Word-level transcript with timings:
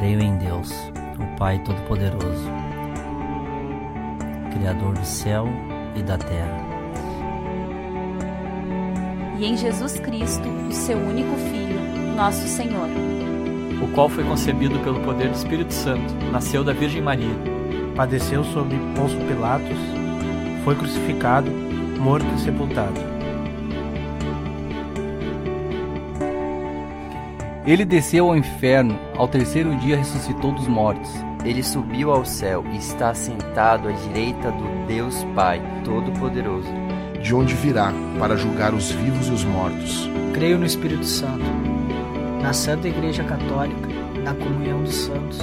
Creio 0.00 0.22
em 0.22 0.34
Deus, 0.38 0.72
o 1.18 1.36
Pai 1.36 1.58
Todo-Poderoso, 1.58 2.48
Criador 4.50 4.94
do 4.94 5.04
céu 5.04 5.46
e 5.94 6.02
da 6.02 6.16
terra. 6.16 6.56
E 9.38 9.44
em 9.44 9.58
Jesus 9.58 10.00
Cristo, 10.00 10.48
o 10.48 10.72
seu 10.72 10.96
único 10.96 11.36
Filho, 11.36 11.78
nosso 12.16 12.48
Senhor. 12.48 12.88
O 13.82 13.88
qual 13.88 14.08
foi 14.08 14.24
concebido 14.24 14.78
pelo 14.78 15.00
poder 15.00 15.28
do 15.28 15.36
Espírito 15.36 15.74
Santo, 15.74 16.14
nasceu 16.32 16.64
da 16.64 16.72
Virgem 16.72 17.02
Maria. 17.02 17.36
Padeceu 17.94 18.42
sob 18.42 18.74
Pôncio 18.96 19.20
Pilatos, 19.26 19.78
foi 20.64 20.76
crucificado, 20.76 21.50
morto 22.00 22.26
e 22.36 22.40
sepultado. 22.40 23.09
Ele 27.66 27.84
desceu 27.84 28.28
ao 28.28 28.36
inferno, 28.36 28.98
ao 29.16 29.28
terceiro 29.28 29.76
dia 29.76 29.96
ressuscitou 29.96 30.52
dos 30.52 30.66
mortos. 30.66 31.10
Ele 31.44 31.62
subiu 31.62 32.10
ao 32.10 32.24
céu 32.24 32.64
e 32.72 32.76
está 32.76 33.14
sentado 33.14 33.88
à 33.88 33.92
direita 33.92 34.50
do 34.50 34.86
Deus 34.86 35.24
Pai 35.34 35.60
Todo-Poderoso. 35.84 36.68
De 37.22 37.34
onde 37.34 37.54
virá 37.54 37.92
para 38.18 38.36
julgar 38.36 38.72
os 38.72 38.90
vivos 38.90 39.28
e 39.28 39.32
os 39.32 39.44
mortos. 39.44 40.08
Creio 40.32 40.58
no 40.58 40.64
Espírito 40.64 41.04
Santo, 41.04 41.44
na 42.40 42.52
Santa 42.54 42.88
Igreja 42.88 43.22
Católica, 43.24 43.88
na 44.24 44.34
comunhão 44.34 44.82
dos 44.82 44.94
santos, 44.94 45.38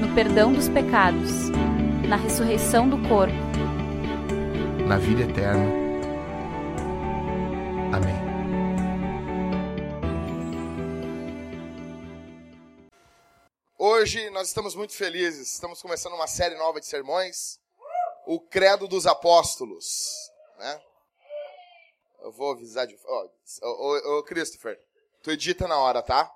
no 0.00 0.08
perdão 0.14 0.52
dos 0.52 0.68
pecados, 0.68 1.50
na 2.08 2.16
ressurreição 2.16 2.88
do 2.88 2.98
corpo, 3.08 3.34
na 4.86 4.98
vida 4.98 5.22
eterna. 5.22 5.66
Amém. 7.92 8.23
Nós 14.44 14.50
estamos 14.50 14.74
muito 14.74 14.92
felizes. 14.92 15.54
Estamos 15.54 15.80
começando 15.80 16.12
uma 16.12 16.26
série 16.26 16.54
nova 16.56 16.78
de 16.78 16.84
sermões, 16.84 17.58
o 18.26 18.38
Credo 18.38 18.86
dos 18.86 19.06
Apóstolos, 19.06 20.12
né? 20.58 20.82
Eu 22.20 22.30
vou 22.30 22.52
avisar 22.52 22.86
de, 22.86 22.94
ô, 22.94 23.30
oh, 23.62 24.18
oh, 24.18 24.22
Christopher, 24.22 24.78
tu 25.22 25.30
edita 25.30 25.66
na 25.66 25.78
hora, 25.78 26.02
tá? 26.02 26.30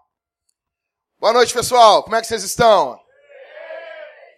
Boa 1.18 1.34
noite, 1.34 1.52
pessoal. 1.52 2.02
Como 2.02 2.16
é 2.16 2.22
que 2.22 2.26
vocês 2.26 2.42
estão? 2.44 2.98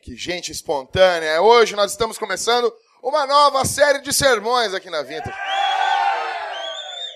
Que 0.03 0.17
gente 0.17 0.51
espontânea. 0.51 1.41
Hoje 1.41 1.77
nós 1.77 1.93
estamos 1.93 2.19
começando 2.19 2.77
uma 3.01 3.25
nova 3.25 3.65
série 3.65 4.01
de 4.01 4.13
sermões 4.13 4.75
aqui 4.75 4.91
na 4.91 5.03
Vinta. 5.03 5.33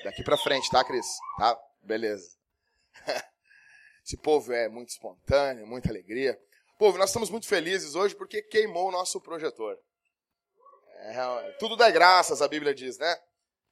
Daqui 0.04 0.22
pra 0.22 0.38
frente, 0.38 0.70
tá, 0.70 0.84
Cris? 0.84 1.06
Tá? 1.36 1.58
Beleza. 1.82 2.33
Esse 4.04 4.18
povo 4.18 4.52
é 4.52 4.68
muito 4.68 4.90
espontâneo, 4.90 5.66
muita 5.66 5.88
alegria. 5.88 6.38
Povo, 6.78 6.98
nós 6.98 7.08
estamos 7.08 7.30
muito 7.30 7.46
felizes 7.46 7.94
hoje 7.94 8.14
porque 8.14 8.42
queimou 8.42 8.88
o 8.88 8.92
nosso 8.92 9.18
projetor. 9.18 9.78
É, 10.96 11.52
tudo 11.58 11.74
dá 11.74 11.90
graças, 11.90 12.42
a 12.42 12.48
Bíblia 12.48 12.74
diz, 12.74 12.98
né? 12.98 13.18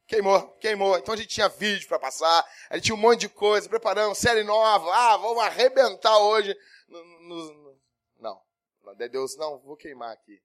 Queimou, 0.06 0.48
queimou. 0.52 0.96
Então 0.96 1.12
a 1.12 1.16
gente 1.16 1.28
tinha 1.28 1.48
vídeo 1.50 1.86
para 1.86 1.98
passar, 1.98 2.46
a 2.70 2.76
gente 2.76 2.86
tinha 2.86 2.94
um 2.94 2.98
monte 2.98 3.20
de 3.20 3.28
coisa, 3.28 3.68
preparamos 3.68 4.16
série 4.16 4.42
nova. 4.42 4.90
Ah, 4.94 5.16
vamos 5.18 5.42
arrebentar 5.42 6.18
hoje. 6.18 6.56
No, 6.88 7.04
no, 7.04 7.78
não, 8.18 8.42
Deus, 9.10 9.36
não, 9.36 9.58
vou 9.58 9.76
queimar 9.76 10.12
aqui. 10.12 10.40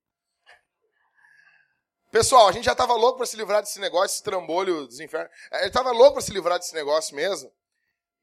Pessoal, 2.12 2.48
a 2.48 2.52
gente 2.52 2.66
já 2.66 2.74
estava 2.74 2.94
louco 2.94 3.18
para 3.18 3.26
se 3.26 3.38
livrar 3.38 3.62
desse 3.62 3.80
negócio, 3.80 4.16
esse 4.16 4.24
trambolho 4.24 4.86
dos 4.86 5.00
infernos. 5.00 5.32
É, 5.52 5.60
ele 5.60 5.68
estava 5.68 5.92
louco 5.92 6.14
para 6.14 6.22
se 6.22 6.32
livrar 6.32 6.60
desse 6.60 6.74
negócio 6.74 7.16
mesmo. 7.16 7.52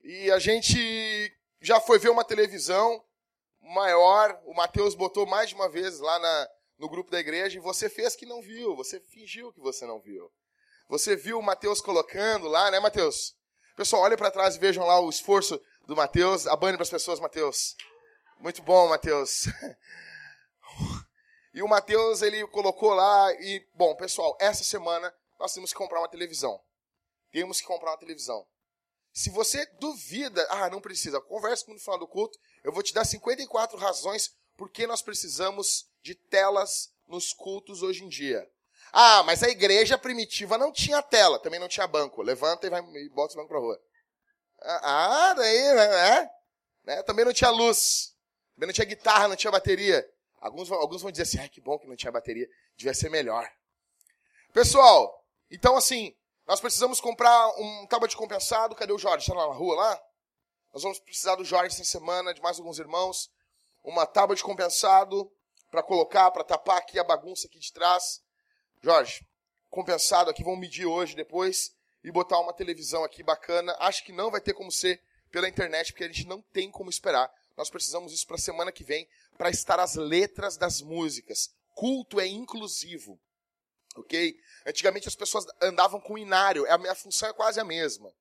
E 0.03 0.31
a 0.31 0.39
gente 0.39 1.35
já 1.65 1.81
foi 1.81 1.99
ver 1.99 2.11
uma 2.11 2.25
televisão 2.25 3.03
maior, 3.61 4.39
o 4.45 4.55
Mateus 4.55 4.95
botou 4.95 5.27
mais 5.27 5.49
de 5.49 5.55
uma 5.55 5.69
vez 5.69 5.99
lá 5.99 6.19
na, 6.19 6.49
no 6.79 6.89
grupo 6.89 7.11
da 7.11 7.19
igreja 7.19 7.57
e 7.57 7.61
você 7.61 7.89
fez 7.89 8.15
que 8.15 8.27
não 8.27 8.43
viu, 8.43 8.77
você 8.77 9.01
fingiu 9.01 9.53
que 9.53 9.61
você 9.61 9.87
não 9.87 10.01
viu. 10.01 10.31
Você 10.89 11.17
viu 11.17 11.39
o 11.39 11.43
Mateus 11.43 11.81
colocando 11.81 12.47
lá, 12.47 12.71
né, 12.71 12.79
Mateus? 12.79 13.35
Pessoal, 13.75 14.03
olhem 14.03 14.19
para 14.19 14.31
trás 14.31 14.57
e 14.57 14.59
vejam 14.59 14.87
lá 14.87 15.01
o 15.01 15.09
esforço 15.09 15.61
do 15.87 15.97
Mateus. 15.97 16.47
Abane 16.47 16.77
para 16.77 16.83
as 16.83 16.91
pessoas, 16.91 17.19
Mateus. 17.19 17.75
Muito 18.39 18.63
bom, 18.63 18.89
Mateus. 18.89 19.47
E 21.55 21.63
o 21.63 21.69
Mateus, 21.69 22.21
ele 22.21 22.45
colocou 22.49 22.93
lá 22.93 23.33
e, 23.35 23.65
bom, 23.75 23.95
pessoal, 23.95 24.37
essa 24.41 24.65
semana 24.65 25.15
nós 25.39 25.55
temos 25.55 25.73
que 25.73 25.79
comprar 25.79 26.01
uma 26.01 26.09
televisão. 26.09 26.61
Temos 27.31 27.61
que 27.61 27.67
comprar 27.69 27.93
uma 27.93 27.97
televisão. 27.97 28.45
Se 29.15 29.31
você 29.31 29.65
duvida, 29.79 30.45
ah, 30.51 30.69
não 30.69 30.81
precisa, 30.81 31.21
converse 31.21 31.65
comigo 31.65 31.79
no 31.79 31.85
final 31.85 32.01
do 32.01 32.09
culto, 32.09 32.37
eu 32.65 32.73
vou 32.73 32.83
te 32.83 32.93
dar 32.93 33.05
54 33.05 33.79
razões 33.79 34.35
por 34.57 34.69
que 34.69 34.89
nós 34.89 35.03
precisamos 35.03 35.89
de 36.03 36.17
telas 36.17 36.93
nos 37.07 37.33
cultos 37.33 37.81
hoje 37.81 38.03
em 38.03 38.09
dia. 38.09 38.45
Ah, 38.93 39.23
mas 39.23 39.45
a 39.45 39.49
igreja 39.49 39.97
primitiva 39.97 40.59
não 40.59 40.73
tinha 40.73 41.01
tela, 41.01 41.39
também 41.39 41.61
não 41.61 41.69
tinha 41.69 41.87
banco. 41.87 42.23
Levanta 42.23 42.67
e 42.67 42.71
vai 42.71 42.81
e 42.81 43.09
bota 43.09 43.35
o 43.35 43.37
banco 43.37 43.49
pra 43.49 43.59
rua. 43.61 43.81
Ah, 44.61 45.31
ah 45.31 45.35
daí, 45.35 45.75
né? 45.75 46.31
né? 46.83 47.03
Também 47.05 47.25
não 47.25 47.33
tinha 47.33 47.51
luz. 47.51 48.17
Também 48.57 48.67
não 48.67 48.75
tinha 48.75 48.85
guitarra, 48.85 49.29
não 49.29 49.37
tinha 49.37 49.51
bateria. 49.53 50.09
Alguns, 50.41 50.71
alguns 50.73 51.03
vão 51.03 51.13
dizer 51.13 51.23
assim, 51.23 51.39
ai, 51.39 51.49
que 51.49 51.61
bom 51.61 51.79
que 51.79 51.87
não 51.87 51.95
tinha 51.95 52.11
bateria. 52.11 52.49
Devia 52.77 52.95
ser 52.95 53.11
melhor. 53.11 53.49
Pessoal, 54.53 55.25
então 55.51 55.77
assim, 55.77 56.15
nós 56.47 56.61
precisamos 56.61 57.01
comprar 57.01 57.49
um 57.59 57.87
tábua 57.87 58.07
de 58.07 58.17
compensado. 58.17 58.75
Cadê 58.75 58.93
o 58.93 58.99
Jorge? 58.99 59.25
Está 59.25 59.35
lá 59.35 59.49
na 59.49 59.55
rua 59.55 59.77
lá? 59.77 60.03
Nós 60.73 60.83
vamos 60.83 60.99
precisar 60.99 61.37
do 61.37 61.45
Jorge 61.45 61.75
essa 61.75 61.85
semana, 61.85 62.35
de 62.35 62.43
mais 62.43 62.59
alguns 62.59 62.79
irmãos. 62.79 63.31
Uma 63.83 64.07
tábua 64.07 64.37
de 64.37 64.43
compensado 64.43 65.31
para 65.71 65.83
colocar, 65.83 66.31
para 66.31 66.45
tapar 66.45 66.79
aqui 66.79 66.99
a 66.99 67.05
bagunça 67.05 67.47
aqui 67.47 67.59
de 67.59 67.73
trás. 67.73 68.23
Jorge, 68.83 69.27
compensado 69.71 70.29
aqui, 70.31 70.45
vamos 70.45 70.61
medir 70.61 70.85
hoje, 70.85 71.17
depois, 71.17 71.75
e 72.03 72.13
botar 72.13 72.39
uma 72.41 72.53
televisão 72.53 73.05
aqui 73.05 73.23
bacana. 73.23 73.75
Acho 73.81 74.05
que 74.05 74.13
não 74.13 74.31
vai 74.31 74.41
ter 74.41 74.53
como 74.53 74.71
ser 74.71 75.03
pela 75.31 75.49
internet, 75.49 75.93
porque 75.93 76.05
a 76.05 76.09
gente 76.09 76.27
não 76.27 76.43
tem 76.43 76.71
como 76.71 76.91
esperar. 76.91 77.33
Nós 77.57 77.71
precisamos 77.71 78.13
isso 78.13 78.27
para 78.27 78.37
a 78.37 78.39
semana 78.39 78.71
que 78.71 78.85
vem, 78.85 79.09
para 79.39 79.49
estar 79.49 79.81
as 79.81 79.95
letras 79.95 80.57
das 80.57 80.83
músicas. 80.83 81.55
Culto 81.75 82.21
é 82.21 82.27
inclusivo. 82.27 83.19
Ok? 83.97 84.37
Antigamente 84.67 85.09
as 85.09 85.15
pessoas 85.15 85.47
andavam 85.63 86.01
com 86.01 86.19
inário, 86.19 86.71
a 86.71 86.79
minha 86.79 86.95
função 86.95 87.29
é 87.29 87.33
quase 87.33 87.61
a 87.61 87.65
mesma. 87.65 88.13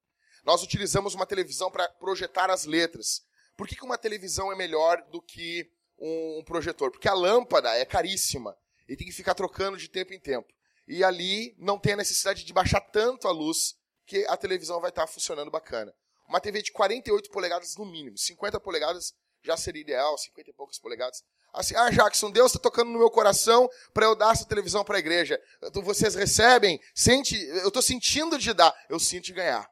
Nós 0.43 0.61
utilizamos 0.61 1.13
uma 1.15 1.25
televisão 1.25 1.71
para 1.71 1.87
projetar 1.89 2.49
as 2.49 2.65
letras. 2.65 3.23
Por 3.57 3.67
que, 3.67 3.75
que 3.75 3.85
uma 3.85 3.97
televisão 3.97 4.51
é 4.51 4.55
melhor 4.55 5.01
do 5.09 5.21
que 5.21 5.71
um, 5.97 6.39
um 6.39 6.43
projetor? 6.43 6.91
Porque 6.91 7.07
a 7.07 7.13
lâmpada 7.13 7.69
é 7.75 7.85
caríssima 7.85 8.55
e 8.87 8.95
tem 8.95 9.07
que 9.07 9.13
ficar 9.13 9.33
trocando 9.33 9.77
de 9.77 9.87
tempo 9.87 10.13
em 10.13 10.19
tempo. 10.19 10.53
E 10.87 11.03
ali 11.03 11.55
não 11.57 11.79
tem 11.79 11.93
a 11.93 11.97
necessidade 11.97 12.43
de 12.43 12.53
baixar 12.53 12.81
tanto 12.81 13.27
a 13.27 13.31
luz 13.31 13.75
que 14.05 14.25
a 14.27 14.35
televisão 14.35 14.81
vai 14.81 14.89
estar 14.89 15.07
funcionando 15.07 15.49
bacana. 15.49 15.93
Uma 16.27 16.41
TV 16.41 16.61
de 16.61 16.71
48 16.71 17.29
polegadas 17.29 17.75
no 17.77 17.85
mínimo, 17.85 18.17
50 18.17 18.59
polegadas 18.59 19.13
já 19.43 19.57
seria 19.57 19.81
ideal, 19.81 20.17
50 20.17 20.49
e 20.49 20.53
poucas 20.53 20.79
polegadas. 20.79 21.23
Assim, 21.53 21.75
ah, 21.75 21.89
Jackson, 21.89 22.31
Deus 22.31 22.51
está 22.51 22.59
tocando 22.59 22.91
no 22.91 22.97
meu 22.97 23.11
coração 23.11 23.69
para 23.93 24.05
eu 24.05 24.15
dar 24.15 24.31
essa 24.31 24.45
televisão 24.45 24.83
para 24.83 24.95
a 24.95 24.99
igreja. 24.99 25.39
Então, 25.61 25.83
vocês 25.83 26.15
recebem, 26.15 26.81
sente, 26.95 27.35
eu 27.35 27.67
estou 27.67 27.81
sentindo 27.81 28.39
de 28.39 28.53
dar, 28.53 28.73
eu 28.89 28.99
sinto 28.99 29.25
de 29.25 29.33
ganhar. 29.33 29.69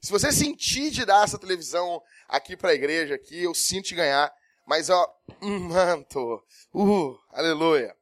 Se 0.00 0.10
você 0.10 0.32
sentir 0.32 0.90
de 0.90 1.04
dar 1.04 1.24
essa 1.24 1.38
televisão 1.38 2.02
aqui 2.26 2.56
para 2.56 2.70
a 2.70 2.74
igreja, 2.74 3.14
aqui, 3.14 3.42
eu 3.42 3.54
sinto 3.54 3.88
de 3.88 3.94
ganhar. 3.94 4.32
Mas, 4.66 4.88
ó, 4.88 5.06
um 5.42 5.58
manto, 5.58 6.42
uh, 6.72 7.18
aleluia. 7.30 7.94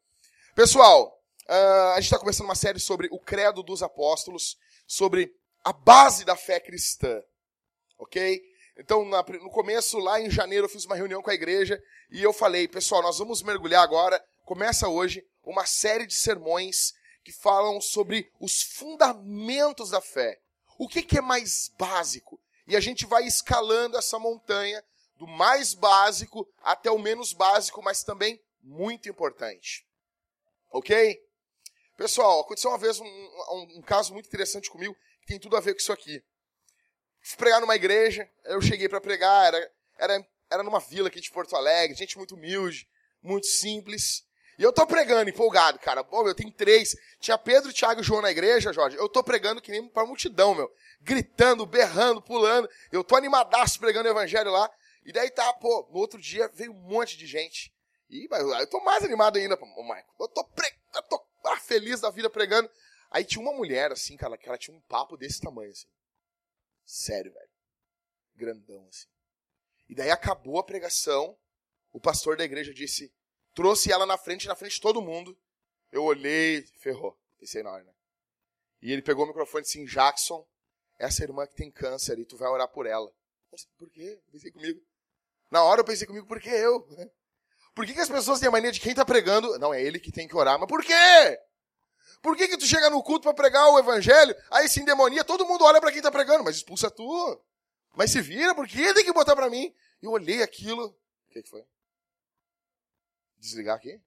Pessoal, 0.55 1.21
uh, 1.49 1.93
a 1.93 1.97
gente 1.97 2.05
está 2.05 2.19
começando 2.19 2.47
uma 2.47 2.55
série 2.55 2.78
sobre 2.78 3.09
o 3.10 3.19
credo 3.19 3.62
dos 3.62 3.83
apóstolos, 3.83 4.56
sobre 4.87 5.34
a 5.65 5.72
base 5.72 6.25
da 6.25 6.37
fé 6.37 6.60
cristã, 6.60 7.21
ok? 7.99 8.41
Então, 8.78 9.04
no 9.04 9.51
começo, 9.51 9.98
lá 9.98 10.21
em 10.21 10.30
janeiro, 10.30 10.66
eu 10.66 10.71
fiz 10.71 10.84
uma 10.84 10.95
reunião 10.95 11.21
com 11.21 11.30
a 11.30 11.34
igreja 11.34 11.83
e 12.10 12.22
eu 12.22 12.33
falei, 12.33 12.69
pessoal, 12.69 13.03
nós 13.03 13.19
vamos 13.19 13.42
mergulhar 13.42 13.83
agora, 13.83 14.25
começa 14.45 14.89
hoje, 14.89 15.27
uma 15.42 15.66
série 15.66 16.07
de 16.07 16.15
sermões 16.15 16.95
que 17.25 17.33
falam 17.33 17.80
sobre 17.80 18.30
os 18.39 18.63
fundamentos 18.63 19.91
da 19.91 20.01
fé. 20.01 20.39
O 20.78 20.86
que, 20.89 21.19
é 21.19 21.21
mais 21.21 21.72
básico? 21.77 22.41
E 22.69 22.77
a 22.77 22.80
gente 22.80 23.04
vai 23.04 23.25
escalando 23.25 23.97
essa 23.97 24.16
montanha 24.16 24.84
do 25.16 25.27
mais 25.27 25.74
básico 25.74 26.48
até 26.63 26.89
o 26.89 26.98
menos 26.98 27.33
básico, 27.33 27.83
mas 27.83 28.04
também 28.04 28.41
muito 28.63 29.09
importante. 29.09 29.84
Ok? 30.71 31.19
Pessoal, 31.97 32.41
aconteceu 32.41 32.71
uma 32.71 32.78
vez 32.78 33.01
um, 33.01 33.04
um, 33.04 33.78
um 33.78 33.83
caso 33.83 34.13
muito 34.13 34.27
interessante 34.27 34.71
comigo 34.71 34.95
que 35.21 35.27
tem 35.27 35.41
tudo 35.41 35.57
a 35.57 35.60
ver 35.60 35.74
com 35.74 35.81
isso 35.81 35.92
aqui. 35.92 36.22
Fui 37.28 37.36
pregar 37.36 37.60
numa 37.60 37.77
igreja, 37.77 38.27
eu 38.47 38.59
cheguei 38.63 38.89
para 38.89 39.03
pregar, 39.03 39.48
era, 39.48 39.72
era, 39.98 40.27
era 40.51 40.63
numa 40.63 40.80
vila 40.80 41.09
aqui 41.09 41.21
de 41.21 41.30
Porto 41.30 41.54
Alegre, 41.54 41.95
gente 41.95 42.16
muito 42.16 42.34
humilde, 42.34 42.89
muito 43.22 43.47
simples. 43.47 44.27
E 44.59 44.63
eu 44.63 44.72
tô 44.72 44.86
pregando, 44.86 45.28
empolgado, 45.28 45.78
cara. 45.78 46.03
Pô, 46.03 46.27
eu 46.27 46.34
tenho 46.34 46.51
três. 46.51 46.97
Tinha 47.21 47.36
Pedro, 47.36 47.71
Tiago 47.71 48.01
e 48.01 48.03
João 48.03 48.22
na 48.22 48.30
igreja, 48.30 48.72
Jorge. 48.72 48.97
Eu 48.97 49.10
tô 49.10 49.22
pregando 49.22 49.60
que 49.60 49.71
nem 49.71 49.86
pra 49.86 50.07
multidão, 50.07 50.54
meu. 50.54 50.72
Gritando, 51.03 51.66
berrando, 51.66 52.22
pulando. 52.22 52.66
Eu 52.91 53.04
tô 53.04 53.15
animadaço 53.15 53.78
pregando 53.78 54.09
o 54.09 54.13
evangelho 54.13 54.51
lá. 54.51 54.69
E 55.04 55.13
daí 55.13 55.31
tá, 55.31 55.53
pô, 55.53 55.86
no 55.92 55.98
outro 55.98 56.19
dia 56.19 56.51
veio 56.54 56.72
um 56.72 56.89
monte 56.89 57.19
de 57.19 57.27
gente. 57.27 57.71
E 58.09 58.27
eu 58.31 58.66
tô 58.69 58.81
mais 58.81 59.04
animado 59.04 59.36
ainda, 59.36 59.54
ô 59.54 59.83
Marco. 59.83 60.15
Eu 60.19 60.28
tô, 60.28 60.42
pre... 60.45 60.66
eu 60.95 61.03
tô 61.03 61.22
ah, 61.45 61.59
feliz 61.59 62.01
da 62.01 62.09
vida 62.09 62.31
pregando. 62.31 62.71
Aí 63.10 63.22
tinha 63.22 63.42
uma 63.42 63.53
mulher, 63.53 63.92
assim, 63.92 64.16
cara, 64.16 64.39
que 64.39 64.48
ela 64.48 64.57
tinha 64.57 64.74
um 64.74 64.81
papo 64.89 65.15
desse 65.15 65.42
tamanho, 65.42 65.71
assim. 65.71 65.86
Sério, 66.88 67.30
velho. 67.30 67.50
Grandão, 68.34 68.86
assim. 68.88 69.06
E 69.90 69.94
daí 69.94 70.10
acabou 70.10 70.58
a 70.58 70.64
pregação. 70.64 71.38
O 71.92 72.00
pastor 72.00 72.36
da 72.36 72.44
igreja 72.44 72.72
disse, 72.72 73.12
trouxe 73.54 73.92
ela 73.92 74.06
na 74.06 74.16
frente, 74.16 74.48
na 74.48 74.56
frente 74.56 74.76
de 74.76 74.80
todo 74.80 75.02
mundo. 75.02 75.38
Eu 75.92 76.02
olhei, 76.04 76.66
ferrou. 76.78 77.18
Pensei 77.38 77.62
na 77.62 77.70
hora, 77.70 77.84
né? 77.84 77.94
E 78.80 78.90
ele 78.90 79.02
pegou 79.02 79.24
o 79.24 79.28
microfone 79.28 79.62
e 79.62 79.64
disse, 79.64 79.84
Jackson, 79.84 80.46
essa 80.98 81.22
irmã 81.22 81.46
que 81.46 81.54
tem 81.54 81.70
câncer 81.70 82.18
e 82.18 82.24
tu 82.24 82.38
vai 82.38 82.48
orar 82.48 82.68
por 82.68 82.86
ela. 82.86 83.12
Mas 83.52 83.66
por 83.76 83.90
quê? 83.90 84.22
Pensei 84.32 84.50
comigo. 84.50 84.80
Na 85.50 85.62
hora 85.64 85.82
eu 85.82 85.84
pensei 85.84 86.06
comigo, 86.06 86.26
por 86.26 86.40
que 86.40 86.48
eu? 86.48 86.86
Por 87.74 87.86
que, 87.86 87.94
que 87.94 88.00
as 88.00 88.08
pessoas 88.08 88.40
têm 88.40 88.48
a 88.48 88.50
mania 88.50 88.72
de 88.72 88.80
quem 88.80 88.90
está 88.90 89.04
pregando? 89.04 89.56
Não, 89.56 89.72
é 89.72 89.80
ele 89.80 90.00
que 90.00 90.10
tem 90.10 90.26
que 90.26 90.34
orar. 90.34 90.58
Mas 90.58 90.68
por 90.68 90.84
quê? 90.84 91.38
Por 92.22 92.37
que, 92.37 92.49
que 92.49 92.57
tu 92.57 92.66
chega 92.66 92.91
no 92.91 93.03
culto 93.03 93.22
para 93.22 93.34
pregar 93.34 93.69
o 93.69 93.78
evangelho, 93.78 94.34
aí 94.51 94.69
se 94.69 94.81
endemonia, 94.81 95.25
todo 95.25 95.47
mundo 95.47 95.65
olha 95.65 95.81
para 95.81 95.91
quem 95.91 95.99
está 95.99 96.10
pregando, 96.10 96.45
mas 96.45 96.57
expulsa 96.57 96.91
tu. 96.91 97.41
Mas 97.97 98.10
se 98.10 98.21
vira, 98.21 98.55
por 98.55 98.66
que 98.66 98.95
tem 98.95 99.05
que 99.05 99.13
botar 99.13 99.34
para 99.34 99.51
mim? 99.51 99.75
Eu 100.01 100.10
olhei 100.10 100.43
aquilo. 100.43 100.87
O 100.87 101.33
que, 101.33 101.43
que 101.43 101.49
foi? 101.49 101.65
Desligar 103.39 103.77
aqui? 103.77 104.01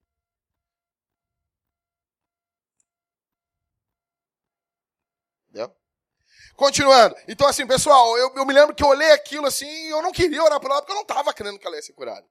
Entendeu? 5.50 5.76
Continuando. 6.56 7.16
Então, 7.28 7.48
assim, 7.48 7.68
pessoal, 7.68 8.18
eu, 8.18 8.34
eu 8.36 8.46
me 8.46 8.54
lembro 8.54 8.76
que 8.76 8.84
eu 8.84 8.88
olhei 8.88 9.12
aquilo 9.12 9.46
assim 9.46 9.68
e 9.68 9.90
eu 9.90 10.02
não 10.02 10.12
queria 10.12 10.44
orar 10.44 10.60
por 10.60 10.72
ela 10.72 10.82
porque 10.82 10.92
eu 10.92 10.96
não 10.96 11.02
estava 11.02 11.34
querendo 11.34 11.60
que 11.60 11.68
ela 11.68 11.76
ia 11.76 11.82
ser 11.82 11.94
curada. 11.94 12.26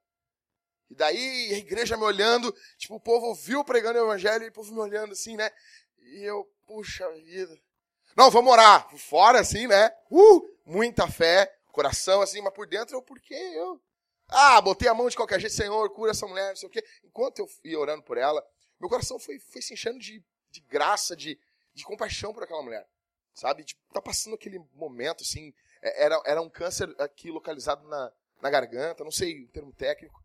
E 0.91 0.95
daí 0.95 1.53
a 1.53 1.57
igreja 1.57 1.95
me 1.95 2.03
olhando, 2.03 2.53
tipo, 2.77 2.95
o 2.95 2.99
povo 2.99 3.27
ouviu 3.27 3.63
pregando 3.63 3.97
o 3.97 4.03
evangelho 4.03 4.43
e 4.43 4.49
o 4.49 4.51
povo 4.51 4.73
me 4.73 4.79
olhando 4.81 5.13
assim, 5.13 5.37
né? 5.37 5.49
E 5.99 6.21
eu, 6.21 6.45
puxa 6.67 7.09
vida. 7.13 7.57
Não, 8.13 8.29
vamos 8.29 8.51
orar. 8.51 8.93
Fora 8.97 9.39
assim, 9.39 9.67
né? 9.67 9.89
Uh, 10.11 10.45
muita 10.65 11.07
fé, 11.07 11.49
coração 11.71 12.21
assim, 12.21 12.41
mas 12.41 12.53
por 12.53 12.67
dentro 12.67 12.97
eu, 12.97 13.01
por 13.01 13.21
que 13.21 13.33
eu? 13.33 13.81
Ah, 14.27 14.59
botei 14.59 14.89
a 14.89 14.93
mão 14.93 15.07
de 15.07 15.15
qualquer 15.15 15.39
jeito, 15.39 15.55
Senhor, 15.55 15.89
cura 15.91 16.11
essa 16.11 16.27
mulher, 16.27 16.49
não 16.49 16.55
sei 16.57 16.67
o 16.67 16.71
quê. 16.71 16.83
Enquanto 17.05 17.39
eu 17.39 17.47
ia 17.63 17.79
orando 17.79 18.03
por 18.03 18.17
ela, 18.17 18.45
meu 18.77 18.89
coração 18.89 19.17
foi, 19.17 19.39
foi 19.39 19.61
se 19.61 19.73
enchendo 19.73 19.97
de, 19.97 20.21
de 20.49 20.59
graça, 20.59 21.15
de, 21.15 21.39
de 21.73 21.85
compaixão 21.85 22.33
por 22.33 22.43
aquela 22.43 22.61
mulher. 22.61 22.85
Sabe? 23.33 23.63
Tipo, 23.63 23.81
tá 23.93 24.01
passando 24.01 24.33
aquele 24.33 24.59
momento, 24.73 25.23
assim. 25.23 25.53
é, 25.81 26.03
Era, 26.03 26.21
era 26.25 26.41
um 26.41 26.49
câncer 26.49 26.93
aqui 26.99 27.31
localizado 27.31 27.87
na, 27.87 28.11
na 28.41 28.49
garganta, 28.49 29.05
não 29.05 29.11
sei 29.11 29.45
o 29.45 29.47
termo 29.47 29.71
técnico. 29.71 30.21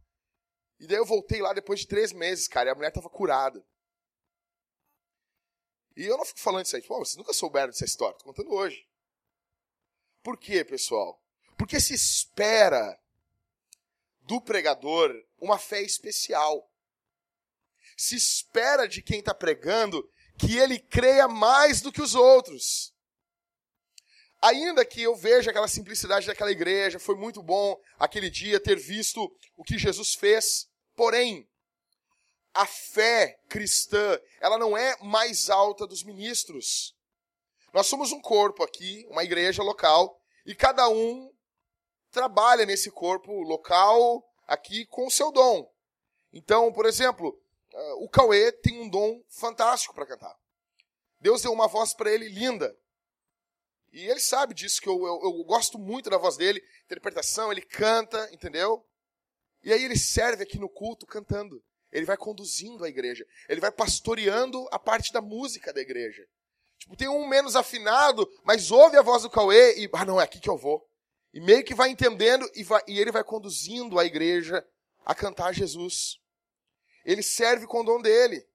E 0.79 0.87
daí 0.87 0.99
eu 0.99 1.07
voltei 1.07 1.41
lá 1.41 1.53
depois 1.53 1.81
de 1.81 1.87
três 1.87 2.13
meses, 2.13 2.47
cara, 2.47 2.69
e 2.69 2.73
a 2.73 2.75
mulher 2.75 2.93
tava 2.93 3.09
curada. 3.09 3.65
E 5.97 6.05
eu 6.05 6.19
não 6.19 6.25
fico 6.25 6.41
falando 6.41 6.67
isso 6.67 6.77
aí, 6.77 6.83
pô, 6.83 6.99
vocês 6.99 7.17
nunca 7.17 7.33
souberam 7.33 7.69
dessa 7.69 7.85
história, 7.85 8.17
tô 8.19 8.25
contando 8.25 8.53
hoje. 8.53 8.87
Por 10.23 10.37
quê, 10.37 10.65
pessoal? 10.65 11.23
Porque 11.57 11.81
se 11.81 11.95
espera 11.95 13.01
do 14.21 14.41
pregador 14.41 15.15
uma 15.39 15.59
fé 15.59 15.81
especial. 15.81 16.71
Se 17.97 18.15
espera 18.15 18.87
de 18.87 19.01
quem 19.01 19.21
está 19.21 19.33
pregando 19.33 20.07
que 20.37 20.59
ele 20.59 20.79
creia 20.79 21.27
mais 21.29 21.81
do 21.81 21.91
que 21.91 22.03
os 22.03 22.15
outros. 22.15 22.95
Ainda 24.47 24.85
que 24.85 25.03
eu 25.03 25.17
veja 25.17 25.51
aquela 25.51 25.67
simplicidade 25.67 26.25
daquela 26.25 26.53
igreja, 26.53 27.01
foi 27.01 27.17
muito 27.17 27.43
bom 27.43 27.77
aquele 27.99 28.31
dia 28.31 28.61
ter 28.61 28.77
visto 28.77 29.29
o 29.57 29.65
que 29.65 29.77
Jesus 29.77 30.15
fez. 30.15 30.69
Porém, 30.95 31.51
a 32.55 32.65
fé 32.65 33.41
cristã, 33.49 34.21
ela 34.41 34.57
não 34.57 34.77
é 34.77 34.97
mais 35.03 35.51
alta 35.51 35.85
dos 35.85 36.05
ministros. 36.05 36.95
Nós 37.73 37.89
somos 37.89 38.13
um 38.13 38.21
corpo 38.21 38.63
aqui, 38.63 39.05
uma 39.11 39.25
igreja 39.25 39.65
local, 39.65 40.17
e 40.47 40.55
cada 40.55 40.89
um 40.89 41.29
trabalha 42.13 42.65
nesse 42.65 42.89
corpo 42.89 43.33
local 43.43 44.25
aqui 44.47 44.87
com 44.87 45.09
o 45.09 45.11
seu 45.11 45.33
dom. 45.33 45.69
Então, 46.33 46.73
por 46.73 46.87
exemplo, 46.87 47.37
eh, 47.73 47.93
o 47.95 48.09
Cauê 48.09 48.53
tem 48.53 48.81
um 48.81 48.89
dom 48.89 49.21
fantástico 49.29 49.93
para 49.93 50.07
cantar. 50.07 50.37
Deus 51.19 51.43
deu 51.43 51.53
uma 51.53 51.67
voz 51.67 51.93
para 51.93 52.13
ele 52.13 52.29
linda. 52.29 52.79
E 53.97 54.11
ele 54.11 54.21
sabe 54.21 54.53
disso, 54.53 54.79
que 54.83 54.91
eu, 54.91 55.07
eu, 55.07 55.21
eu, 55.23 55.45
gosto 55.45 55.79
muito 55.79 56.11
da 56.11 56.19
voz 56.19 56.37
dele, 56.37 56.63
interpretação, 56.85 57.51
ele 57.51 57.63
canta, 57.63 58.29
entendeu? 58.31 58.87
E 59.65 59.73
aí 59.73 59.83
ele 59.83 59.97
serve 59.97 60.43
aqui 60.43 60.59
no 60.59 60.69
culto 60.69 61.07
cantando. 61.07 61.65
Ele 61.91 62.05
vai 62.05 62.19
conduzindo 62.19 62.85
a 62.85 62.91
igreja. 62.91 63.27
Ele 63.49 63.59
vai 63.59 63.73
pastoreando 63.73 64.69
a 64.71 64.79
parte 64.79 65.11
da 65.15 65.23
música 65.23 65.73
da 65.73 65.81
igreja. 65.81 66.29
Tipo, 66.79 66.95
tem 66.95 67.09
um 67.09 67.27
menos 67.27 67.57
afinado, 67.57 68.31
mas 68.45 68.71
ouve 68.71 68.99
a 68.99 69.03
voz 69.03 69.23
do 69.23 69.31
Cauê 69.31 69.79
e, 69.79 69.89
ah, 69.95 70.05
não, 70.05 70.21
é 70.21 70.25
aqui 70.25 70.41
que 70.41 70.51
eu 70.51 70.59
vou. 70.59 70.87
E 71.33 71.41
meio 71.41 71.65
que 71.65 71.75
vai 71.75 71.89
entendendo 71.89 72.47
e, 72.55 72.63
vai, 72.63 72.83
e 72.87 73.01
ele 73.01 73.11
vai 73.11 73.25
conduzindo 73.25 73.99
a 73.99 74.05
igreja 74.05 74.63
a 75.07 75.15
cantar 75.15 75.55
Jesus. 75.55 76.19
Ele 77.03 77.23
serve 77.23 77.67
com 77.67 77.81
o 77.81 77.85
dom 77.85 78.03
dele. 78.03 78.47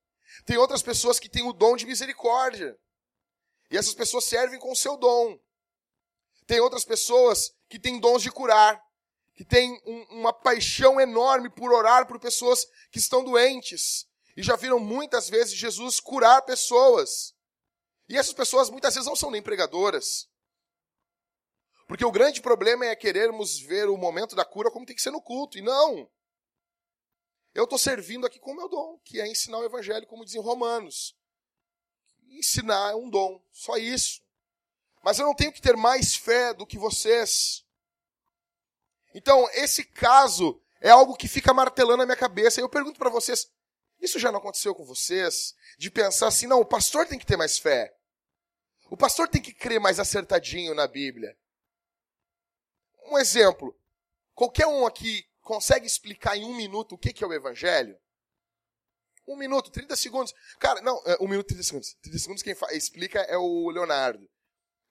Tem 0.45 0.57
outras 0.57 0.83
pessoas 0.83 1.19
que 1.19 1.27
têm 1.27 1.41
o 1.41 1.51
dom 1.51 1.75
de 1.75 1.87
misericórdia. 1.87 2.77
E 3.71 3.77
essas 3.77 3.93
pessoas 3.93 4.25
servem 4.25 4.59
com 4.59 4.73
o 4.73 4.75
seu 4.75 4.97
dom. 4.97 5.39
Tem 6.45 6.59
outras 6.59 6.83
pessoas 6.83 7.55
que 7.69 7.79
têm 7.79 8.01
dons 8.01 8.21
de 8.21 8.29
curar, 8.29 8.83
que 9.33 9.45
têm 9.45 9.81
um, 9.85 10.19
uma 10.19 10.33
paixão 10.33 10.99
enorme 10.99 11.49
por 11.49 11.71
orar 11.71 12.05
por 12.05 12.19
pessoas 12.19 12.67
que 12.91 12.99
estão 12.99 13.23
doentes. 13.23 14.05
E 14.35 14.43
já 14.43 14.57
viram 14.57 14.77
muitas 14.77 15.29
vezes 15.29 15.53
Jesus 15.53 16.01
curar 16.01 16.41
pessoas. 16.41 17.33
E 18.09 18.17
essas 18.17 18.33
pessoas 18.33 18.69
muitas 18.69 18.93
vezes 18.93 19.07
não 19.07 19.15
são 19.15 19.31
nem 19.31 19.41
pregadoras. 19.41 20.29
Porque 21.87 22.03
o 22.03 22.11
grande 22.11 22.41
problema 22.41 22.85
é 22.85 22.95
querermos 22.95 23.57
ver 23.57 23.87
o 23.87 23.95
momento 23.95 24.35
da 24.35 24.43
cura 24.43 24.69
como 24.69 24.85
tem 24.85 24.95
que 24.95 25.01
ser 25.01 25.11
no 25.11 25.21
culto. 25.21 25.57
E 25.57 25.61
não. 25.61 26.11
Eu 27.53 27.63
estou 27.63 27.79
servindo 27.79 28.27
aqui 28.27 28.37
com 28.39 28.51
o 28.51 28.55
meu 28.55 28.67
dom, 28.67 28.99
que 29.05 29.21
é 29.21 29.27
ensinar 29.29 29.59
o 29.59 29.65
evangelho, 29.65 30.07
como 30.07 30.25
dizem 30.25 30.41
Romanos 30.41 31.15
ensinar 32.37 32.91
é 32.91 32.95
um 32.95 33.09
dom, 33.09 33.41
só 33.51 33.77
isso. 33.77 34.21
Mas 35.03 35.19
eu 35.19 35.25
não 35.25 35.35
tenho 35.35 35.51
que 35.51 35.61
ter 35.61 35.75
mais 35.75 36.15
fé 36.15 36.53
do 36.53 36.65
que 36.65 36.77
vocês. 36.77 37.65
Então, 39.13 39.47
esse 39.53 39.83
caso 39.83 40.61
é 40.79 40.89
algo 40.89 41.15
que 41.15 41.27
fica 41.27 41.53
martelando 41.53 41.97
na 41.97 42.05
minha 42.05 42.15
cabeça. 42.15 42.59
E 42.59 42.63
eu 42.63 42.69
pergunto 42.69 42.99
para 42.99 43.09
vocês: 43.09 43.51
isso 43.99 44.19
já 44.19 44.31
não 44.31 44.39
aconteceu 44.39 44.73
com 44.73 44.85
vocês? 44.85 45.55
De 45.77 45.89
pensar 45.91 46.27
assim, 46.27 46.47
não, 46.47 46.59
o 46.59 46.65
pastor 46.65 47.07
tem 47.07 47.19
que 47.19 47.25
ter 47.25 47.37
mais 47.37 47.57
fé. 47.57 47.95
O 48.89 48.97
pastor 48.97 49.27
tem 49.27 49.41
que 49.41 49.53
crer 49.53 49.79
mais 49.79 49.99
acertadinho 49.99 50.73
na 50.73 50.87
Bíblia. 50.87 51.37
Um 53.05 53.17
exemplo. 53.17 53.75
Qualquer 54.33 54.67
um 54.67 54.85
aqui 54.85 55.25
consegue 55.41 55.85
explicar 55.85 56.35
em 56.35 56.45
um 56.45 56.55
minuto 56.55 56.95
o 56.95 56.97
que 56.97 57.23
é 57.23 57.27
o 57.27 57.33
Evangelho? 57.33 57.97
Um 59.31 59.37
minuto, 59.37 59.71
30 59.71 59.95
segundos. 59.95 60.33
Cara, 60.59 60.81
não, 60.81 61.01
é, 61.05 61.17
um 61.21 61.27
minuto, 61.27 61.47
30 61.47 61.63
segundos. 61.63 61.93
30 62.01 62.19
segundos 62.19 62.43
quem 62.43 62.55
explica 62.71 63.19
é 63.21 63.37
o 63.37 63.69
Leonardo. 63.69 64.29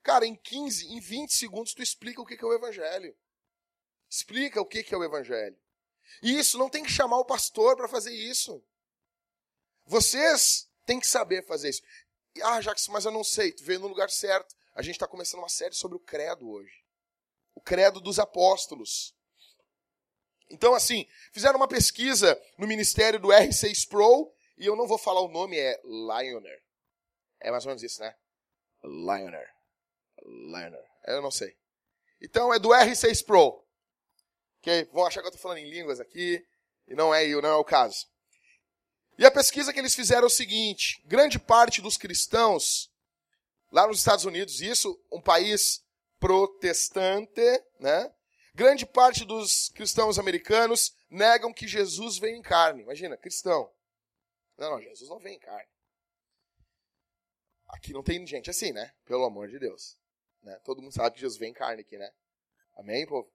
Cara, 0.03 0.27
em 0.27 0.35
15, 0.35 0.87
em 0.87 0.99
20 0.99 1.35
segundos 1.35 1.75
tu 1.75 1.83
explica 1.83 2.23
o 2.23 2.27
que 2.27 2.43
é 2.43 2.47
o 2.47 2.55
Evangelho. 2.55 3.15
Explica 4.09 4.61
o 4.61 4.67
que 4.67 4.87
é 4.93 4.97
o 4.97 5.05
Evangelho. 5.05 5.59
E 6.23 6.39
isso, 6.39 6.59
não 6.59 6.71
tem 6.71 6.83
que 6.83 6.91
chamar 6.91 7.19
o 7.19 7.25
pastor 7.25 7.77
para 7.77 7.87
fazer 7.87 8.13
isso. 8.13 8.65
Vocês 9.85 10.69
têm 10.87 10.99
que 10.99 11.07
saber 11.07 11.47
fazer 11.47 11.69
isso. 11.69 11.83
Ah, 12.43 12.61
Jacques, 12.61 12.89
mas 12.89 13.05
eu 13.05 13.11
não 13.11 13.23
sei. 13.23 13.53
Tu 13.53 13.63
veio 13.63 13.81
no 13.81 13.89
lugar 13.89 14.11
certo. 14.11 14.57
A 14.75 14.83
gente 14.83 14.95
está 14.95 15.07
começando 15.07 15.41
uma 15.41 15.49
série 15.49 15.75
sobre 15.75 15.97
o 15.97 16.01
credo 16.01 16.49
hoje. 16.49 16.85
O 17.55 17.61
credo 17.61 18.01
dos 18.01 18.19
apóstolos. 18.19 19.15
Então, 20.51 20.75
assim, 20.75 21.07
fizeram 21.33 21.57
uma 21.57 21.69
pesquisa 21.69 22.41
no 22.59 22.67
ministério 22.67 23.21
do 23.21 23.29
R6 23.29 23.89
Pro, 23.89 24.33
e 24.59 24.67
eu 24.67 24.75
não 24.75 24.87
vou 24.87 24.99
falar 24.99 25.21
o 25.21 25.29
nome, 25.29 25.57
é 25.57 25.81
Lioner. 25.85 26.61
É 27.41 27.51
mais 27.51 27.65
ou 27.65 27.71
menos 27.71 27.83
isso, 27.83 28.01
né? 28.01 28.15
Lioner. 28.83 29.49
Lioner. 30.23 30.85
Eu 31.07 31.23
não 31.23 31.31
sei. 31.31 31.57
Então, 32.21 32.53
é 32.53 32.59
do 32.59 32.71
R6 32.71 33.25
Pro. 33.25 33.65
Ok? 34.59 34.89
Vão 34.93 35.07
achar 35.07 35.21
que 35.21 35.27
eu 35.27 35.31
estou 35.31 35.41
falando 35.41 35.59
em 35.59 35.71
línguas 35.71 36.01
aqui, 36.01 36.45
e 36.87 36.95
não 36.95 37.15
é, 37.15 37.27
não 37.29 37.49
é 37.49 37.55
o 37.55 37.65
caso. 37.65 38.07
E 39.17 39.25
a 39.25 39.31
pesquisa 39.31 39.73
que 39.73 39.79
eles 39.79 39.95
fizeram 39.95 40.25
é 40.25 40.27
o 40.27 40.31
seguinte: 40.31 41.03
grande 41.07 41.39
parte 41.39 41.81
dos 41.81 41.97
cristãos, 41.97 42.91
lá 43.71 43.87
nos 43.87 43.99
Estados 43.99 44.25
Unidos, 44.25 44.61
isso, 44.61 45.01
um 45.13 45.21
país 45.21 45.83
protestante, 46.19 47.41
né? 47.79 48.13
Grande 48.55 48.85
parte 48.85 49.25
dos 49.25 49.69
cristãos 49.71 50.19
americanos 50.19 50.95
negam 51.09 51.53
que 51.53 51.69
Jesus 51.69 52.19
veio 52.19 52.37
em 52.37 52.43
carne. 52.43 52.83
Imagina, 52.83 53.17
cristão. 53.17 53.71
Não, 54.59 54.71
não, 54.71 54.81
Jesus 54.81 55.09
não 55.09 55.19
vem 55.19 55.37
em 55.37 55.41
carne. 55.41 55.69
Aqui 57.69 57.93
não 57.93 58.03
tem 58.03 58.27
gente 58.27 58.51
assim, 58.51 58.73
né? 58.73 58.93
Pelo 59.05 59.25
amor 59.25 59.49
de 59.49 59.59
Deus. 59.59 59.97
Né? 60.43 60.59
Todo 60.65 60.83
mundo 60.83 60.93
sabe 60.93 61.15
que 61.15 61.21
Jesus 61.21 61.39
vem 61.39 61.51
em 61.51 61.55
carne 61.55 61.83
aqui, 61.83 61.97
né? 61.97 62.13
Amém, 62.77 63.07
povo? 63.07 63.31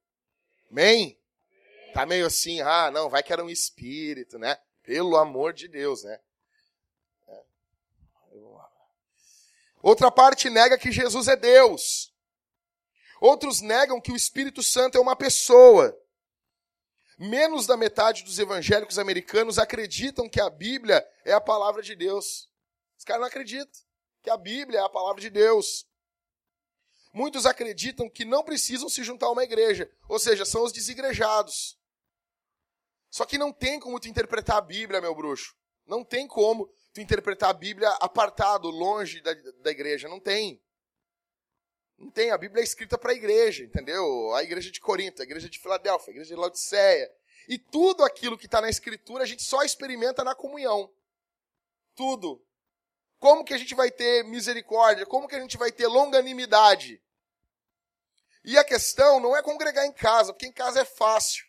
Amém? 0.70 1.20
tá 1.96 2.06
meio 2.06 2.26
assim, 2.26 2.60
ah, 2.60 2.92
não, 2.92 3.10
vai 3.10 3.24
que 3.24 3.32
era 3.32 3.42
um 3.42 3.50
espírito, 3.50 4.38
né? 4.38 4.60
Pelo 4.84 5.16
amor 5.16 5.54
de 5.54 5.70
Deus, 5.70 6.04
né? 6.04 6.20
É. 7.30 7.44
Outra 9.82 10.12
parte 10.12 10.50
nega 10.50 10.78
que 10.78 10.92
Jesus 10.92 11.30
é 11.30 11.38
Deus. 11.38 12.14
Outros 13.26 13.60
negam 13.60 14.00
que 14.00 14.12
o 14.12 14.16
Espírito 14.16 14.62
Santo 14.62 15.00
é 15.00 15.02
uma 15.02 15.16
pessoa. 15.16 16.00
Menos 17.18 17.66
da 17.66 17.76
metade 17.76 18.24
dos 18.24 18.38
evangélicos 18.38 19.00
americanos 19.00 19.58
acreditam 19.58 20.30
que 20.30 20.40
a 20.40 20.48
Bíblia 20.48 21.04
é 21.24 21.34
a 21.34 21.42
palavra 21.42 21.82
de 21.82 21.96
Deus. 21.96 22.48
Os 22.96 23.04
caras 23.04 23.22
não 23.22 23.28
acreditam 23.28 23.82
que 24.22 24.30
a 24.30 24.38
Bíblia 24.38 24.78
é 24.78 24.84
a 24.84 24.90
palavra 24.90 25.20
de 25.20 25.32
Deus. 25.32 25.88
Muitos 27.12 27.48
acreditam 27.48 28.08
que 28.08 28.24
não 28.24 28.44
precisam 28.44 28.88
se 28.90 29.04
juntar 29.04 29.26
a 29.26 29.32
uma 29.32 29.44
igreja, 29.44 29.92
ou 30.08 30.20
seja, 30.20 30.46
são 30.46 30.64
os 30.64 30.72
desigrejados. 30.72 31.80
Só 33.10 33.26
que 33.26 33.40
não 33.40 33.52
tem 33.52 33.80
como 33.80 34.00
tu 34.00 34.08
interpretar 34.08 34.58
a 34.58 34.62
Bíblia, 34.62 35.02
meu 35.02 35.16
bruxo. 35.16 35.56
Não 35.88 36.04
tem 36.04 36.28
como 36.28 36.70
tu 36.94 37.02
interpretar 37.02 37.50
a 37.50 37.54
Bíblia 37.54 37.90
apartado, 38.02 38.70
longe 38.70 39.20
da, 39.22 39.34
da 39.64 39.72
igreja. 39.72 40.08
Não 40.08 40.20
tem. 40.20 40.62
Não 41.98 42.10
tem. 42.10 42.32
A 42.32 42.38
Bíblia 42.38 42.62
é 42.62 42.64
escrita 42.64 42.98
para 42.98 43.12
a 43.12 43.16
igreja, 43.16 43.64
entendeu? 43.64 44.34
A 44.34 44.44
igreja 44.44 44.72
de 44.72 44.80
Corinto, 44.80 45.22
a 45.22 45.26
igreja 45.26 45.50
de 45.50 45.60
Filadélfia, 45.60 46.12
a 46.12 46.14
igreja 46.14 46.36
de 46.36 46.40
Laodiceia. 46.40 47.12
E 47.48 47.58
tudo 47.58 48.04
aquilo 48.04 48.38
que 48.38 48.46
está 48.46 48.60
na 48.60 48.70
Escritura 48.70 49.24
a 49.24 49.28
gente 49.28 49.44
só 49.44 49.64
experimenta 49.64 50.24
na 50.24 50.36
comunhão. 50.36 50.92
Tudo. 51.96 52.44
Como 53.20 53.44
que 53.44 53.54
a 53.54 53.58
gente 53.58 53.74
vai 53.74 53.90
ter 53.90 54.24
misericórdia? 54.24 55.06
Como 55.06 55.28
que 55.28 55.36
a 55.36 55.40
gente 55.40 55.58
vai 55.58 55.72
ter 55.72 55.88
longanimidade? 55.88 57.02
E 58.44 58.58
a 58.58 58.64
questão 58.64 59.20
não 59.20 59.36
é 59.36 59.42
congregar 59.42 59.86
em 59.86 59.92
casa, 59.92 60.32
porque 60.32 60.46
em 60.46 60.52
casa 60.52 60.82
é 60.82 60.86
fácil. 60.86 61.46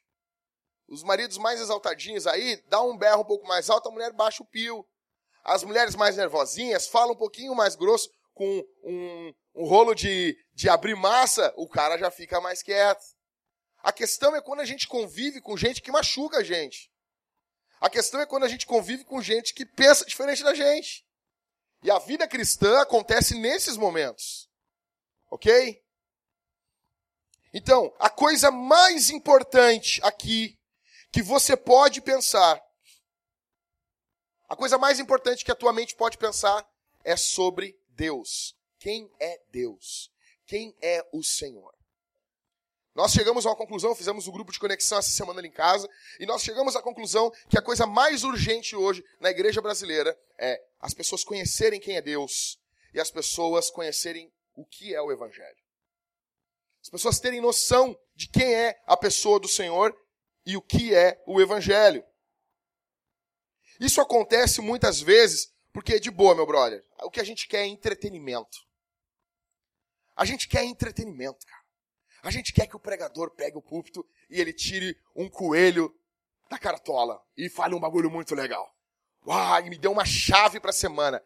Os 0.89 1.03
maridos 1.03 1.37
mais 1.37 1.61
exaltadinhos 1.61 2.27
aí, 2.27 2.57
dá 2.69 2.81
um 2.81 2.97
berro 2.97 3.23
um 3.23 3.27
pouco 3.27 3.47
mais 3.47 3.69
alto, 3.69 3.89
a 3.89 3.93
mulher 3.93 4.13
baixa 4.13 4.43
o 4.43 4.47
pio. 4.47 4.87
As 5.45 5.63
mulheres 5.63 5.95
mais 5.95 6.17
nervosinhas 6.17 6.87
falam 6.87 7.13
um 7.13 7.19
pouquinho 7.19 7.55
mais 7.55 7.75
grosso, 7.75 8.11
com 8.33 8.65
um, 8.85 9.35
um 9.57 9.65
rolo 9.65 9.95
de, 9.95 10.37
de 10.55 10.69
abrir 10.69 10.95
massa, 10.95 11.53
o 11.57 11.67
cara 11.67 11.97
já 11.97 12.11
fica 12.11 12.41
mais 12.41 12.63
quieto. 12.63 13.03
A 13.83 13.91
questão 13.91 14.37
é 14.37 14.41
quando 14.41 14.61
a 14.61 14.67
gente 14.67 14.87
convive 14.87 15.41
com 15.41 15.57
gente 15.57 15.81
que 15.81 15.91
machuca 15.91 16.39
a 16.39 16.45
gente. 16.45 16.93
A 17.81 17.89
questão 17.89 18.21
é 18.21 18.27
quando 18.27 18.45
a 18.45 18.49
gente 18.49 18.67
convive 18.67 19.05
com 19.05 19.23
gente 19.23 19.55
que 19.55 19.65
pensa 19.65 20.05
diferente 20.05 20.43
da 20.43 20.55
gente. 20.55 21.07
E 21.83 21.91
a 21.91 21.99
vida 21.99 22.27
cristã 22.27 22.81
acontece 22.81 23.39
nesses 23.39 23.77
momentos. 23.77 24.49
Ok? 25.31 25.83
Então, 27.53 27.95
a 27.99 28.11
coisa 28.11 28.51
mais 28.51 29.09
importante 29.09 30.01
aqui 30.03 30.59
que 31.11 31.23
você 31.23 31.57
pode 31.57 32.01
pensar, 32.03 32.61
a 34.49 34.57
coisa 34.57 34.77
mais 34.77 34.99
importante 35.01 35.45
que 35.45 35.53
a 35.53 35.57
tua 35.57 35.73
mente 35.73 35.95
pode 35.95 36.19
pensar 36.19 36.69
é 37.05 37.17
sobre 37.17 37.79
Deus. 37.89 38.56
Quem 38.79 39.11
é 39.19 39.41
Deus? 39.51 40.11
Quem 40.47 40.75
é 40.81 41.05
o 41.13 41.23
Senhor? 41.23 41.75
Nós 42.95 43.13
chegamos 43.13 43.45
a 43.45 43.51
uma 43.51 43.57
conclusão, 43.57 43.95
fizemos 43.95 44.27
um 44.27 44.33
grupo 44.33 44.51
de 44.51 44.59
conexão 44.59 44.97
essa 44.99 45.11
semana 45.11 45.39
ali 45.39 45.49
em 45.49 45.53
casa, 45.53 45.87
e 46.19 46.25
nós 46.25 46.43
chegamos 46.43 46.75
à 46.75 46.81
conclusão 46.81 47.31
que 47.51 47.59
a 47.59 47.63
coisa 47.63 47.87
mais 47.87 48.25
urgente 48.25 48.75
hoje 48.75 49.05
na 49.21 49.31
igreja 49.31 49.61
brasileira 49.61 50.19
é 50.39 50.63
as 50.81 50.95
pessoas 50.95 51.23
conhecerem 51.23 51.79
quem 51.79 51.97
é 51.97 52.01
Deus 52.01 52.59
e 52.95 53.01
as 53.01 53.11
pessoas 53.11 53.69
conhecerem 53.69 54.33
o 54.55 54.65
que 54.65 54.95
é 54.95 55.03
o 55.03 55.13
Evangelho. 55.13 55.59
As 56.83 56.89
pessoas 56.89 57.21
terem 57.21 57.41
noção 57.41 57.99
de 58.15 58.29
quem 58.29 58.55
é 58.55 58.81
a 58.87 58.97
pessoa 58.97 59.39
do 59.39 59.49
Senhor 59.49 59.95
e 60.47 60.57
o 60.57 60.63
que 60.63 60.95
é 60.95 61.23
o 61.27 61.39
Evangelho. 61.39 62.03
Isso 63.79 64.01
acontece 64.01 64.63
muitas 64.63 65.01
vezes 65.01 65.53
porque, 65.71 66.01
de 66.01 66.11
boa, 66.11 66.35
meu 66.35 66.47
brother, 66.47 66.83
o 67.03 67.11
que 67.11 67.21
a 67.21 67.25
gente 67.25 67.47
quer 67.47 67.65
é 67.65 67.67
entretenimento. 67.67 68.66
A 70.17 70.25
gente 70.25 70.49
quer 70.49 70.65
entretenimento, 70.65 71.47
cara. 71.47 71.63
A 72.23 72.31
gente 72.31 72.53
quer 72.53 72.67
que 72.67 72.75
o 72.75 72.81
pregador 72.81 73.31
pegue 73.31 73.59
o 73.59 73.63
púlpito 73.63 74.05
e 74.31 74.41
ele 74.41 74.53
tire 74.53 74.99
um 75.15 75.29
coelho 75.29 75.95
da 76.49 76.59
cartola 76.59 77.23
e 77.37 77.51
fale 77.51 77.75
um 77.75 77.81
bagulho 77.81 78.11
muito 78.11 78.35
legal. 78.35 78.75
Uau, 79.27 79.63
me 79.65 79.77
deu 79.77 79.93
uma 79.93 80.05
chave 80.05 80.59
para 80.59 80.71
a 80.71 80.73
semana. 80.73 81.23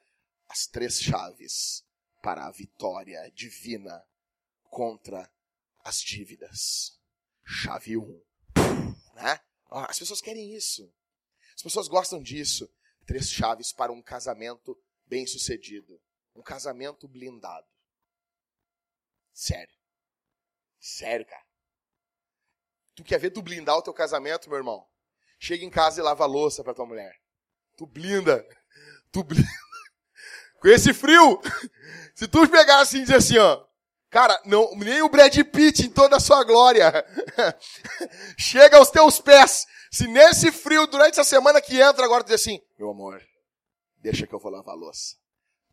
As 0.48 0.66
três 0.66 1.00
chaves 1.00 1.84
para 2.20 2.46
a 2.46 2.50
vitória 2.50 3.30
divina 3.34 4.04
contra 4.64 5.30
as 5.84 6.00
dívidas. 6.00 6.98
Chave 7.44 7.96
1. 7.96 8.00
Um. 8.02 8.24
Né? 9.14 9.40
As 9.70 9.98
pessoas 9.98 10.20
querem 10.20 10.54
isso. 10.54 10.92
As 11.54 11.62
pessoas 11.62 11.88
gostam 11.88 12.20
disso. 12.20 12.68
Três 13.06 13.30
chaves 13.30 13.72
para 13.72 13.92
um 13.92 14.02
casamento 14.02 14.76
bem 15.06 15.26
sucedido. 15.26 16.00
Um 16.34 16.42
casamento 16.42 17.06
blindado. 17.06 17.66
Sério. 19.40 19.74
Sério, 20.78 21.24
cara. 21.24 21.42
Tu 22.94 23.02
quer 23.02 23.18
ver 23.18 23.30
tu 23.30 23.40
blindar 23.40 23.78
o 23.78 23.82
teu 23.82 23.94
casamento, 23.94 24.50
meu 24.50 24.58
irmão? 24.58 24.86
Chega 25.38 25.64
em 25.64 25.70
casa 25.70 25.98
e 25.98 26.04
lava 26.04 26.24
a 26.24 26.26
louça 26.26 26.62
pra 26.62 26.74
tua 26.74 26.84
mulher. 26.84 27.16
Tu 27.74 27.86
blinda. 27.86 28.46
Tu 29.10 29.24
blinda. 29.24 29.48
Com 30.60 30.68
esse 30.68 30.92
frio, 30.92 31.40
se 32.14 32.28
tu 32.28 32.46
pegar 32.50 32.80
assim 32.80 32.98
e 32.98 33.02
dizer 33.02 33.16
assim, 33.16 33.38
ó, 33.38 33.66
Cara, 34.10 34.38
não, 34.44 34.74
nem 34.74 35.00
o 35.02 35.08
Brad 35.08 35.34
Pitt 35.52 35.86
em 35.86 35.90
toda 35.90 36.16
a 36.16 36.20
sua 36.20 36.42
glória 36.42 36.92
chega 38.36 38.76
aos 38.76 38.90
teus 38.90 39.20
pés. 39.20 39.66
Se 39.88 40.08
nesse 40.08 40.50
frio, 40.50 40.86
durante 40.88 41.12
essa 41.12 41.24
semana 41.24 41.62
que 41.62 41.80
entra, 41.80 42.04
agora 42.04 42.24
tu 42.24 42.26
diz 42.26 42.40
assim, 42.40 42.60
meu 42.76 42.90
amor, 42.90 43.22
deixa 43.98 44.26
que 44.26 44.34
eu 44.34 44.40
vou 44.40 44.50
lavar 44.50 44.74
a 44.74 44.78
louça. 44.78 45.16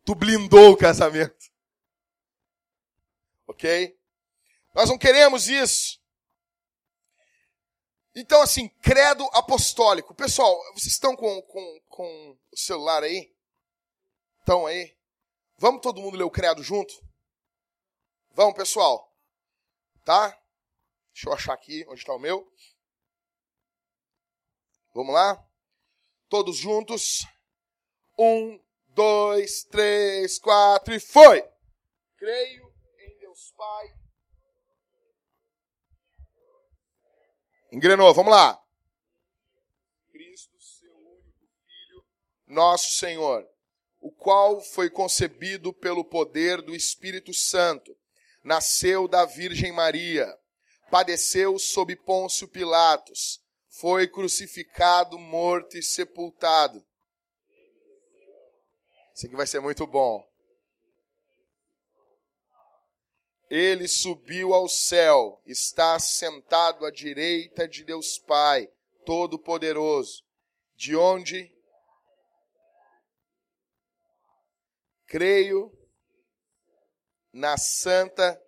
Tu 0.04 0.14
blindou 0.14 0.70
o 0.70 0.76
casamento. 0.76 1.57
Ok? 3.48 3.98
Nós 4.74 4.88
não 4.88 4.98
queremos 4.98 5.48
isso. 5.48 5.98
Então, 8.14 8.42
assim, 8.42 8.68
credo 8.80 9.24
apostólico. 9.32 10.14
Pessoal, 10.14 10.54
vocês 10.74 10.92
estão 10.92 11.16
com, 11.16 11.42
com, 11.42 11.80
com 11.88 12.38
o 12.52 12.56
celular 12.56 13.02
aí? 13.02 13.34
Estão 14.40 14.66
aí? 14.66 14.96
Vamos 15.56 15.80
todo 15.80 16.00
mundo 16.00 16.16
ler 16.16 16.24
o 16.24 16.30
credo 16.30 16.62
junto? 16.62 16.94
Vamos, 18.32 18.54
pessoal. 18.54 19.12
Tá? 20.04 20.30
Deixa 21.12 21.28
eu 21.28 21.32
achar 21.32 21.54
aqui 21.54 21.84
onde 21.88 22.00
está 22.00 22.14
o 22.14 22.18
meu. 22.18 22.52
Vamos 24.94 25.14
lá? 25.14 25.42
Todos 26.28 26.56
juntos. 26.56 27.26
Um, 28.18 28.62
dois, 28.88 29.64
três, 29.64 30.38
quatro 30.38 30.94
e 30.94 31.00
foi! 31.00 31.48
Creio 32.16 32.67
Deus 33.38 33.52
Pai. 33.56 33.94
Engrenou, 37.70 38.12
vamos 38.12 38.32
lá. 38.32 38.60
Cristo, 40.10 40.60
seu 40.60 40.92
único 40.92 41.46
Filho, 41.64 42.04
nosso 42.48 42.98
Senhor, 42.98 43.48
o 44.00 44.10
qual 44.10 44.60
foi 44.60 44.90
concebido 44.90 45.72
pelo 45.72 46.04
poder 46.04 46.60
do 46.62 46.74
Espírito 46.74 47.32
Santo 47.32 47.96
nasceu 48.42 49.06
da 49.06 49.24
Virgem 49.24 49.70
Maria, 49.70 50.26
padeceu 50.90 51.60
sob 51.60 51.94
Pôncio 51.94 52.48
Pilatos, 52.48 53.40
foi 53.68 54.08
crucificado, 54.08 55.16
morto 55.16 55.78
e 55.78 55.82
sepultado. 55.82 56.84
Isso 59.14 59.26
aqui 59.26 59.36
vai 59.36 59.46
ser 59.46 59.60
muito 59.60 59.86
bom. 59.86 60.27
Ele 63.50 63.88
subiu 63.88 64.52
ao 64.52 64.68
céu, 64.68 65.40
está 65.46 65.98
sentado 65.98 66.84
à 66.84 66.90
direita 66.90 67.66
de 67.66 67.82
Deus 67.82 68.18
Pai, 68.18 68.68
Todo-Poderoso, 69.06 70.22
de 70.76 70.94
onde 70.94 71.50
creio 75.06 75.72
na 77.32 77.56
santa, 77.56 78.40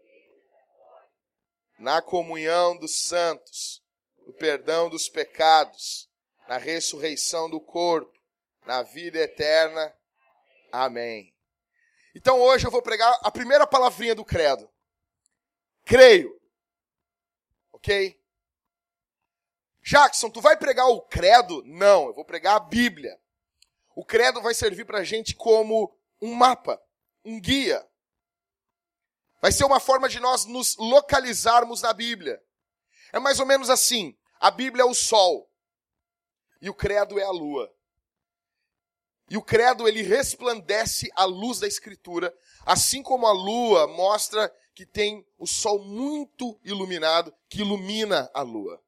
na 1.79 2.03
comunhão 2.03 2.77
dos 2.77 3.05
santos, 3.05 3.83
no 4.27 4.35
perdão 4.35 4.91
dos 4.91 5.09
pecados, 5.09 6.11
na 6.47 6.59
ressurreição 6.59 7.49
do 7.49 7.61
corpo, 7.61 8.13
na 8.67 8.83
vida 8.83 9.19
eterna. 9.19 9.97
Amém. 10.71 11.35
Então 12.15 12.41
hoje 12.41 12.67
eu 12.67 12.71
vou 12.71 12.83
pregar 12.83 13.19
a 13.23 13.31
primeira 13.31 13.67
palavrinha 13.67 14.15
do 14.15 14.25
credo. 14.25 14.70
Creio. 15.91 16.41
Ok? 17.73 18.17
Jackson, 19.83 20.31
tu 20.31 20.41
vai 20.41 20.57
pregar 20.57 20.87
o 20.87 21.03
credo? 21.03 21.65
Não, 21.67 22.07
eu 22.07 22.15
vou 22.15 22.25
pregar 22.25 22.55
a 22.55 22.61
Bíblia. 22.61 23.21
O 23.97 24.05
credo 24.05 24.41
vai 24.41 24.55
servir 24.55 24.85
para 24.85 24.99
a 24.99 25.05
gente 25.05 25.35
como 25.35 25.93
um 26.23 26.33
mapa, 26.33 26.81
um 27.25 27.41
guia. 27.41 27.85
Vai 29.43 29.51
ser 29.51 29.65
uma 29.65 29.81
forma 29.81 30.09
de 30.09 30.21
nós 30.21 30.45
nos 30.45 30.77
localizarmos 30.77 31.83
na 31.83 31.93
Bíblia. 31.93 32.41
É 33.13 33.19
mais 33.19 33.41
ou 33.41 33.47
menos 33.47 33.69
assim. 33.69 34.17
A 34.39 34.49
Bíblia 34.49 34.83
é 34.83 34.87
o 34.87 34.95
sol. 34.95 35.51
E 36.63 36.71
o 36.71 36.75
credo 36.75 37.19
é 37.19 37.25
a 37.25 37.33
lua. 37.33 37.69
E 39.29 39.37
o 39.37 39.43
credo 39.43 39.89
ele 39.89 40.03
resplandece 40.03 41.11
a 41.17 41.25
luz 41.25 41.59
da 41.59 41.67
escritura, 41.67 42.33
assim 42.65 43.03
como 43.03 43.27
a 43.27 43.33
lua 43.33 43.89
mostra 43.89 44.55
que 44.81 44.87
tem 44.87 45.27
o 45.39 45.47
sol 45.47 45.85
muito 45.85 46.59
iluminado 46.65 47.35
que 47.51 47.61
ilumina 47.61 48.31
a 48.33 48.41
lua. 48.41 48.83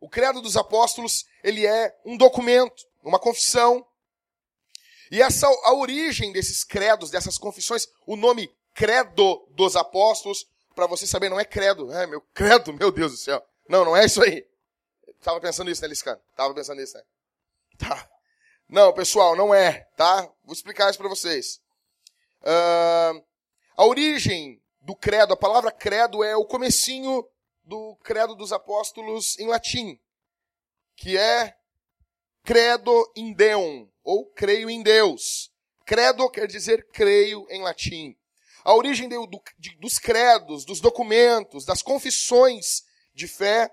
O 0.00 0.08
credo 0.08 0.42
dos 0.42 0.56
apóstolos, 0.56 1.26
ele 1.44 1.64
é 1.64 1.96
um 2.04 2.16
documento, 2.16 2.84
uma 3.04 3.20
confissão. 3.20 3.86
E 5.08 5.22
essa 5.22 5.46
a 5.46 5.74
origem 5.74 6.32
desses 6.32 6.64
credos, 6.64 7.08
dessas 7.08 7.38
confissões, 7.38 7.86
o 8.04 8.16
nome 8.16 8.52
credo 8.74 9.46
dos 9.52 9.76
apóstolos, 9.76 10.50
para 10.74 10.88
você 10.88 11.06
saber, 11.06 11.28
não 11.28 11.38
é 11.38 11.44
credo. 11.44 11.92
É, 11.92 12.04
meu 12.04 12.20
credo, 12.34 12.72
meu 12.72 12.90
Deus 12.90 13.12
do 13.12 13.18
céu. 13.18 13.40
Não, 13.68 13.84
não 13.84 13.96
é 13.96 14.06
isso 14.06 14.20
aí. 14.20 14.44
Tava 15.22 15.40
pensando 15.40 15.68
nisso, 15.68 15.82
né, 15.82 15.86
Liscano? 15.86 16.20
Tava 16.34 16.52
pensando 16.52 16.80
nisso, 16.80 16.96
né? 16.96 17.04
Tá. 17.78 18.10
Não, 18.68 18.92
pessoal, 18.92 19.36
não 19.36 19.54
é, 19.54 19.86
tá? 19.96 20.22
Vou 20.42 20.52
explicar 20.52 20.90
isso 20.90 20.98
para 20.98 21.08
vocês. 21.08 21.60
Uh, 22.42 23.24
a 23.76 23.84
origem 23.84 24.60
do 24.86 24.94
credo, 24.94 25.34
a 25.34 25.36
palavra 25.36 25.72
credo 25.72 26.22
é 26.22 26.36
o 26.36 26.44
comecinho 26.44 27.28
do 27.64 27.96
credo 28.04 28.36
dos 28.36 28.52
apóstolos 28.52 29.36
em 29.36 29.48
latim, 29.48 30.00
que 30.94 31.18
é 31.18 31.58
credo 32.44 33.12
in 33.16 33.32
Deum, 33.32 33.90
ou 34.04 34.26
creio 34.26 34.70
em 34.70 34.84
Deus. 34.84 35.52
Credo 35.84 36.30
quer 36.30 36.46
dizer 36.46 36.86
creio 36.92 37.48
em 37.50 37.62
latim. 37.62 38.16
A 38.62 38.76
origem 38.76 39.08
do, 39.08 39.28
de, 39.58 39.76
dos 39.78 39.98
credos, 39.98 40.64
dos 40.64 40.80
documentos, 40.80 41.64
das 41.64 41.82
confissões 41.82 42.84
de 43.12 43.26
fé 43.26 43.68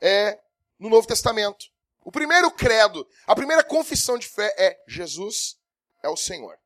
é 0.00 0.40
no 0.78 0.88
Novo 0.88 1.06
Testamento. 1.06 1.66
O 2.02 2.10
primeiro 2.10 2.50
credo, 2.50 3.06
a 3.26 3.34
primeira 3.34 3.62
confissão 3.62 4.16
de 4.16 4.26
fé 4.26 4.54
é 4.56 4.82
Jesus 4.88 5.58
é 6.02 6.08
o 6.08 6.16
Senhor. 6.16 6.58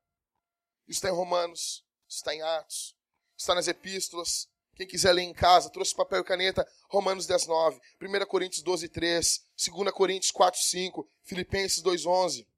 Isso 0.87 0.99
está 0.99 1.09
em 1.09 1.17
Romanos, 1.17 1.85
está 2.09 2.33
em 2.33 2.43
Atos, 2.43 2.95
está 3.43 3.55
nas 3.55 3.69
epístolas. 3.69 4.49
Quem 4.75 4.87
quiser 4.87 5.13
ler 5.13 5.23
em 5.23 5.35
casa, 5.35 5.71
trouxe 5.71 5.95
papel 5.95 6.21
e 6.21 6.25
caneta, 6.25 6.67
Romanos 6.89 7.27
10, 7.27 7.47
9, 7.47 7.81
1 8.01 8.27
Coríntios 8.27 8.63
12, 8.63 8.89
3, 8.89 9.45
2 9.71 9.93
Coríntios 9.93 10.31
4, 10.31 10.61
5, 10.61 11.09
Filipenses 11.25 11.83
2, 11.83 12.07
11. 12.07 12.49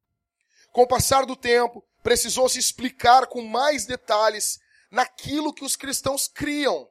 Com 0.70 0.82
o 0.82 0.86
passar 0.86 1.26
do 1.26 1.34
tempo, 1.34 1.84
precisou 2.02 2.48
se 2.48 2.58
explicar 2.58 3.26
com 3.26 3.42
mais 3.42 3.84
detalhes 3.84 4.60
naquilo 4.90 5.52
que 5.52 5.64
os 5.64 5.74
cristãos 5.74 6.28
criam. 6.28 6.88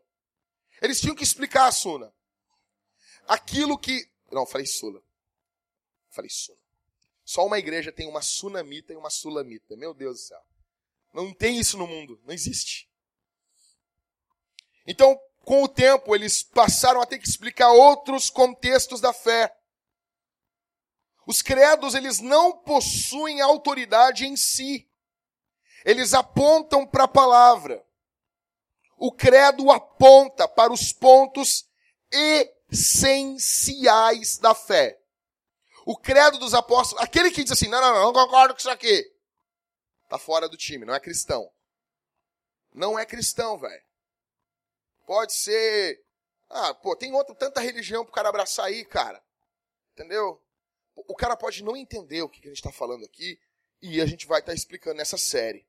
Eles 0.82 1.00
tinham 1.00 1.16
que 1.16 1.24
explicar, 1.24 1.72
Suna. 1.72 2.14
Aquilo 3.28 3.78
que. 3.78 4.10
Não, 4.32 4.46
falei 4.46 4.68
Sula. 4.68 5.02
Falei 6.10 6.30
Suna. 6.30 6.60
Só 7.24 7.46
uma 7.46 7.58
igreja 7.58 7.92
tem 7.92 8.08
uma 8.08 8.22
sunamita 8.22 8.92
e 8.92 8.98
uma 8.98 9.10
sulamita. 9.10 9.78
Meu 9.78 9.94
Deus 9.94 10.20
do 10.20 10.24
céu. 10.28 10.42
Não 11.14 11.34
tem 11.34 11.58
isso 11.58 11.78
no 11.78 11.88
mundo. 11.88 12.20
Não 12.26 12.34
existe. 12.34 12.90
Então, 14.86 15.20
com 15.46 15.64
o 15.64 15.68
tempo, 15.68 16.16
eles 16.16 16.44
passaram 16.44 17.02
a 17.02 17.06
ter 17.06 17.20
que 17.20 17.28
explicar 17.28 17.72
outros 17.72 18.30
contextos 18.30 19.02
da 19.02 19.12
fé. 19.12 19.54
Os 21.26 21.42
credos, 21.42 21.96
eles 21.96 22.20
não 22.20 22.52
possuem 22.52 23.42
autoridade 23.42 24.26
em 24.26 24.36
si. 24.36 24.90
Eles 25.86 26.14
apontam 26.14 26.86
para 26.86 27.06
a 27.06 27.08
palavra. 27.08 27.86
O 28.98 29.12
credo 29.12 29.72
aponta 29.72 30.48
para 30.48 30.72
os 30.72 30.94
pontos 30.94 31.68
essenciais 32.72 34.38
da 34.38 34.56
fé. 34.56 35.00
O 35.86 35.98
credo 35.98 36.38
dos 36.38 36.54
apóstolos, 36.54 37.04
aquele 37.04 37.30
que 37.32 37.44
diz 37.44 37.52
assim, 37.52 37.68
não, 37.68 37.82
não, 37.82 37.94
não, 37.94 38.04
não 38.06 38.14
concordo 38.14 38.54
com 38.54 38.60
isso 38.60 38.70
aqui. 38.70 39.12
Tá 40.08 40.18
fora 40.18 40.48
do 40.48 40.56
time, 40.56 40.86
não 40.86 40.94
é 40.94 41.00
cristão. 41.00 41.52
Não 42.74 42.98
é 42.98 43.06
cristão, 43.06 43.58
velho. 43.58 43.84
Pode 45.06 45.34
ser. 45.34 46.04
Ah, 46.50 46.74
pô, 46.74 46.96
tem 46.96 47.14
outra 47.14 47.36
tanta 47.36 47.60
religião 47.60 48.04
pro 48.04 48.14
cara 48.14 48.30
abraçar 48.30 48.66
aí, 48.66 48.86
cara. 48.86 49.24
Entendeu? 49.94 50.42
O 50.96 51.16
cara 51.16 51.36
pode 51.36 51.64
não 51.64 51.76
entender 51.76 52.22
o 52.22 52.30
que 52.30 52.40
a 52.40 52.48
gente 52.50 52.58
está 52.58 52.72
falando 52.72 53.04
aqui 53.06 53.40
e 53.82 54.00
a 54.00 54.06
gente 54.06 54.26
vai 54.28 54.40
estar 54.40 54.52
tá 54.52 54.56
explicando 54.56 54.98
nessa 54.98 55.18
série. 55.18 55.68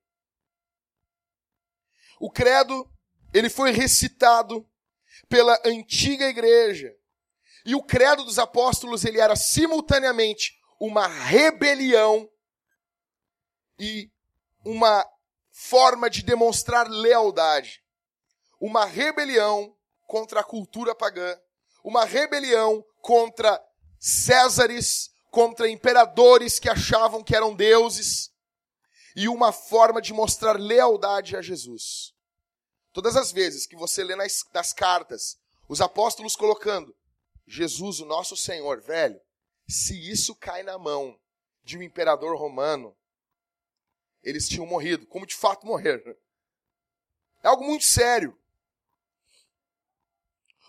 O 2.21 2.31
credo, 2.31 2.89
ele 3.33 3.51
foi 3.51 3.71
recitado 3.71 4.69
pela 5.29 5.61
antiga 5.65 6.27
igreja. 6.27 6.95
E 7.65 7.75
o 7.75 7.83
credo 7.83 8.25
dos 8.25 8.39
apóstolos, 8.39 9.05
ele 9.05 9.21
era 9.21 9.35
simultaneamente 9.35 10.61
uma 10.79 11.07
rebelião 11.07 12.31
e 13.79 14.11
uma 14.65 15.07
forma 15.51 16.11
de 16.11 16.23
demonstrar 16.23 16.89
lealdade 16.89 17.84
uma 18.67 18.87
rebelião 18.87 19.77
contra 20.07 20.41
a 20.41 20.43
cultura 20.43 20.95
pagã, 20.95 21.39
uma 21.85 22.07
rebelião 22.07 22.83
contra 23.03 23.63
Césares, 23.99 25.11
contra 25.31 25.69
imperadores 25.69 26.59
que 26.59 26.71
achavam 26.71 27.23
que 27.23 27.37
eram 27.37 27.55
deuses, 27.55 28.33
e 29.15 29.29
uma 29.29 29.53
forma 29.53 30.01
de 30.01 30.15
mostrar 30.15 30.59
lealdade 30.59 31.37
a 31.37 31.43
Jesus. 31.43 32.15
Todas 32.91 33.17
as 33.17 33.31
vezes 33.31 33.67
que 33.67 33.77
você 33.77 34.03
lê 34.03 34.17
nas, 34.17 34.43
nas 34.55 34.73
cartas 34.73 35.39
os 35.69 35.83
apóstolos 35.83 36.35
colocando 36.35 36.97
Jesus, 37.47 38.01
o 38.01 38.07
nosso 38.07 38.35
Senhor, 38.35 38.81
velho, 38.81 39.21
se 39.69 40.11
isso 40.11 40.35
cai 40.35 40.63
na 40.63 40.79
mão 40.79 41.21
de 41.63 41.77
um 41.77 41.83
imperador 41.83 42.35
romano, 42.39 42.97
eles 44.23 44.49
tinham 44.49 44.65
morrido, 44.65 45.07
como 45.07 45.27
de 45.27 45.37
fato 45.37 45.67
morreram. 45.67 46.17
É 47.43 47.49
algo 47.49 47.63
muito 47.63 47.85
sério 47.85 48.35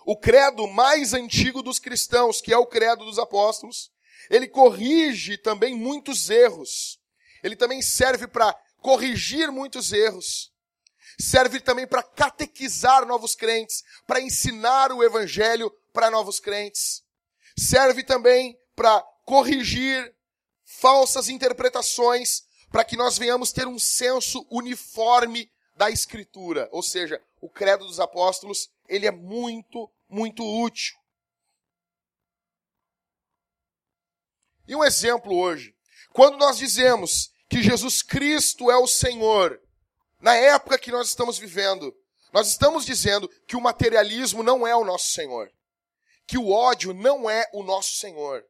o 0.05 0.15
credo 0.15 0.67
mais 0.67 1.13
antigo 1.13 1.63
dos 1.63 1.79
cristãos, 1.79 2.39
que 2.39 2.53
é 2.53 2.57
o 2.57 2.65
credo 2.65 3.03
dos 3.05 3.17
apóstolos, 3.17 3.91
ele 4.29 4.47
corrige 4.47 5.37
também 5.37 5.75
muitos 5.75 6.29
erros. 6.29 6.99
Ele 7.43 7.55
também 7.55 7.81
serve 7.81 8.27
para 8.27 8.53
corrigir 8.81 9.51
muitos 9.51 9.91
erros. 9.91 10.51
Serve 11.19 11.59
também 11.59 11.87
para 11.87 12.03
catequizar 12.03 13.05
novos 13.05 13.35
crentes, 13.35 13.83
para 14.05 14.21
ensinar 14.21 14.91
o 14.91 15.03
evangelho 15.03 15.71
para 15.91 16.11
novos 16.11 16.39
crentes. 16.39 17.03
Serve 17.57 18.03
também 18.03 18.57
para 18.75 19.01
corrigir 19.23 20.13
falsas 20.63 21.29
interpretações, 21.29 22.43
para 22.69 22.83
que 22.83 22.97
nós 22.97 23.17
venhamos 23.17 23.51
ter 23.51 23.67
um 23.67 23.79
senso 23.79 24.45
uniforme 24.51 25.49
da 25.75 25.89
escritura. 25.89 26.67
Ou 26.71 26.83
seja, 26.83 27.21
o 27.39 27.49
credo 27.49 27.85
dos 27.85 27.99
apóstolos, 27.99 28.69
ele 28.87 29.05
é 29.07 29.11
muito 29.11 29.89
muito 30.15 30.43
útil. 30.43 30.95
E 34.65 34.75
um 34.75 34.83
exemplo 34.83 35.35
hoje. 35.35 35.75
Quando 36.13 36.37
nós 36.37 36.57
dizemos 36.57 37.31
que 37.49 37.61
Jesus 37.61 38.01
Cristo 38.01 38.71
é 38.71 38.77
o 38.77 38.87
Senhor, 38.87 39.61
na 40.21 40.33
época 40.33 40.79
que 40.79 40.91
nós 40.91 41.09
estamos 41.09 41.37
vivendo, 41.37 41.93
nós 42.31 42.47
estamos 42.47 42.85
dizendo 42.85 43.29
que 43.45 43.57
o 43.57 43.61
materialismo 43.61 44.41
não 44.41 44.65
é 44.65 44.73
o 44.75 44.85
nosso 44.85 45.11
Senhor. 45.11 45.51
Que 46.25 46.37
o 46.37 46.49
ódio 46.49 46.93
não 46.93 47.29
é 47.29 47.47
o 47.53 47.61
nosso 47.61 47.95
Senhor. 47.95 48.43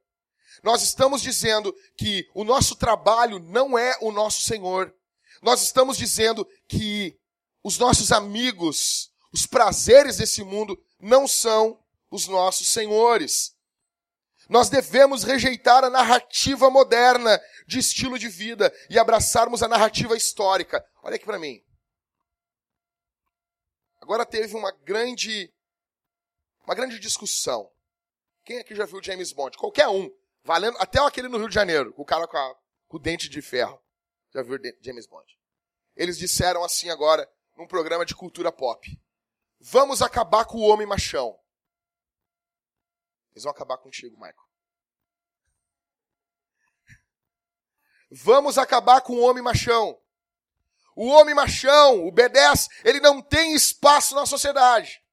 Nós 0.63 0.84
estamos 0.84 1.21
dizendo 1.21 1.75
que 1.97 2.30
o 2.34 2.43
nosso 2.43 2.75
trabalho 2.75 3.39
não 3.39 3.78
é 3.78 3.97
o 3.99 4.12
nosso 4.12 4.41
Senhor. 4.41 4.95
Nós 5.41 5.63
estamos 5.63 5.97
dizendo 5.97 6.47
que 6.67 7.17
os 7.63 7.78
nossos 7.78 8.12
amigos, 8.12 9.12
os 9.34 9.45
prazeres 9.45 10.17
desse 10.17 10.43
mundo 10.43 10.80
não 10.99 11.27
são 11.27 11.84
os 12.10 12.27
nossos 12.27 12.67
senhores. 12.67 13.55
Nós 14.47 14.69
devemos 14.69 15.23
rejeitar 15.23 15.84
a 15.84 15.89
narrativa 15.89 16.69
moderna 16.69 17.41
de 17.67 17.79
estilo 17.79 18.19
de 18.19 18.27
vida 18.27 18.73
e 18.89 18.99
abraçarmos 18.99 19.63
a 19.63 19.67
narrativa 19.67 20.15
histórica. 20.15 20.86
Olha 21.01 21.15
aqui 21.15 21.25
para 21.25 21.39
mim. 21.39 21.63
Agora 23.99 24.25
teve 24.25 24.55
uma 24.55 24.71
grande 24.71 25.51
uma 26.63 26.75
grande 26.75 26.99
discussão. 26.99 27.71
Quem 28.43 28.60
aqui 28.60 28.75
já 28.75 28.86
viu 28.86 29.01
James 29.01 29.31
Bond? 29.31 29.58
Qualquer 29.58 29.88
um, 29.88 30.12
valendo 30.43 30.77
até 30.79 30.99
aquele 30.99 31.27
no 31.27 31.38
Rio 31.38 31.49
de 31.49 31.55
Janeiro, 31.55 31.93
o 31.97 32.05
cara 32.05 32.27
com, 32.27 32.38
a, 32.38 32.55
com 32.88 32.97
o 32.97 32.99
dente 32.99 33.29
de 33.29 33.41
ferro. 33.41 33.79
Já 34.34 34.41
viu 34.43 34.60
James 34.81 35.08
Bond? 35.08 35.25
Eles 35.95 36.17
disseram 36.17 36.63
assim 36.63 36.89
agora 36.89 37.29
num 37.55 37.67
programa 37.67 38.05
de 38.05 38.15
cultura 38.15 38.51
pop. 38.51 38.99
Vamos 39.59 40.01
acabar 40.01 40.45
com 40.45 40.57
o 40.57 40.67
homem 40.67 40.85
machão. 40.85 41.39
Eles 43.31 43.43
vão 43.43 43.51
acabar 43.51 43.77
contigo, 43.77 44.15
Michael. 44.15 44.45
Vamos 48.09 48.57
acabar 48.57 49.01
com 49.01 49.13
o 49.13 49.21
homem 49.21 49.43
machão. 49.43 49.99
O 50.95 51.07
homem 51.07 51.35
machão, 51.35 52.07
o 52.07 52.11
B10, 52.11 52.69
ele 52.85 53.01
não 53.01 53.21
tem 53.21 53.53
espaço 53.53 54.15
na 54.15 54.25
sociedade. 54.25 55.03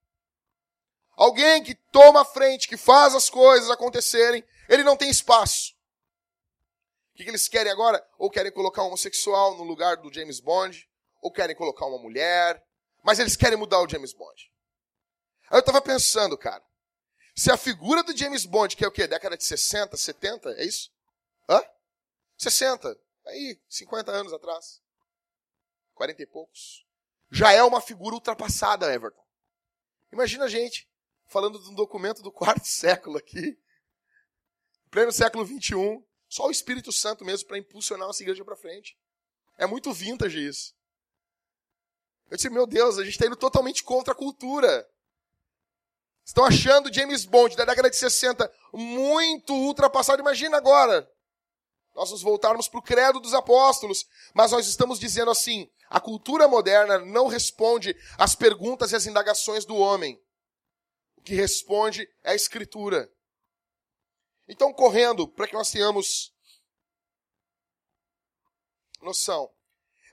alguém 1.15 1.61
que 1.61 1.75
toma 1.75 2.21
a 2.21 2.25
frente, 2.25 2.67
que 2.67 2.77
faz 2.77 3.13
as 3.13 3.29
coisas 3.29 3.69
acontecerem, 3.69 4.43
ele 4.67 4.83
não 4.83 4.95
tem 4.95 5.09
espaço. 5.09 5.75
O 7.11 7.15
que, 7.15 7.23
eles 7.23 7.47
querem 7.47 7.71
agora? 7.71 8.03
Ou 8.17 8.29
querem 8.29 8.51
colocar 8.51 8.83
um 8.83 8.87
homossexual 8.87 9.55
no 9.57 9.63
lugar 9.63 9.97
do 9.97 10.11
James 10.11 10.39
Bond, 10.39 10.89
ou 11.21 11.31
querem 11.31 11.55
colocar 11.55 11.85
uma 11.85 11.99
mulher, 11.99 12.65
mas 13.03 13.19
eles 13.19 13.35
querem 13.35 13.57
mudar 13.57 13.81
o 13.81 13.89
James 13.89 14.13
Bond. 14.13 14.51
Aí 15.49 15.59
eu 15.59 15.63
tava 15.63 15.81
pensando, 15.81 16.37
cara, 16.37 16.63
se 17.35 17.51
a 17.51 17.57
figura 17.57 18.01
do 18.03 18.15
James 18.15 18.45
Bond, 18.45 18.75
que 18.75 18.85
é 18.85 18.87
o 18.87 18.91
quê? 18.91 19.05
Década 19.05 19.37
de 19.37 19.43
60, 19.43 19.97
70, 19.97 20.49
é 20.51 20.65
isso? 20.65 20.91
Hã? 21.49 21.61
60. 22.37 22.97
Aí, 23.25 23.59
50 23.67 24.11
anos 24.11 24.33
atrás. 24.33 24.81
40 25.93 26.21
e 26.21 26.25
poucos. 26.25 26.85
Já 27.31 27.51
é 27.51 27.63
uma 27.63 27.81
figura 27.81 28.15
ultrapassada, 28.15 28.93
Everton. 28.93 29.23
Imagina 30.11 30.45
a 30.45 30.49
gente 30.49 30.89
falando 31.25 31.59
de 31.59 31.69
um 31.69 31.75
documento 31.75 32.21
do 32.21 32.31
quarto 32.33 32.65
século 32.65 33.17
aqui, 33.17 33.57
pleno 34.91 35.11
século 35.11 35.43
21, 35.43 36.05
só 36.29 36.47
o 36.47 36.51
Espírito 36.51 36.91
Santo 36.91 37.25
mesmo 37.25 37.47
para 37.47 37.57
impulsionar 37.57 38.07
nossa 38.07 38.21
igreja 38.21 38.45
para 38.45 38.55
frente. 38.55 38.97
É 39.57 39.65
muito 39.65 39.91
vintage 39.91 40.47
isso. 40.47 40.75
Eu 42.33 42.35
disse, 42.35 42.49
meu 42.49 42.65
Deus, 42.65 42.97
a 42.97 43.03
gente 43.03 43.13
está 43.13 43.27
indo 43.27 43.35
totalmente 43.35 43.83
contra 43.83 44.11
a 44.11 44.17
cultura. 44.17 44.89
Estão 46.25 46.43
achando 46.43 46.91
James 46.91 47.25
Bond 47.25 47.55
da 47.55 47.63
década 47.63 47.91
de 47.91 47.95
60 47.95 48.51
muito 48.73 49.53
ultrapassado. 49.53 50.19
Imagina 50.19 50.57
agora. 50.57 51.07
Nós 51.93 52.09
nos 52.09 52.23
voltarmos 52.23 52.67
para 52.67 52.79
o 52.79 52.81
credo 52.81 53.19
dos 53.19 53.35
apóstolos. 53.35 54.07
Mas 54.33 54.51
nós 54.51 54.65
estamos 54.65 54.99
dizendo 54.99 55.29
assim: 55.29 55.69
a 55.87 55.99
cultura 55.99 56.47
moderna 56.47 56.97
não 56.97 57.27
responde 57.27 57.95
às 58.17 58.33
perguntas 58.33 58.91
e 58.91 58.95
às 58.95 59.05
indagações 59.05 59.63
do 59.63 59.75
homem. 59.75 60.19
O 61.15 61.21
que 61.21 61.35
responde 61.35 62.09
é 62.23 62.31
a 62.31 62.35
escritura. 62.35 63.13
Então, 64.47 64.73
correndo, 64.73 65.27
para 65.27 65.47
que 65.47 65.53
nós 65.53 65.69
tenhamos 65.69 66.33
noção. 69.03 69.51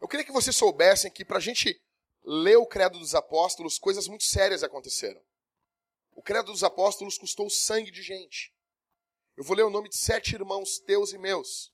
Eu 0.02 0.06
queria 0.06 0.26
que 0.26 0.32
vocês 0.32 0.54
soubessem 0.54 1.10
que 1.10 1.24
para 1.24 1.38
a 1.38 1.40
gente 1.40 1.80
ler 2.24 2.56
o 2.56 2.66
Credo 2.66 2.98
dos 2.98 3.14
Apóstolos, 3.14 3.78
coisas 3.78 4.06
muito 4.08 4.24
sérias 4.24 4.62
aconteceram. 4.62 5.20
O 6.14 6.22
Credo 6.22 6.52
dos 6.52 6.62
Apóstolos 6.62 7.16
custou 7.16 7.48
sangue 7.48 7.90
de 7.90 8.02
gente. 8.02 8.54
Eu 9.36 9.44
vou 9.44 9.56
ler 9.56 9.62
o 9.62 9.70
nome 9.70 9.88
de 9.88 9.96
sete 9.96 10.34
irmãos 10.34 10.78
teus 10.78 11.12
e 11.12 11.18
meus, 11.18 11.72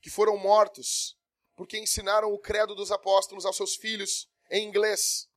que 0.00 0.10
foram 0.10 0.36
mortos 0.36 1.16
porque 1.54 1.78
ensinaram 1.78 2.32
o 2.32 2.38
Credo 2.38 2.74
dos 2.74 2.90
Apóstolos 2.90 3.44
aos 3.46 3.56
seus 3.56 3.76
filhos 3.76 4.28
em 4.50 4.66
inglês. 4.66 5.28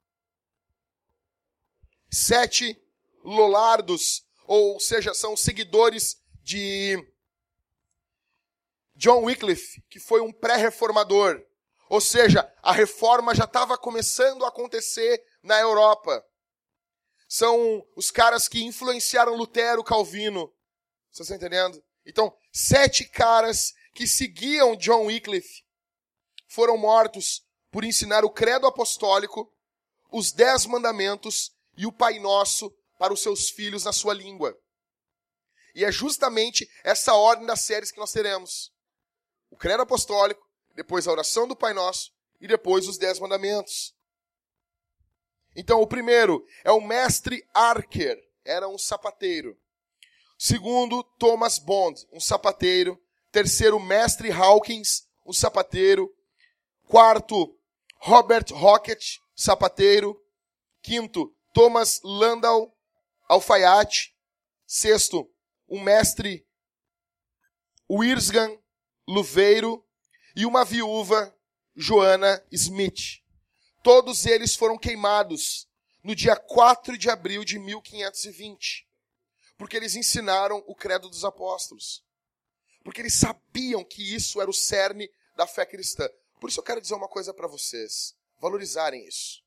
Sete 2.12 2.82
Lolardos, 3.24 4.26
ou 4.46 4.80
seja, 4.80 5.14
são 5.14 5.36
seguidores 5.36 6.22
de 6.42 6.96
John 8.96 9.24
Wycliffe, 9.24 9.82
que 9.90 10.00
foi 10.00 10.22
um 10.22 10.32
pré-reformador. 10.32 11.44
Ou 11.90 12.02
seja, 12.02 12.52
a 12.62 12.72
reforma 12.72 13.36
já 13.36 13.44
estava 13.44 13.78
começando 13.78 14.44
a 14.44 14.50
acontecer 14.50 15.24
na 15.44 15.60
Europa. 15.60 16.26
São 17.28 17.86
os 17.96 18.12
caras 18.12 18.48
que 18.48 18.64
influenciaram 18.64 19.36
Lutero, 19.36 19.84
Calvino. 19.84 20.54
Vocês 21.12 21.30
estão 21.30 21.38
entendendo? 21.38 21.84
Então, 22.06 22.36
sete 22.52 23.06
caras 23.06 23.74
que 23.94 24.08
seguiam 24.08 24.76
John 24.76 25.06
Wycliffe 25.06 25.64
foram 26.48 26.78
mortos 26.78 27.44
por 27.72 27.84
ensinar 27.84 28.24
o 28.24 28.30
credo 28.30 28.68
apostólico, 28.68 29.52
os 30.12 30.32
dez 30.32 30.66
mandamentos 30.66 31.52
e 31.78 31.86
o 31.86 31.92
Pai 31.92 32.20
Nosso 32.20 32.74
para 32.98 33.14
os 33.14 33.22
seus 33.22 33.50
filhos 33.50 33.84
na 33.84 33.92
sua 33.92 34.14
língua. 34.14 34.58
E 35.74 35.84
é 35.84 35.92
justamente 35.92 36.70
essa 36.84 37.14
ordem 37.14 37.46
das 37.46 37.62
séries 37.62 37.92
que 37.92 38.00
nós 38.00 38.12
teremos. 38.12 38.72
O 39.50 39.58
credo 39.58 39.84
apostólico, 39.84 40.45
depois 40.76 41.08
a 41.08 41.12
oração 41.12 41.48
do 41.48 41.56
Pai 41.56 41.74
Nosso 41.74 42.12
e 42.40 42.48
depois 42.48 42.88
os 42.88 42.98
dez 42.98 43.20
mandamentos. 43.20 43.96
Então, 45.56 45.82
o 45.82 45.88
primeiro 45.88 46.46
é 46.64 46.72
o 46.72 46.82
mestre 46.82 47.48
Archer, 47.54 48.22
era 48.44 48.68
um 48.68 48.78
sapateiro. 48.78 49.58
Segundo, 50.38 51.02
Thomas 51.18 51.58
Bond, 51.58 52.06
um 52.12 52.20
sapateiro. 52.20 53.02
Terceiro, 53.32 53.80
mestre 53.80 54.32
Hawkins, 54.32 55.08
um 55.26 55.32
sapateiro. 55.32 56.14
Quarto, 56.88 57.58
Robert 57.98 58.46
Rocket, 58.52 59.18
sapateiro. 59.34 60.22
Quinto, 60.82 61.34
Thomas 61.54 62.02
Landau, 62.04 62.78
alfaiate. 63.28 64.14
Sexto, 64.68 65.30
o 65.68 65.80
mestre 65.80 66.46
Wirsgan, 67.90 68.60
luveiro. 69.08 69.85
E 70.36 70.46
uma 70.46 70.66
viúva, 70.66 71.34
Joana 71.74 72.46
Smith. 72.52 73.24
Todos 73.82 74.26
eles 74.26 74.54
foram 74.54 74.78
queimados 74.78 75.66
no 76.04 76.14
dia 76.14 76.36
4 76.36 76.98
de 76.98 77.10
abril 77.10 77.46
de 77.46 77.58
1520. 77.58 78.86
Porque 79.58 79.78
eles 79.78 79.96
ensinaram 79.96 80.62
o 80.68 80.76
credo 80.76 81.08
dos 81.08 81.24
apóstolos. 81.24 82.04
Porque 82.84 83.02
eles 83.02 83.14
sabiam 83.14 83.84
que 83.84 84.14
isso 84.14 84.42
era 84.42 84.50
o 84.50 84.54
cerne 84.54 85.10
da 85.38 85.48
fé 85.48 85.66
cristã. 85.66 86.10
Por 86.40 86.50
isso 86.50 86.60
eu 86.60 86.64
quero 86.64 86.82
dizer 86.82 86.96
uma 86.96 87.08
coisa 87.08 87.34
para 87.34 87.48
vocês: 87.48 88.14
valorizarem 88.38 89.08
isso. 89.08 89.42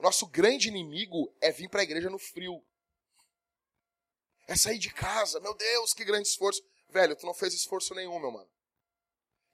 Nosso 0.00 0.26
grande 0.26 0.66
inimigo 0.66 1.32
é 1.40 1.52
vir 1.52 1.68
para 1.68 1.80
a 1.80 1.84
igreja 1.84 2.10
no 2.10 2.18
frio. 2.18 2.60
É 4.48 4.56
sair 4.56 4.78
de 4.78 4.92
casa. 4.92 5.38
Meu 5.38 5.54
Deus, 5.54 5.94
que 5.94 6.04
grande 6.04 6.26
esforço. 6.26 6.60
Velho, 6.88 7.14
tu 7.14 7.24
não 7.24 7.34
fez 7.34 7.54
esforço 7.54 7.94
nenhum, 7.94 8.18
meu 8.18 8.32
mano. 8.32 8.50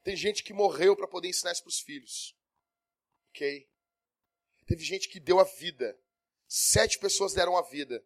Tem 0.05 0.15
gente 0.15 0.45
que 0.45 0.53
morreu 0.53 0.95
para 0.95 1.09
poder 1.09 1.29
ensinar 1.29 1.53
isso 1.53 1.63
para 1.63 1.71
os 1.71 1.81
filhos. 1.81 2.37
Ok? 3.31 3.67
Teve 4.67 4.85
gente 4.85 5.09
que 5.09 5.19
deu 5.19 5.41
a 5.41 5.45
vida. 5.45 5.99
Sete 6.47 6.99
pessoas 6.99 7.33
deram 7.33 7.57
a 7.57 7.63
vida 7.63 8.05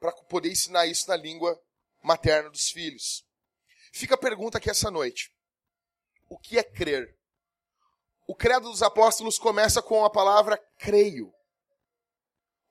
para 0.00 0.10
poder 0.10 0.50
ensinar 0.50 0.86
isso 0.86 1.06
na 1.06 1.16
língua 1.16 1.62
materna 2.02 2.48
dos 2.48 2.70
filhos. 2.70 3.26
Fica 3.92 4.14
a 4.14 4.18
pergunta 4.18 4.56
aqui 4.56 4.70
essa 4.70 4.90
noite. 4.90 5.32
O 6.28 6.38
que 6.38 6.58
é 6.58 6.62
crer? 6.62 7.14
O 8.26 8.34
credo 8.34 8.70
dos 8.70 8.82
apóstolos 8.82 9.38
começa 9.38 9.82
com 9.82 10.02
a 10.02 10.10
palavra 10.10 10.56
creio. 10.78 11.32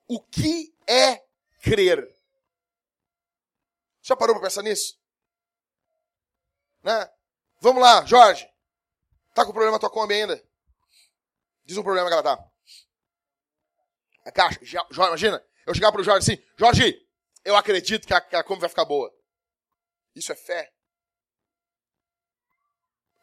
O 0.08 0.20
que 0.20 0.74
é 0.86 1.24
crer? 1.62 2.12
Já 4.02 4.16
parou 4.16 4.34
para 4.34 4.48
pensar 4.48 4.62
nisso? 4.62 5.00
Né? 6.82 7.10
Vamos 7.60 7.80
lá, 7.80 8.04
Jorge. 8.04 8.52
Tá 9.34 9.44
com 9.44 9.52
problema 9.52 9.78
tua 9.78 9.90
Kombi 9.90 10.14
ainda? 10.14 10.42
Diz 11.64 11.76
um 11.76 11.82
problema 11.82 12.08
que 12.08 12.14
ela 12.14 12.22
tá. 12.22 12.50
A 14.24 14.32
caixa, 14.32 14.60
imagina, 14.90 15.44
eu 15.66 15.74
chegar 15.74 15.92
pro 15.92 16.02
Jorge 16.02 16.32
assim, 16.32 16.42
Jorge, 16.56 17.06
eu 17.44 17.54
acredito 17.56 18.06
que 18.06 18.14
a, 18.14 18.20
que 18.20 18.36
a 18.36 18.42
Kombi 18.42 18.60
vai 18.60 18.70
ficar 18.70 18.86
boa. 18.86 19.12
Isso 20.14 20.32
é 20.32 20.34
fé 20.34 20.74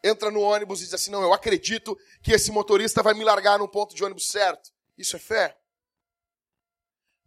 entra 0.02 0.30
no 0.30 0.40
ônibus 0.40 0.80
e 0.80 0.84
diz 0.84 0.94
assim: 0.94 1.10
Não, 1.10 1.22
eu 1.22 1.32
acredito 1.32 1.96
que 2.22 2.32
esse 2.32 2.50
motorista 2.50 3.02
vai 3.02 3.14
me 3.14 3.24
largar 3.24 3.58
no 3.58 3.68
ponto 3.68 3.94
de 3.94 4.04
ônibus 4.04 4.28
certo. 4.28 4.70
Isso 4.98 5.16
é 5.16 5.18
fé. 5.18 5.56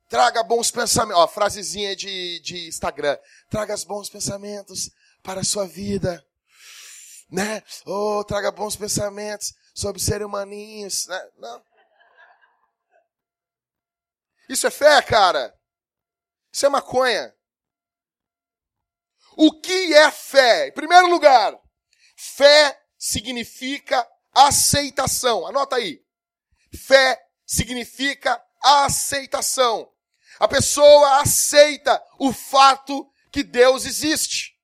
Traga 0.09 0.43
bons 0.43 0.69
pensamentos. 0.69 1.21
Ó, 1.21 1.27
frasezinha 1.27 1.95
de, 1.95 2.39
de 2.41 2.67
Instagram. 2.67 3.17
Traga 3.49 3.75
bons 3.87 4.09
pensamentos 4.09 4.91
para 5.23 5.41
a 5.41 5.43
sua 5.43 5.65
vida. 5.67 6.25
Né? 7.29 7.63
Oh, 7.85 8.23
traga 8.23 8.51
bons 8.51 8.75
pensamentos 8.75 9.53
sobre 9.73 10.01
serem 10.01 10.25
humaninhos. 10.25 11.07
Né? 11.07 11.29
Não. 11.37 11.63
Isso 14.47 14.67
é 14.67 14.71
fé, 14.71 15.01
cara. 15.01 15.53
Isso 16.51 16.65
é 16.65 16.69
maconha. 16.69 17.35
O 19.37 19.59
que 19.59 19.93
é 19.93 20.09
fé? 20.11 20.67
Em 20.67 20.71
primeiro 20.71 21.07
lugar, 21.07 21.59
Fé 22.15 22.81
significa 22.97 24.07
aceitação. 24.33 25.45
Anota 25.45 25.75
aí. 25.75 26.01
Fé 26.73 27.21
significa 27.45 28.41
aceitação. 28.63 29.91
A 30.39 30.47
pessoa 30.47 31.21
aceita 31.21 32.01
o 32.17 32.31
fato 32.33 33.09
que 33.31 33.43
Deus 33.43 33.85
existe. 33.85 34.57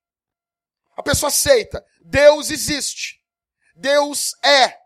A 0.96 1.04
pessoa 1.04 1.28
aceita. 1.28 1.86
Deus 2.02 2.50
existe. 2.50 3.24
Deus 3.76 4.34
é. 4.44 4.80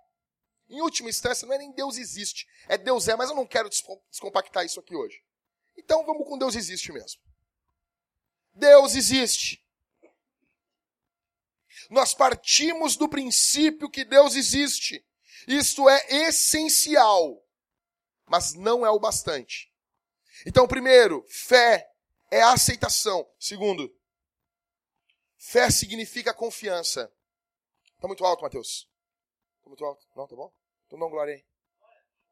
Em 0.70 0.82
última 0.82 1.10
instância, 1.10 1.48
não 1.48 1.54
é 1.54 1.58
nem 1.58 1.72
Deus 1.72 1.98
existe. 1.98 2.48
É 2.68 2.78
Deus 2.78 3.08
é, 3.08 3.16
mas 3.16 3.30
eu 3.30 3.36
não 3.36 3.46
quero 3.46 3.70
descompactar 4.10 4.66
isso 4.66 4.80
aqui 4.80 4.96
hoje. 4.96 5.24
Então 5.78 6.06
vamos 6.06 6.28
com 6.28 6.38
Deus 6.38 6.56
existe 6.56 6.92
mesmo. 6.92 7.22
Deus 8.54 8.96
existe. 8.96 9.64
Nós 11.90 12.14
partimos 12.14 12.96
do 12.96 13.08
princípio 13.08 13.90
que 13.90 14.04
Deus 14.04 14.36
existe. 14.36 15.06
Isto 15.48 15.88
é 15.90 16.06
essencial, 16.28 17.44
mas 18.26 18.54
não 18.54 18.86
é 18.86 18.90
o 18.90 19.00
bastante. 19.00 19.72
Então, 20.46 20.68
primeiro, 20.68 21.24
fé 21.30 21.88
é 22.32 22.42
aceitação. 22.42 23.28
Segundo, 23.40 23.94
fé 25.38 25.70
significa 25.70 26.34
confiança. 26.34 27.12
Tá 28.00 28.08
muito 28.08 28.26
alto, 28.26 28.44
Mateus? 28.44 28.88
Tá 29.64 29.70
muito 29.70 29.84
alto? 29.86 30.06
Não, 30.16 30.28
tá 30.28 30.36
bom? 30.36 30.52
Então 30.88 31.00
um 31.00 31.10
glória 31.10 31.34
aí. 31.34 31.46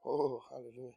Oh, 0.03 0.41
aleluia. 0.51 0.93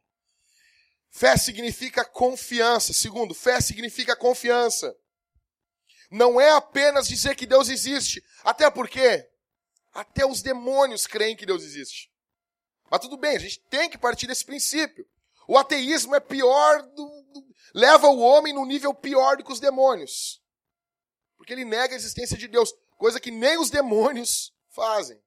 Fé 1.09 1.35
significa 1.37 2.05
confiança. 2.05 2.93
Segundo, 2.93 3.33
fé 3.33 3.59
significa 3.61 4.15
confiança. 4.15 4.95
Não 6.11 6.39
é 6.39 6.51
apenas 6.51 7.07
dizer 7.07 7.35
que 7.35 7.45
Deus 7.45 7.69
existe. 7.69 8.23
Até 8.43 8.69
porque 8.69 9.27
até 9.93 10.25
os 10.25 10.41
demônios 10.41 11.07
creem 11.07 11.35
que 11.35 11.45
Deus 11.45 11.63
existe. 11.63 12.11
Mas 12.89 13.01
tudo 13.01 13.17
bem, 13.17 13.35
a 13.35 13.39
gente 13.39 13.59
tem 13.61 13.89
que 13.89 13.97
partir 13.97 14.27
desse 14.27 14.45
princípio. 14.45 15.07
O 15.47 15.57
ateísmo 15.57 16.15
é 16.15 16.19
pior, 16.19 16.83
do, 16.83 17.25
leva 17.73 18.07
o 18.07 18.19
homem 18.19 18.53
no 18.53 18.65
nível 18.65 18.93
pior 18.93 19.37
do 19.37 19.43
que 19.43 19.51
os 19.51 19.59
demônios. 19.59 20.41
Porque 21.47 21.53
ele 21.53 21.63
nega 21.63 21.93
a 21.93 21.95
existência 21.95 22.37
de 22.37 22.45
Deus, 22.45 22.73
coisa 22.97 23.21
que 23.21 23.31
nem 23.31 23.57
os 23.57 23.69
demônios 23.69 24.51
fazem. 24.67 25.17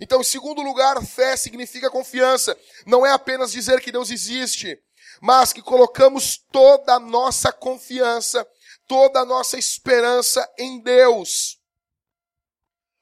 Então, 0.00 0.20
em 0.20 0.24
segundo 0.24 0.60
lugar, 0.60 1.00
fé 1.06 1.36
significa 1.36 1.88
confiança. 1.88 2.58
Não 2.84 3.06
é 3.06 3.12
apenas 3.12 3.52
dizer 3.52 3.80
que 3.80 3.92
Deus 3.92 4.10
existe, 4.10 4.76
mas 5.22 5.52
que 5.52 5.62
colocamos 5.62 6.36
toda 6.50 6.94
a 6.94 6.98
nossa 6.98 7.52
confiança, 7.52 8.44
toda 8.88 9.20
a 9.20 9.24
nossa 9.24 9.56
esperança 9.56 10.44
em 10.58 10.80
Deus. 10.80 11.60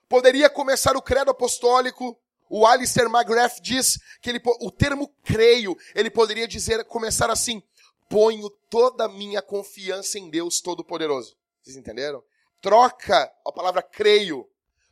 Poderia 0.07 0.51
começar 0.51 0.99
o 0.99 1.03
credo 1.03 1.31
apostólico 1.31 2.21
o 2.51 2.67
Alistair 2.67 3.09
McGrath 3.09 3.61
diz 3.61 3.99
que 4.23 4.31
ele, 4.31 4.41
o 4.61 4.71
termo 4.71 5.15
creio, 5.23 5.77
ele 5.95 6.11
poderia 6.11 6.49
dizer, 6.49 6.83
começar 6.85 7.31
assim, 7.31 7.63
ponho 8.09 8.49
toda 8.71 9.05
a 9.05 9.09
minha 9.09 9.43
confiança 9.43 10.19
em 10.19 10.31
Deus 10.31 10.63
Todo-Poderoso. 10.63 11.38
Vocês 11.69 11.77
entenderam? 11.77 12.25
Troca 12.63 13.31
a 13.45 13.53
palavra 13.53 13.83
creio 13.83 14.49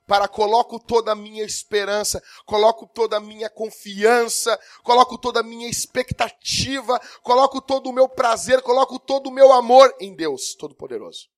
para 0.06 0.28
coloco 0.28 0.78
toda 0.78 1.12
a 1.12 1.14
minha 1.14 1.42
esperança, 1.42 2.22
coloco 2.44 2.86
toda 2.86 3.16
a 3.16 3.20
minha 3.20 3.48
confiança, 3.48 4.60
coloco 4.82 5.16
toda 5.16 5.40
a 5.40 5.42
minha 5.42 5.70
expectativa, 5.70 7.00
coloco 7.22 7.62
todo 7.62 7.88
o 7.88 7.94
meu 7.94 8.06
prazer, 8.10 8.60
coloco 8.60 8.98
todo 8.98 9.28
o 9.28 9.32
meu 9.32 9.54
amor 9.54 9.96
em 9.98 10.14
Deus 10.14 10.54
Todo-Poderoso. 10.54 11.30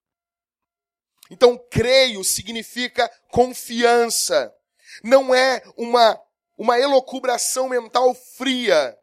Então, 1.31 1.57
creio 1.71 2.25
significa 2.25 3.09
confiança 3.31 4.53
não 5.05 5.33
é 5.33 5.63
uma, 5.77 6.21
uma 6.57 6.81
elocubração 6.81 7.69
mental 7.69 8.13
fria. 8.13 8.99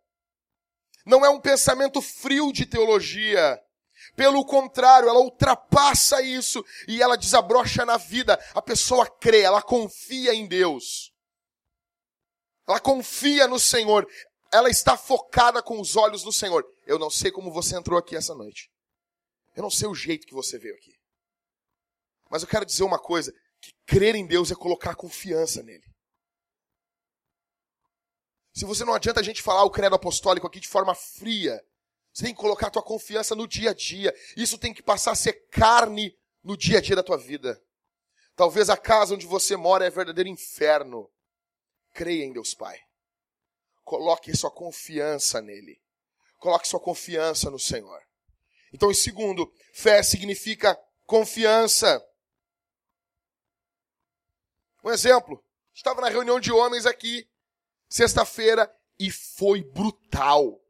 Não 1.06 1.26
é 1.26 1.30
um 1.30 1.40
pensamento 1.40 2.02
frio 2.02 2.52
de 2.52 2.66
teologia. 2.66 3.64
Pelo 4.16 4.46
contrário, 4.46 5.10
ela 5.10 5.20
ultrapassa 5.20 6.22
isso 6.22 6.64
e 6.88 7.02
ela 7.02 7.18
desabrocha 7.18 7.86
na 7.86 7.98
vida. 7.98 8.40
A 8.54 8.62
pessoa 8.62 9.10
crê, 9.10 9.42
ela 9.42 9.62
confia 9.62 10.34
em 10.34 10.48
Deus. 10.48 11.12
Ela 12.68 12.80
confia 12.80 13.48
no 13.48 13.60
Senhor. 13.60 14.08
Ela 14.52 14.70
está 14.70 14.96
focada 14.96 15.62
com 15.62 15.82
os 15.82 15.96
olhos 15.96 16.24
no 16.24 16.32
Senhor. 16.32 16.66
Eu 16.86 16.98
não 16.98 17.10
sei 17.10 17.30
como 17.30 17.52
você 17.52 17.76
entrou 17.76 18.00
aqui 18.00 18.16
essa 18.16 18.34
noite. 18.34 18.72
Eu 19.56 19.64
não 19.64 19.70
sei 19.70 19.88
o 19.88 19.96
jeito 19.96 20.26
que 20.26 20.34
você 20.34 20.58
veio 20.58 20.76
aqui. 20.76 20.96
Mas 22.30 22.42
eu 22.42 22.48
quero 22.48 22.66
dizer 22.66 22.84
uma 22.84 23.00
coisa 23.00 23.34
que 23.62 23.74
crer 23.86 24.16
em 24.16 24.26
Deus 24.26 24.52
é 24.52 24.56
colocar 24.56 24.96
confiança 24.96 25.62
nele. 25.62 25.84
Se 28.54 28.64
você 28.64 28.86
não 28.86 28.94
adianta 28.94 29.20
a 29.20 29.24
gente 29.24 29.42
falar 29.42 29.64
o 29.64 29.70
credo 29.70 29.96
apostólico 29.96 30.48
aqui 30.48 30.62
de 30.62 30.68
forma 30.70 30.96
fria, 30.96 31.62
você 32.16 32.24
tem 32.24 32.34
que 32.34 32.40
colocar 32.40 32.68
a 32.68 32.72
tua 32.72 32.82
confiança 32.82 33.36
no 33.36 33.46
dia 33.46 33.72
a 33.72 33.74
dia. 33.74 34.16
Isso 34.38 34.58
tem 34.58 34.74
que 34.74 34.82
passar 34.82 35.12
a 35.12 35.16
ser 35.16 35.34
carne 35.50 36.18
no 36.42 36.56
dia 36.56 36.78
a 36.78 36.82
dia 36.82 36.96
da 36.96 37.04
tua 37.04 37.18
vida. 37.18 37.62
Talvez 38.38 38.70
a 38.70 38.78
casa 38.78 39.14
onde 39.14 39.26
você 39.26 39.58
mora 39.58 39.86
é 39.86 39.90
verdadeiro 39.90 40.30
inferno. 40.30 41.12
Creia 41.92 42.24
em 42.24 42.32
Deus 42.32 42.54
Pai. 42.54 42.80
Coloque 43.84 44.34
sua 44.34 44.50
confiança 44.50 45.42
nele. 45.42 45.82
Coloque 46.40 46.70
sua 46.70 46.80
confiança 46.80 47.52
no 47.52 47.60
Senhor. 47.60 48.02
Então, 48.72 48.90
em 48.90 48.96
segundo, 48.96 49.54
fé 49.74 50.02
significa 50.02 50.82
confiança. 51.06 52.02
Um 54.86 54.90
exemplo. 54.90 55.44
Estava 55.74 56.00
na 56.00 56.08
reunião 56.08 56.40
de 56.40 56.50
homens 56.50 56.86
aqui, 56.86 57.28
sexta-feira, 57.90 58.74
e 58.98 59.12
foi 59.12 59.62
brutal. 59.62 60.65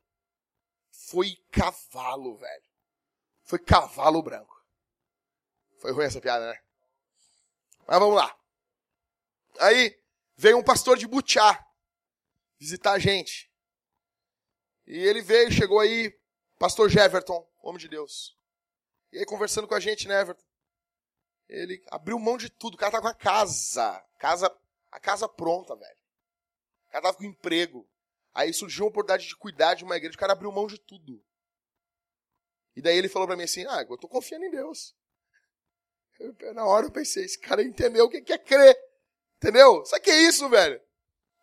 Foi 1.05 1.35
cavalo, 1.51 2.35
velho. 2.35 2.63
Foi 3.43 3.59
cavalo 3.59 4.23
branco. 4.23 4.65
Foi 5.79 5.91
ruim 5.91 6.05
essa 6.05 6.19
piada, 6.19 6.51
né? 6.51 6.59
Mas 7.87 7.99
vamos 7.99 8.15
lá. 8.15 8.35
Aí 9.59 10.01
veio 10.35 10.57
um 10.57 10.63
pastor 10.63 10.97
de 10.97 11.07
Butiá 11.07 11.63
visitar 12.57 12.93
a 12.93 12.99
gente. 12.99 13.51
E 14.87 14.97
ele 14.97 15.21
veio, 15.21 15.51
chegou 15.51 15.79
aí, 15.79 16.11
pastor 16.57 16.89
Jeverton, 16.89 17.47
homem 17.61 17.79
de 17.79 17.87
Deus. 17.87 18.35
E 19.11 19.19
aí 19.19 19.25
conversando 19.25 19.67
com 19.67 19.75
a 19.75 19.79
gente, 19.79 20.07
né, 20.07 20.21
Everton? 20.21 20.43
Ele 21.47 21.83
abriu 21.91 22.17
mão 22.17 22.35
de 22.35 22.49
tudo. 22.49 22.73
O 22.73 22.77
cara 22.77 22.93
tá 22.93 23.01
com 23.01 23.07
a 23.07 23.13
casa. 23.13 24.03
Casa, 24.17 24.51
a 24.91 24.99
casa 24.99 25.29
pronta, 25.29 25.75
velho. 25.75 25.97
O 26.87 26.91
cara 26.91 27.03
tava 27.03 27.17
com 27.17 27.25
emprego. 27.25 27.87
Aí 28.35 28.53
surgiu 28.53 28.85
a 28.85 28.89
oportunidade 28.89 29.27
de 29.27 29.35
cuidar 29.35 29.73
de 29.73 29.85
uma 29.85 29.95
igreja. 29.95 30.15
O 30.15 30.19
cara 30.19 30.33
abriu 30.33 30.51
mão 30.51 30.67
de 30.67 30.77
tudo. 30.77 31.23
E 32.75 32.81
daí 32.81 32.97
ele 32.97 33.07
falou 33.07 33.27
para 33.27 33.37
mim 33.37 33.43
assim: 33.43 33.65
Ah, 33.65 33.85
eu 33.89 33.97
tô 33.97 34.09
confiando 34.09 34.43
em 34.43 34.51
Deus. 34.51 34.93
Eu, 36.19 36.53
na 36.53 36.65
hora 36.65 36.85
eu 36.85 36.91
pensei: 36.91 37.23
esse 37.23 37.39
cara 37.39 37.63
entendeu 37.63 38.05
o 38.05 38.09
que 38.09 38.33
é 38.33 38.37
crer. 38.37 38.77
Entendeu? 39.37 39.85
Sabe 39.85 40.03
que 40.03 40.11
é 40.11 40.21
isso, 40.23 40.49
velho? 40.49 40.81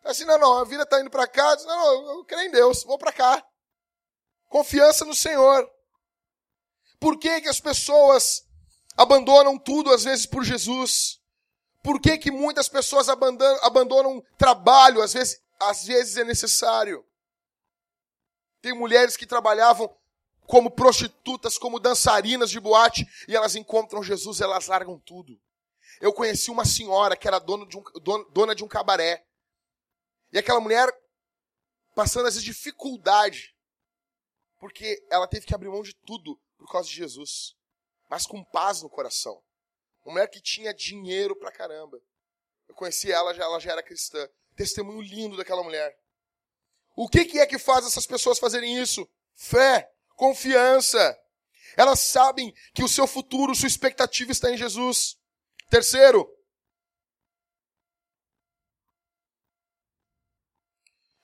Assim, 0.03 0.25
não, 0.25 0.37
não, 0.37 0.57
a 0.57 0.65
vida 0.65 0.85
tá 0.85 0.99
indo 0.99 1.09
para 1.09 1.27
cá. 1.27 1.55
Disse, 1.55 1.67
não, 1.67 2.03
não, 2.03 2.17
eu 2.17 2.25
creio 2.25 2.47
em 2.47 2.51
Deus, 2.51 2.83
vou 2.83 2.97
para 2.97 3.11
cá. 3.11 3.43
Confiança 4.49 5.05
no 5.05 5.15
Senhor. 5.15 5.69
Por 6.99 7.17
que, 7.17 7.41
que 7.41 7.49
as 7.49 7.59
pessoas 7.59 8.45
abandonam 8.97 9.57
tudo 9.57 9.91
às 9.91 10.03
vezes 10.03 10.25
por 10.25 10.43
Jesus? 10.43 11.19
Por 11.81 11.99
que, 11.99 12.17
que 12.17 12.31
muitas 12.31 12.69
pessoas 12.69 13.09
abandonam, 13.09 13.59
abandonam 13.63 14.23
trabalho, 14.37 15.01
às 15.01 15.13
vezes, 15.13 15.41
às 15.59 15.85
vezes 15.85 16.17
é 16.17 16.23
necessário? 16.23 17.05
Tem 18.61 18.73
mulheres 18.73 19.17
que 19.17 19.25
trabalhavam 19.25 19.95
como 20.47 20.71
prostitutas, 20.71 21.57
como 21.57 21.79
dançarinas 21.79 22.49
de 22.49 22.59
boate, 22.59 23.07
e 23.27 23.35
elas 23.35 23.55
encontram 23.55 24.03
Jesus, 24.03 24.41
elas 24.41 24.67
largam 24.67 24.99
tudo. 24.99 25.39
Eu 26.01 26.13
conheci 26.13 26.51
uma 26.51 26.65
senhora 26.65 27.15
que 27.15 27.27
era 27.27 27.39
dona 27.39 27.65
de 27.65 27.77
um, 27.77 27.83
dona 28.31 28.53
de 28.53 28.63
um 28.63 28.67
cabaré. 28.67 29.25
E 30.31 30.37
aquela 30.37 30.59
mulher 30.59 30.87
passando 31.95 32.27
vezes 32.27 32.41
dificuldade, 32.41 33.55
porque 34.59 35.05
ela 35.09 35.27
teve 35.27 35.45
que 35.45 35.53
abrir 35.53 35.69
mão 35.69 35.83
de 35.83 35.93
tudo 35.93 36.39
por 36.57 36.69
causa 36.69 36.89
de 36.89 36.95
Jesus 36.95 37.55
mas 38.13 38.27
com 38.27 38.43
paz 38.43 38.83
no 38.83 38.89
coração. 38.91 39.43
Uma 40.05 40.13
mulher 40.13 40.27
que 40.27 40.39
tinha 40.39 40.71
dinheiro 40.71 41.35
pra 41.35 41.51
caramba. 41.51 41.99
Eu 42.67 42.75
conheci 42.75 43.11
ela, 43.11 43.31
ela 43.31 43.59
já 43.59 43.71
era 43.71 43.81
cristã. 43.81 44.29
Testemunho 44.55 45.01
lindo 45.01 45.37
daquela 45.37 45.63
mulher. 45.63 45.97
O 46.95 47.07
que, 47.07 47.25
que 47.25 47.39
é 47.39 47.45
que 47.45 47.57
faz 47.57 47.85
essas 47.85 48.05
pessoas 48.05 48.39
fazerem 48.39 48.79
isso? 48.79 49.07
Fé, 49.35 49.91
confiança. 50.15 51.19
Elas 51.75 51.99
sabem 51.99 52.53
que 52.73 52.83
o 52.83 52.87
seu 52.87 53.07
futuro, 53.07 53.55
sua 53.55 53.67
expectativa 53.67 54.31
está 54.31 54.51
em 54.51 54.57
Jesus. 54.57 55.17
Terceiro, 55.69 56.29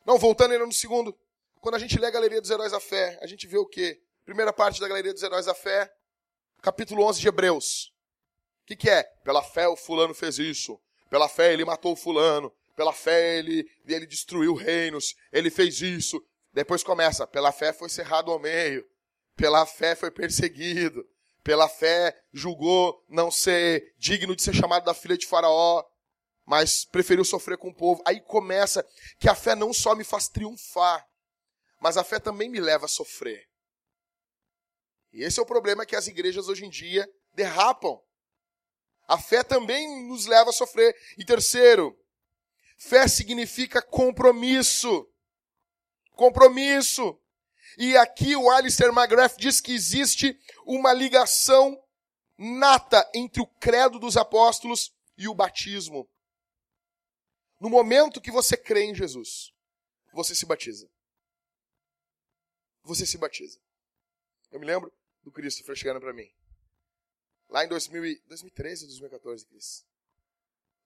Não, 0.10 0.18
voltando 0.18 0.54
ainda 0.54 0.66
no 0.66 0.74
segundo. 0.74 1.16
Quando 1.62 1.76
a 1.76 1.78
gente 1.78 2.00
lê 2.00 2.08
a 2.08 2.10
Galeria 2.10 2.42
dos 2.42 2.50
Heróis 2.50 2.72
da 2.72 2.80
Fé, 2.80 3.20
a 3.22 3.28
gente 3.28 3.46
vê 3.46 3.60
o 3.60 3.66
quê? 3.68 4.02
Primeira 4.26 4.52
parte 4.52 4.82
da 4.82 4.88
Galeria 4.88 5.14
dos 5.14 5.22
Heróis 5.22 5.46
da 5.46 5.54
Fé, 5.54 5.88
capítulo 6.64 7.04
11 7.06 7.22
de 7.22 7.28
Hebreus. 7.28 7.94
O 8.64 8.66
que, 8.66 8.76
que 8.76 8.90
é? 8.90 9.04
Pela 9.24 9.44
fé 9.44 9.68
o 9.68 9.76
fulano 9.76 10.16
fez 10.16 10.40
isso. 10.40 10.82
Pela 11.12 11.30
fé 11.30 11.54
ele 11.54 11.64
matou 11.64 11.94
o 11.94 11.96
fulano. 11.96 12.52
Pela 12.80 12.94
fé 12.94 13.38
ele, 13.38 13.70
ele 13.86 14.08
destruiu 14.08 14.54
reinos. 14.54 15.14
Ele 15.34 15.50
fez 15.50 15.82
isso. 15.82 16.26
Depois 16.54 16.82
começa. 16.82 17.28
Pela 17.28 17.52
fé 17.52 17.74
foi 17.74 17.90
cerrado 17.90 18.32
ao 18.32 18.40
meio. 18.40 18.88
Pela 19.36 19.66
fé 19.66 19.98
foi 19.98 20.10
perseguido. 20.10 21.06
Pela 21.44 21.68
fé 21.68 22.18
julgou 22.32 23.04
não 23.10 23.30
ser 23.30 23.94
digno 23.98 24.34
de 24.34 24.42
ser 24.42 24.54
chamado 24.54 24.86
da 24.86 24.94
filha 24.94 25.18
de 25.18 25.28
Faraó. 25.28 25.84
Mas 26.46 26.86
preferiu 26.86 27.26
sofrer 27.26 27.58
com 27.58 27.68
o 27.68 27.76
povo. 27.76 28.02
Aí 28.06 28.22
começa 28.22 28.88
que 29.20 29.28
a 29.28 29.36
fé 29.36 29.56
não 29.56 29.74
só 29.74 29.94
me 29.94 30.06
faz 30.06 30.30
triunfar, 30.30 31.06
mas 31.82 31.98
a 31.98 32.04
fé 32.06 32.18
também 32.18 32.48
me 32.48 32.62
leva 32.62 32.86
a 32.86 32.88
sofrer. 32.88 33.46
E 35.12 35.22
esse 35.22 35.38
é 35.38 35.44
o 35.44 35.46
problema 35.46 35.86
que 35.86 35.98
as 35.98 36.08
igrejas 36.08 36.48
hoje 36.48 36.66
em 36.66 36.70
dia 36.70 37.06
derrapam. 37.34 38.02
A 39.06 39.18
fé 39.18 39.44
também 39.44 40.08
nos 40.08 40.28
leva 40.28 40.52
a 40.52 40.54
sofrer. 40.54 40.96
E 41.18 41.26
terceiro, 41.26 41.94
fé 42.80 43.08
significa 43.08 43.82
compromisso. 43.82 45.08
Compromisso. 46.14 47.22
E 47.78 47.96
aqui 47.96 48.36
o 48.36 48.50
Alistair 48.50 48.92
McGrath 48.92 49.38
diz 49.38 49.62
que 49.62 49.74
existe 49.74 50.40
uma 50.66 50.92
ligação 50.92 51.82
nata 52.38 53.08
entre 53.14 53.42
o 53.42 53.48
credo 53.48 54.00
dos 54.00 54.18
apóstolos 54.18 54.92
e 55.18 55.28
o 55.28 55.36
batismo. 55.36 56.10
No 57.60 57.70
momento 57.70 58.22
que 58.22 58.32
você 58.32 58.56
crê 58.56 58.86
em 58.86 58.96
Jesus, 58.96 59.54
você 60.14 60.34
se 60.34 60.46
batiza. 60.46 60.90
Você 62.84 63.06
se 63.06 63.18
batiza. 63.18 63.60
Eu 64.50 64.60
me 64.60 64.66
lembro 64.66 64.92
do 65.22 65.32
Christopher 65.32 65.76
chegando 65.76 66.00
para 66.00 66.14
mim. 66.14 66.34
Lá 67.50 67.66
em 67.66 67.68
2000, 67.68 68.22
2013 68.26 68.84
ou 68.84 68.88
2014, 68.90 69.46
Cris? 69.46 69.86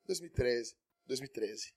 2013. 0.06 0.76
2013. 1.06 1.74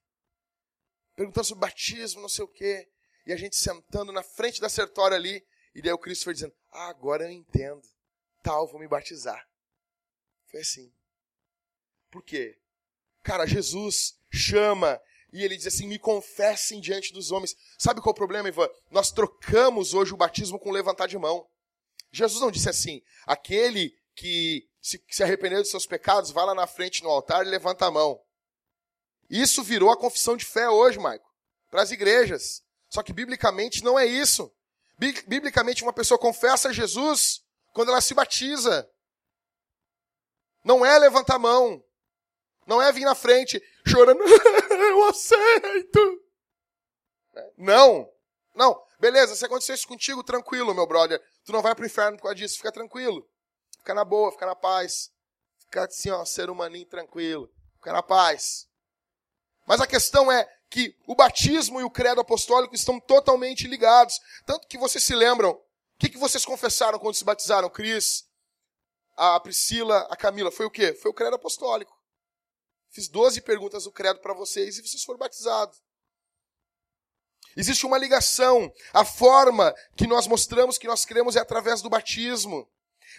Perguntando 1.17 1.47
sobre 1.47 1.63
batismo, 1.63 2.21
não 2.21 2.29
sei 2.29 2.45
o 2.45 2.49
quê. 2.49 2.89
E 3.27 3.33
a 3.33 3.37
gente 3.37 3.57
sentando 3.57 4.13
na 4.13 4.23
frente 4.23 4.61
da 4.61 4.69
sertória 4.69 5.17
ali. 5.17 5.45
E 5.75 5.83
daí 5.83 5.93
o 5.93 5.99
Christopher 5.99 6.35
dizendo: 6.35 6.55
Ah, 6.71 6.89
agora 6.89 7.25
eu 7.25 7.31
entendo. 7.31 7.83
Tal, 8.43 8.69
vou 8.69 8.79
me 8.79 8.87
batizar. 8.87 9.49
Foi 10.51 10.61
assim. 10.61 10.93
Por 12.11 12.23
quê? 12.23 12.59
Cara, 13.23 13.47
Jesus 13.47 14.21
chama 14.33 15.01
e 15.33 15.43
ele 15.43 15.57
diz 15.57 15.67
assim: 15.67 15.87
me 15.87 15.99
confessem 15.99 16.81
diante 16.81 17.13
dos 17.13 17.31
homens. 17.31 17.57
Sabe 17.79 18.01
qual 18.01 18.13
é 18.13 18.15
o 18.15 18.15
problema, 18.15 18.49
Ivan? 18.49 18.69
Nós 18.91 19.11
trocamos 19.11 19.95
hoje 19.95 20.15
o 20.15 20.17
batismo 20.17 20.59
com 20.59 20.71
levantar 20.71 21.09
de 21.09 21.19
mão. 21.19 21.49
Jesus 22.13 22.41
não 22.41 22.51
disse 22.51 22.69
assim: 22.69 23.03
aquele 23.27 23.95
que 24.15 24.69
se, 24.81 25.03
se 25.11 25.23
arrependeu 25.23 25.61
dos 25.61 25.71
seus 25.71 25.87
pecados, 25.87 26.31
vá 26.31 26.45
lá 26.45 26.55
na 26.55 26.67
frente 26.67 27.03
no 27.03 27.11
altar 27.11 27.45
e 27.45 27.51
levanta 27.51 27.87
a 27.87 27.91
mão. 27.91 28.21
Isso 29.29 29.63
virou 29.63 29.91
a 29.91 29.97
confissão 29.97 30.37
de 30.37 30.45
fé 30.45 30.69
hoje, 30.69 30.99
Maico, 30.99 31.29
para 31.71 31.83
as 31.83 31.91
igrejas. 31.91 32.63
Só 32.89 33.03
que 33.03 33.13
biblicamente 33.13 33.83
não 33.83 33.99
é 33.99 34.07
isso. 34.07 34.53
Biblicamente, 34.99 35.83
uma 35.83 35.93
pessoa 35.93 36.19
confessa 36.19 36.73
Jesus 36.73 37.43
quando 37.73 37.91
ela 37.91 38.01
se 38.01 38.15
batiza. 38.15 38.89
Não 40.65 40.85
é 40.85 40.99
levantar 40.99 41.35
a 41.35 41.39
mão. 41.39 41.83
Não 42.67 42.83
é 42.83 42.91
vir 42.91 43.05
na 43.05 43.15
frente 43.15 43.63
chorando, 43.87 44.23
eu 44.71 45.05
aceito. 45.05 46.23
Não, 47.57 48.11
não. 48.55 48.85
Beleza, 48.99 49.37
se 49.37 49.45
acontecer 49.45 49.75
isso 49.75 49.87
contigo, 49.87 50.25
tranquilo, 50.25 50.75
meu 50.75 50.87
brother. 50.87 51.23
Tu 51.45 51.53
não 51.53 51.63
vai 51.63 51.75
pro 51.75 51.87
inferno 51.87 52.17
por 52.17 52.25
causa 52.25 52.35
disso, 52.35 52.57
fica 52.57 52.73
tranquilo. 52.73 53.29
Fica 53.79 53.95
na 53.95 54.05
boa, 54.05 54.33
fica 54.33 54.47
na 54.47 54.57
paz. 54.57 55.13
Fica 55.61 55.85
assim, 55.85 56.11
ó, 56.11 56.25
ser 56.25 56.51
humaninho 56.51 56.87
tranquilo. 56.87 57.49
Fica 57.77 57.93
na 57.93 58.03
paz. 58.03 58.67
Mas 59.67 59.81
a 59.81 59.87
questão 59.87 60.31
é 60.31 60.49
que 60.71 60.97
o 61.07 61.15
batismo 61.15 61.81
e 61.81 61.85
o 61.85 61.91
credo 61.91 62.21
apostólico 62.21 62.75
estão 62.75 63.01
totalmente 63.01 63.67
ligados. 63.67 64.21
Tanto 64.45 64.67
que 64.69 64.79
vocês 64.79 65.03
se 65.03 65.15
lembram, 65.15 65.51
o 65.51 65.61
que, 65.99 66.09
que 66.09 66.19
vocês 66.19 66.45
confessaram 66.45 66.99
quando 66.99 67.15
se 67.15 67.25
batizaram? 67.25 67.69
Cris, 67.69 68.25
a 69.17 69.41
Priscila, 69.41 70.07
a 70.11 70.17
Camila, 70.17 70.51
foi 70.51 70.67
o 70.67 70.71
quê? 70.71 70.95
Foi 70.95 71.11
o 71.11 71.15
credo 71.15 71.37
apostólico. 71.37 71.97
Fiz 72.91 73.09
12 73.09 73.41
perguntas 73.41 73.85
do 73.85 73.93
credo 73.93 74.21
para 74.21 74.35
vocês 74.35 74.79
e 74.79 74.87
vocês 74.87 75.03
foram 75.03 75.19
batizados. 75.19 75.83
Existe 77.57 77.87
uma 77.87 77.99
ligação. 77.99 78.73
A 78.93 79.05
forma 79.05 79.75
que 79.97 80.07
nós 80.07 80.27
mostramos 80.27 80.77
que 80.77 80.87
nós 80.87 81.05
cremos 81.05 81.37
é 81.37 81.41
através 81.41 81.81
do 81.81 81.89
batismo. 81.89 82.69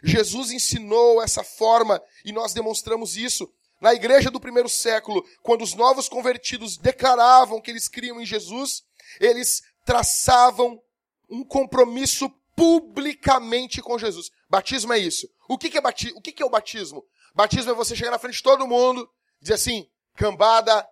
Jesus 0.04 0.52
ensinou 0.52 1.22
essa 1.22 1.44
forma 1.44 2.02
e 2.24 2.32
nós 2.32 2.54
demonstramos 2.54 3.18
isso. 3.18 3.52
Na 3.80 3.94
igreja 3.94 4.32
do 4.32 4.40
primeiro 4.40 4.68
século, 4.68 5.24
quando 5.42 5.62
os 5.62 5.74
novos 5.74 6.10
convertidos 6.10 6.78
declaravam 6.78 7.62
que 7.62 7.70
eles 7.70 7.88
criam 7.88 8.20
em 8.20 8.26
Jesus, 8.26 8.84
eles 9.20 9.62
traçavam 9.86 10.82
um 11.30 11.44
compromisso 11.44 12.30
publicamente 12.56 13.82
com 13.82 14.00
Jesus. 14.00 14.32
Batismo 14.50 14.94
é 14.94 14.98
isso. 14.98 15.30
O 15.48 15.58
que, 15.58 15.78
é, 15.78 15.82
bati 15.82 16.12
o, 16.16 16.22
que 16.22 16.42
é 16.42 16.46
o 16.46 16.50
batismo? 16.50 17.06
Batismo 17.36 17.72
é 17.72 17.76
você 17.76 17.96
chegar 17.96 18.12
na 18.12 18.20
frente 18.20 18.38
de 18.38 18.44
todo 18.44 18.68
mundo 18.68 19.08
Diz 19.42 19.52
assim, 19.52 19.90
cambada, 20.16 20.88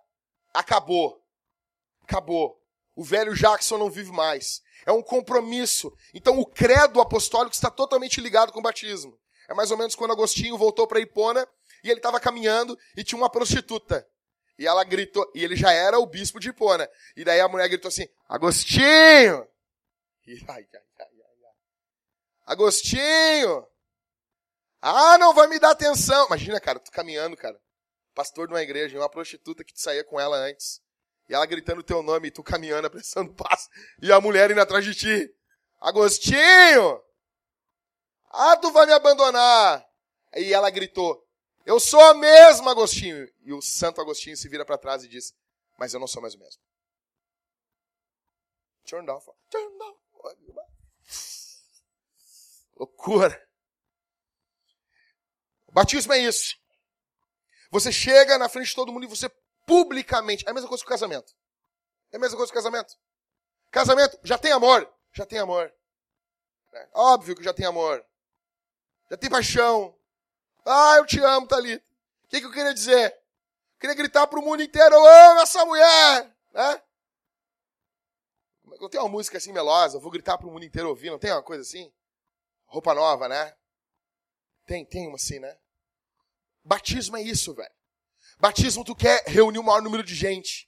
acabou. 0.53 1.21
Acabou. 2.03 2.61
O 2.95 3.03
velho 3.03 3.35
Jackson 3.35 3.77
não 3.77 3.89
vive 3.89 4.11
mais. 4.11 4.61
É 4.85 4.91
um 4.91 5.01
compromisso. 5.01 5.91
Então 6.13 6.39
o 6.39 6.45
credo 6.45 7.01
apostólico 7.01 7.55
está 7.55 7.69
totalmente 7.69 8.21
ligado 8.21 8.51
com 8.51 8.59
o 8.59 8.63
batismo. 8.63 9.17
É 9.47 9.53
mais 9.53 9.71
ou 9.71 9.77
menos 9.77 9.95
quando 9.95 10.11
Agostinho 10.11 10.57
voltou 10.57 10.87
para 10.87 10.99
Hipona 10.99 11.47
e 11.85 11.89
ele 11.89 11.99
estava 11.99 12.19
caminhando 12.19 12.77
e 12.97 13.03
tinha 13.03 13.17
uma 13.17 13.29
prostituta. 13.29 14.05
E 14.57 14.67
ela 14.67 14.83
gritou, 14.83 15.29
e 15.33 15.43
ele 15.43 15.55
já 15.55 15.71
era 15.71 15.99
o 15.99 16.05
bispo 16.05 16.39
de 16.39 16.49
Hipona. 16.49 16.89
E 17.15 17.23
daí 17.23 17.39
a 17.39 17.47
mulher 17.47 17.69
gritou 17.69 17.89
assim: 17.89 18.07
Agostinho! 18.27 19.47
E, 20.27 20.43
ai, 20.47 20.67
ai, 20.73 20.81
ai, 20.99 21.07
Agostinho! 22.45 23.67
Ah, 24.81 25.17
não 25.17 25.33
vai 25.33 25.47
me 25.47 25.59
dar 25.59 25.71
atenção. 25.71 26.27
Imagina, 26.27 26.59
cara, 26.59 26.79
tu 26.79 26.91
caminhando, 26.91 27.35
cara 27.35 27.59
pastor 28.15 28.47
de 28.47 28.53
uma 28.53 28.63
igreja, 28.63 28.97
uma 28.97 29.09
prostituta 29.09 29.63
que 29.63 29.73
te 29.73 29.81
saía 29.81 30.03
com 30.03 30.19
ela 30.19 30.37
antes. 30.37 30.81
E 31.27 31.33
ela 31.33 31.45
gritando 31.45 31.81
o 31.81 31.83
teu 31.83 32.01
nome, 32.01 32.29
e 32.29 32.31
tu 32.31 32.41
caminhando, 32.41 32.87
apressando 32.87 33.33
passo. 33.35 33.69
E 34.01 34.11
a 34.11 34.21
mulher 34.21 34.49
indo 34.49 34.61
atrás 34.61 34.85
de 34.85 34.95
ti. 34.95 35.35
Agostinho! 35.81 37.03
Ah, 38.31 38.57
tu 38.57 38.71
vai 38.71 38.85
me 38.85 38.93
abandonar! 38.93 39.85
E 40.35 40.53
ela 40.53 40.69
gritou, 40.69 41.24
eu 41.65 41.79
sou 41.79 42.01
a 42.01 42.13
mesma, 42.13 42.71
Agostinho. 42.71 43.27
E 43.41 43.51
o 43.51 43.61
santo 43.61 43.99
Agostinho 43.99 44.37
se 44.37 44.47
vira 44.47 44.65
para 44.65 44.77
trás 44.77 45.03
e 45.03 45.07
diz, 45.07 45.35
mas 45.77 45.93
eu 45.93 45.99
não 45.99 46.07
sou 46.07 46.21
mais 46.21 46.35
o 46.35 46.39
mesmo. 46.39 46.61
Turn 48.85 49.05
down. 49.05 49.19
Turn 49.49 49.77
down. 49.77 49.95
Loucura. 52.77 53.49
Batismo 55.71 56.13
é 56.13 56.19
isso. 56.19 56.55
Você 57.71 57.91
chega 57.91 58.37
na 58.37 58.47
frente 58.47 58.69
de 58.69 58.75
todo 58.75 58.91
mundo 58.91 59.05
e 59.05 59.09
você 59.09 59.29
publicamente. 59.65 60.45
É 60.47 60.51
a 60.51 60.53
mesma 60.53 60.69
coisa 60.69 60.83
que 60.83 60.87
o 60.87 60.89
casamento. 60.89 61.33
É 62.11 62.17
a 62.17 62.19
mesma 62.19 62.37
coisa 62.37 62.51
que 62.51 62.57
o 62.57 62.61
casamento. 62.61 62.95
Casamento, 63.71 64.19
já 64.23 64.37
tem 64.37 64.51
amor? 64.51 64.89
Já 65.11 65.25
tem 65.25 65.39
amor. 65.39 65.73
É, 66.73 66.89
óbvio 66.93 67.35
que 67.35 67.43
já 67.43 67.53
tem 67.53 67.65
amor. 67.65 68.05
Já 69.09 69.17
tem 69.17 69.29
paixão. 69.29 69.97
Ah, 70.65 70.95
eu 70.97 71.05
te 71.05 71.19
amo, 71.19 71.47
Thalita. 71.47 71.83
O 72.23 72.27
que, 72.27 72.39
que 72.39 72.45
eu 72.47 72.51
queria 72.51 72.73
dizer? 72.73 73.11
Eu 73.11 73.79
queria 73.79 73.95
gritar 73.95 74.25
pro 74.27 74.41
mundo 74.41 74.63
inteiro, 74.63 74.95
eu 74.95 75.05
amo 75.05 75.41
essa 75.41 75.63
mulher! 75.65 76.35
Né? 76.53 76.81
Eu 78.81 78.89
tenho 78.89 79.03
uma 79.03 79.09
música 79.09 79.37
assim 79.37 79.53
melosa, 79.53 79.97
eu 79.97 80.01
vou 80.01 80.11
gritar 80.11 80.37
pro 80.37 80.49
mundo 80.49 80.65
inteiro 80.65 80.89
ouvir, 80.89 81.09
não 81.09 81.19
tem 81.19 81.31
uma 81.31 81.43
coisa 81.43 81.61
assim? 81.61 81.91
Roupa 82.65 82.93
nova, 82.93 83.29
né? 83.29 83.53
Tem, 84.65 84.83
tem 84.83 85.07
uma 85.07 85.15
assim, 85.15 85.39
né? 85.39 85.55
Batismo 86.63 87.15
é 87.15 87.21
isso, 87.21 87.53
velho. 87.53 87.71
Batismo 88.39 88.83
tu 88.83 88.95
quer 88.95 89.23
reunir 89.27 89.59
o 89.59 89.63
maior 89.63 89.81
número 89.81 90.03
de 90.03 90.15
gente 90.15 90.67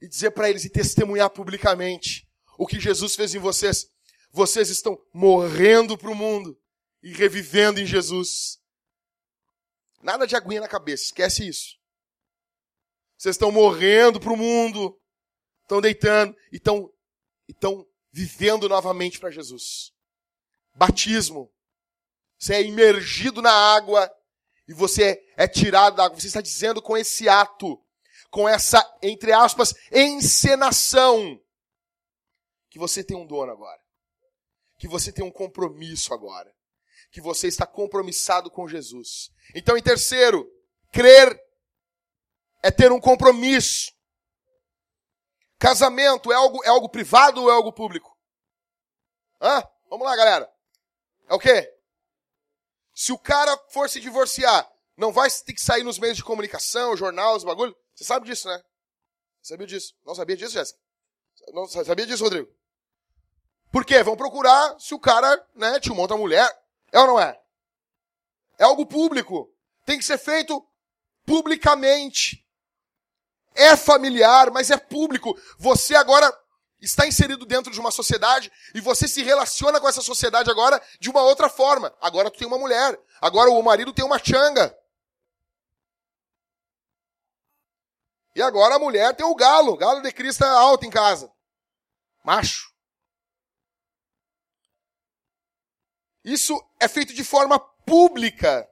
e 0.00 0.08
dizer 0.08 0.30
para 0.30 0.48
eles 0.48 0.64
e 0.64 0.70
testemunhar 0.70 1.30
publicamente 1.30 2.28
o 2.56 2.66
que 2.66 2.78
Jesus 2.78 3.16
fez 3.16 3.34
em 3.34 3.38
vocês. 3.38 3.90
Vocês 4.30 4.70
estão 4.70 4.98
morrendo 5.12 5.98
pro 5.98 6.14
mundo 6.14 6.58
e 7.02 7.12
revivendo 7.12 7.80
em 7.80 7.86
Jesus. 7.86 8.61
Nada 10.02 10.26
de 10.26 10.34
aguinha 10.34 10.60
na 10.60 10.68
cabeça, 10.68 11.04
esquece 11.04 11.46
isso. 11.46 11.78
Vocês 13.16 13.36
estão 13.36 13.52
morrendo 13.52 14.18
pro 14.18 14.36
mundo, 14.36 15.00
estão 15.62 15.80
deitando 15.80 16.36
e 16.50 16.56
estão, 16.56 16.92
estão 17.48 17.86
vivendo 18.10 18.68
novamente 18.68 19.20
para 19.20 19.30
Jesus. 19.30 19.92
Batismo. 20.74 21.52
Você 22.36 22.54
é 22.54 22.62
imergido 22.62 23.40
na 23.40 23.52
água 23.52 24.12
e 24.66 24.74
você 24.74 25.24
é 25.36 25.46
tirado 25.46 25.94
da 25.94 26.06
água. 26.06 26.18
Você 26.18 26.26
está 26.26 26.40
dizendo 26.40 26.82
com 26.82 26.96
esse 26.96 27.28
ato, 27.28 27.80
com 28.28 28.48
essa, 28.48 28.84
entre 29.00 29.30
aspas, 29.30 29.72
encenação, 29.92 31.40
que 32.68 32.78
você 32.78 33.04
tem 33.04 33.16
um 33.16 33.26
dono 33.26 33.52
agora. 33.52 33.80
Que 34.78 34.88
você 34.88 35.12
tem 35.12 35.24
um 35.24 35.30
compromisso 35.30 36.12
agora. 36.12 36.52
Que 37.12 37.20
você 37.20 37.46
está 37.46 37.64
compromissado 37.64 38.50
com 38.50 38.66
Jesus. 38.66 39.30
Então, 39.54 39.76
em 39.76 39.82
terceiro, 39.82 40.50
crer 40.90 41.40
é 42.60 42.70
ter 42.70 42.90
um 42.90 43.00
compromisso. 43.00 43.92
Casamento 45.58 46.32
é 46.32 46.34
algo, 46.34 46.64
é 46.64 46.68
algo 46.68 46.88
privado 46.88 47.42
ou 47.42 47.50
é 47.50 47.52
algo 47.52 47.72
público? 47.72 48.18
Hã? 49.40 49.62
Vamos 49.88 50.04
lá, 50.04 50.16
galera. 50.16 50.52
É 51.28 51.34
o 51.34 51.38
quê? 51.38 51.72
Se 52.94 53.12
o 53.12 53.18
cara 53.18 53.56
for 53.68 53.88
se 53.88 54.00
divorciar, 54.00 54.68
não 54.96 55.12
vai 55.12 55.30
ter 55.30 55.52
que 55.52 55.60
sair 55.60 55.82
nos 55.82 55.98
meios 55.98 56.16
de 56.16 56.24
comunicação, 56.24 56.96
jornal, 56.96 57.36
os 57.36 57.44
bagulho? 57.44 57.76
Você 57.94 58.04
sabe 58.04 58.26
disso, 58.26 58.48
né? 58.48 58.62
Você 59.40 59.54
sabia 59.54 59.66
disso? 59.66 59.94
Não 60.04 60.14
sabia 60.14 60.36
disso, 60.36 60.52
Jéssica? 60.52 60.78
Não 61.52 61.66
sabia 61.66 62.06
disso, 62.06 62.24
Rodrigo? 62.24 62.52
Por 63.70 63.84
quê? 63.84 64.02
Vão 64.02 64.16
procurar 64.16 64.78
se 64.78 64.94
o 64.94 65.00
cara, 65.00 65.44
né, 65.54 65.80
te 65.80 65.90
monta 65.90 66.16
mulher. 66.16 66.61
É 66.92 67.00
ou 67.00 67.06
não 67.06 67.20
é? 67.20 67.40
É 68.58 68.64
algo 68.64 68.86
público. 68.86 69.50
Tem 69.84 69.98
que 69.98 70.04
ser 70.04 70.18
feito 70.18 70.64
publicamente. 71.24 72.46
É 73.54 73.76
familiar, 73.76 74.50
mas 74.50 74.70
é 74.70 74.76
público. 74.76 75.36
Você 75.58 75.96
agora 75.96 76.32
está 76.80 77.06
inserido 77.06 77.46
dentro 77.46 77.72
de 77.72 77.80
uma 77.80 77.90
sociedade 77.90 78.52
e 78.74 78.80
você 78.80 79.06
se 79.08 79.22
relaciona 79.22 79.80
com 79.80 79.88
essa 79.88 80.00
sociedade 80.00 80.50
agora 80.50 80.80
de 81.00 81.08
uma 81.08 81.22
outra 81.22 81.48
forma. 81.48 81.94
Agora 82.00 82.30
tu 82.30 82.38
tem 82.38 82.46
uma 82.46 82.58
mulher. 82.58 82.98
Agora 83.20 83.50
o 83.50 83.62
marido 83.62 83.92
tem 83.92 84.04
uma 84.04 84.18
changa. 84.18 84.76
E 88.34 88.42
agora 88.42 88.76
a 88.76 88.78
mulher 88.78 89.14
tem 89.14 89.24
o 89.24 89.34
galo. 89.34 89.76
Galo 89.76 90.02
de 90.02 90.12
crista 90.12 90.48
alto 90.48 90.86
em 90.86 90.90
casa. 90.90 91.30
Macho. 92.24 92.71
Isso 96.24 96.62
é 96.78 96.86
feito 96.88 97.12
de 97.12 97.24
forma 97.24 97.58
pública. 97.58 98.68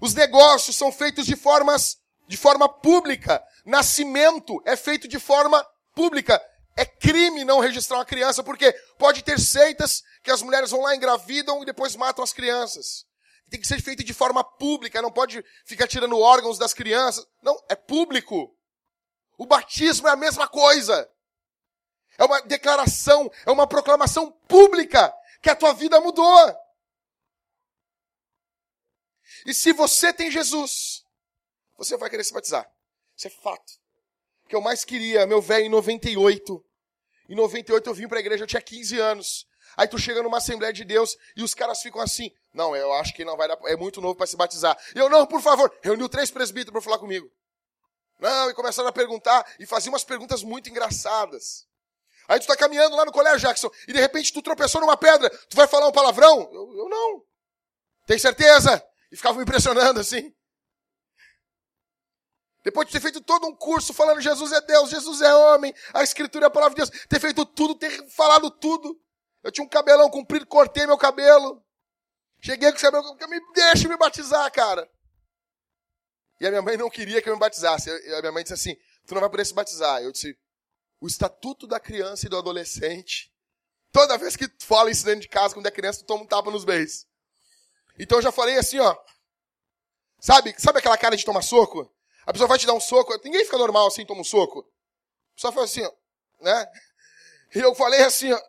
Os 0.00 0.14
negócios 0.14 0.76
são 0.76 0.92
feitos 0.92 1.26
de 1.26 1.36
formas 1.36 1.98
de 2.26 2.36
forma 2.36 2.68
pública. 2.68 3.42
Nascimento 3.64 4.62
é 4.64 4.76
feito 4.76 5.08
de 5.08 5.18
forma 5.18 5.64
pública. 5.94 6.40
É 6.76 6.84
crime 6.84 7.44
não 7.44 7.58
registrar 7.58 7.98
uma 7.98 8.04
criança, 8.04 8.42
porque 8.42 8.72
pode 8.98 9.22
ter 9.22 9.40
seitas 9.40 10.02
que 10.22 10.30
as 10.30 10.42
mulheres 10.42 10.70
vão 10.70 10.82
lá, 10.82 10.94
engravidam 10.94 11.62
e 11.62 11.66
depois 11.66 11.96
matam 11.96 12.22
as 12.22 12.32
crianças. 12.32 13.04
Tem 13.50 13.60
que 13.60 13.66
ser 13.66 13.80
feito 13.82 14.04
de 14.04 14.12
forma 14.12 14.44
pública, 14.44 15.02
não 15.02 15.10
pode 15.10 15.44
ficar 15.64 15.88
tirando 15.88 16.18
órgãos 16.18 16.58
das 16.58 16.74
crianças. 16.74 17.26
Não, 17.42 17.60
é 17.68 17.74
público. 17.74 18.54
O 19.36 19.46
batismo 19.46 20.06
é 20.06 20.12
a 20.12 20.16
mesma 20.16 20.46
coisa. 20.46 21.08
É 22.18 22.24
uma 22.24 22.42
declaração, 22.42 23.30
é 23.46 23.50
uma 23.50 23.66
proclamação 23.66 24.30
pública 24.46 25.12
que 25.40 25.48
a 25.48 25.56
tua 25.56 25.72
vida 25.72 26.00
mudou. 26.00 26.56
E 29.48 29.54
se 29.54 29.72
você 29.72 30.12
tem 30.12 30.30
Jesus, 30.30 31.02
você 31.74 31.96
vai 31.96 32.10
querer 32.10 32.22
se 32.22 32.34
batizar. 32.34 32.70
Isso 33.16 33.28
é 33.28 33.30
fato. 33.30 33.72
O 34.44 34.48
que 34.50 34.54
eu 34.54 34.60
mais 34.60 34.84
queria, 34.84 35.26
meu 35.26 35.40
velho, 35.40 35.64
em 35.64 35.70
98, 35.70 36.62
em 37.30 37.34
98 37.34 37.88
eu 37.88 37.94
vim 37.94 38.06
para 38.06 38.18
a 38.18 38.20
igreja, 38.20 38.42
eu 38.44 38.46
tinha 38.46 38.60
15 38.60 38.98
anos. 38.98 39.46
Aí 39.74 39.88
tu 39.88 39.98
chega 39.98 40.22
numa 40.22 40.36
Assembleia 40.36 40.70
de 40.70 40.84
Deus 40.84 41.16
e 41.34 41.42
os 41.42 41.54
caras 41.54 41.80
ficam 41.80 41.98
assim: 42.02 42.30
Não, 42.52 42.76
eu 42.76 42.92
acho 42.92 43.14
que 43.14 43.24
não 43.24 43.38
vai 43.38 43.48
dar, 43.48 43.58
é 43.64 43.74
muito 43.74 44.02
novo 44.02 44.14
para 44.16 44.26
se 44.26 44.36
batizar. 44.36 44.78
Eu, 44.94 45.08
não, 45.08 45.26
por 45.26 45.40
favor, 45.40 45.74
reuniu 45.80 46.10
três 46.10 46.30
presbíteros 46.30 46.72
para 46.72 46.82
falar 46.82 46.98
comigo. 46.98 47.32
Não, 48.18 48.50
e 48.50 48.54
começaram 48.54 48.90
a 48.90 48.92
perguntar 48.92 49.50
e 49.58 49.64
faziam 49.64 49.94
umas 49.94 50.04
perguntas 50.04 50.42
muito 50.42 50.68
engraçadas. 50.68 51.66
Aí 52.28 52.38
tu 52.38 52.46
tá 52.46 52.54
caminhando 52.54 52.96
lá 52.96 53.06
no 53.06 53.12
Colégio 53.12 53.48
Jackson 53.48 53.70
e 53.86 53.94
de 53.94 53.98
repente 53.98 54.30
tu 54.30 54.42
tropeçou 54.42 54.78
numa 54.78 54.98
pedra, 54.98 55.30
tu 55.48 55.56
vai 55.56 55.66
falar 55.66 55.88
um 55.88 55.92
palavrão? 55.92 56.50
Eu, 56.52 56.76
eu 56.76 56.88
não. 56.90 57.22
Tem 58.04 58.18
certeza? 58.18 58.86
E 59.10 59.16
ficavam 59.16 59.38
me 59.38 59.42
impressionando 59.42 60.00
assim. 60.00 60.34
Depois 62.64 62.86
de 62.86 62.92
ter 62.92 63.00
feito 63.00 63.20
todo 63.20 63.46
um 63.46 63.54
curso 63.54 63.94
falando 63.94 64.20
Jesus 64.20 64.52
é 64.52 64.60
Deus, 64.60 64.90
Jesus 64.90 65.22
é 65.22 65.34
homem, 65.34 65.74
a 65.94 66.02
Escritura 66.02 66.46
é 66.46 66.48
a 66.48 66.50
palavra 66.50 66.74
de 66.74 66.90
Deus, 66.90 67.06
ter 67.06 67.20
feito 67.20 67.46
tudo, 67.46 67.74
ter 67.74 68.06
falado 68.10 68.50
tudo. 68.50 69.00
Eu 69.42 69.50
tinha 69.50 69.64
um 69.64 69.68
cabelão 69.68 70.10
comprido, 70.10 70.46
cortei 70.46 70.86
meu 70.86 70.98
cabelo. 70.98 71.64
Cheguei 72.40 72.70
com 72.70 72.76
o 72.76 72.80
cabelo, 72.80 73.16
me 73.28 73.52
deixa 73.54 73.88
me 73.88 73.96
batizar, 73.96 74.50
cara. 74.52 74.88
E 76.40 76.46
a 76.46 76.50
minha 76.50 76.62
mãe 76.62 76.76
não 76.76 76.90
queria 76.90 77.20
que 77.20 77.28
eu 77.28 77.34
me 77.34 77.40
batizasse. 77.40 77.90
E 77.90 78.14
a 78.14 78.20
minha 78.20 78.32
mãe 78.32 78.42
disse 78.42 78.54
assim: 78.54 78.76
Tu 79.06 79.14
não 79.14 79.20
vai 79.20 79.30
poder 79.30 79.44
se 79.44 79.54
batizar. 79.54 80.02
Eu 80.02 80.12
disse: 80.12 80.38
O 81.00 81.06
estatuto 81.06 81.66
da 81.66 81.80
criança 81.80 82.26
e 82.26 82.28
do 82.28 82.36
adolescente. 82.36 83.32
Toda 83.90 84.18
vez 84.18 84.36
que 84.36 84.46
fala 84.60 84.90
isso 84.90 85.04
dentro 85.04 85.22
de 85.22 85.28
casa, 85.28 85.54
quando 85.54 85.66
é 85.66 85.70
criança, 85.70 86.00
tu 86.00 86.06
toma 86.06 86.24
um 86.24 86.26
tapa 86.26 86.50
nos 86.50 86.64
beijos. 86.64 87.07
Então 87.98 88.18
eu 88.18 88.22
já 88.22 88.32
falei 88.32 88.56
assim, 88.56 88.78
ó. 88.78 88.96
Sabe, 90.20 90.54
sabe 90.58 90.78
aquela 90.78 90.98
cara 90.98 91.16
de 91.16 91.24
tomar 91.24 91.42
soco? 91.42 91.90
A 92.26 92.32
pessoa 92.32 92.48
vai 92.48 92.58
te 92.58 92.66
dar 92.66 92.74
um 92.74 92.80
soco, 92.80 93.18
ninguém 93.24 93.44
fica 93.44 93.56
normal 93.56 93.86
assim, 93.86 94.04
toma 94.04 94.20
um 94.20 94.24
soco. 94.24 94.60
A 94.60 95.34
pessoa 95.34 95.52
faz 95.52 95.70
assim, 95.70 95.82
ó, 95.82 95.92
né? 96.40 96.72
E 97.54 97.58
eu 97.58 97.74
falei 97.74 98.02
assim, 98.02 98.32
ó, 98.32 98.40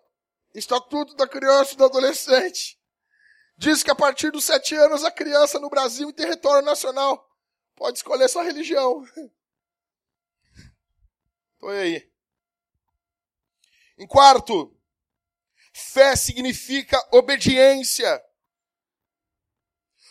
Estatuto 0.53 1.15
da 1.15 1.27
Criança 1.27 1.73
e 1.73 1.77
do 1.77 1.85
Adolescente. 1.85 2.79
Diz 3.57 3.83
que 3.83 3.91
a 3.91 3.95
partir 3.95 4.31
dos 4.31 4.43
sete 4.43 4.75
anos 4.75 5.03
a 5.03 5.11
criança 5.11 5.59
no 5.59 5.69
Brasil 5.69 6.09
e 6.09 6.13
território 6.13 6.65
nacional 6.65 7.29
pode 7.75 7.97
escolher 7.97 8.29
sua 8.29 8.43
religião. 8.43 9.03
Então 11.57 11.67
aí. 11.67 12.09
Em 13.97 14.07
quarto, 14.07 14.73
fé 15.73 16.15
significa 16.15 16.97
obediência. 17.11 18.23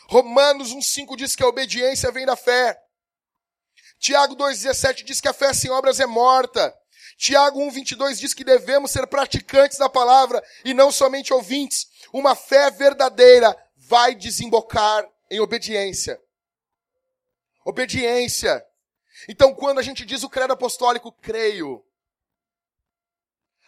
Romanos 0.09 0.75
1,5 0.75 1.17
diz 1.17 1.37
que 1.37 1.43
a 1.43 1.49
obediência 1.49 2.11
vem 2.11 2.25
da 2.25 2.35
fé. 2.35 2.83
Tiago 3.99 4.35
2,17 4.37 5.05
diz 5.05 5.21
que 5.21 5.29
a 5.29 5.35
fé 5.35 5.53
sem 5.53 5.71
obras 5.71 6.01
é 6.01 6.07
morta. 6.07 6.75
Tiago 7.19 7.61
1,22 7.61 8.19
diz 8.19 8.33
que 8.33 8.43
devemos 8.43 8.91
ser 8.91 9.07
praticantes 9.07 9.77
da 9.77 9.89
palavra 9.89 10.43
e 10.65 10.73
não 10.73 10.91
somente 10.91 11.35
ouvintes. 11.35 11.89
Uma 12.11 12.35
fé 12.35 12.71
verdadeira 12.71 13.55
vai 13.77 14.15
desembocar 14.15 15.07
em 15.31 15.41
obediência. 15.41 16.19
Obediência. 17.63 18.65
Então, 19.29 19.55
quando 19.55 19.79
a 19.79 19.83
gente 19.83 20.07
diz 20.07 20.23
o 20.23 20.31
credo 20.31 20.55
apostólico, 20.55 21.13
creio, 21.13 21.85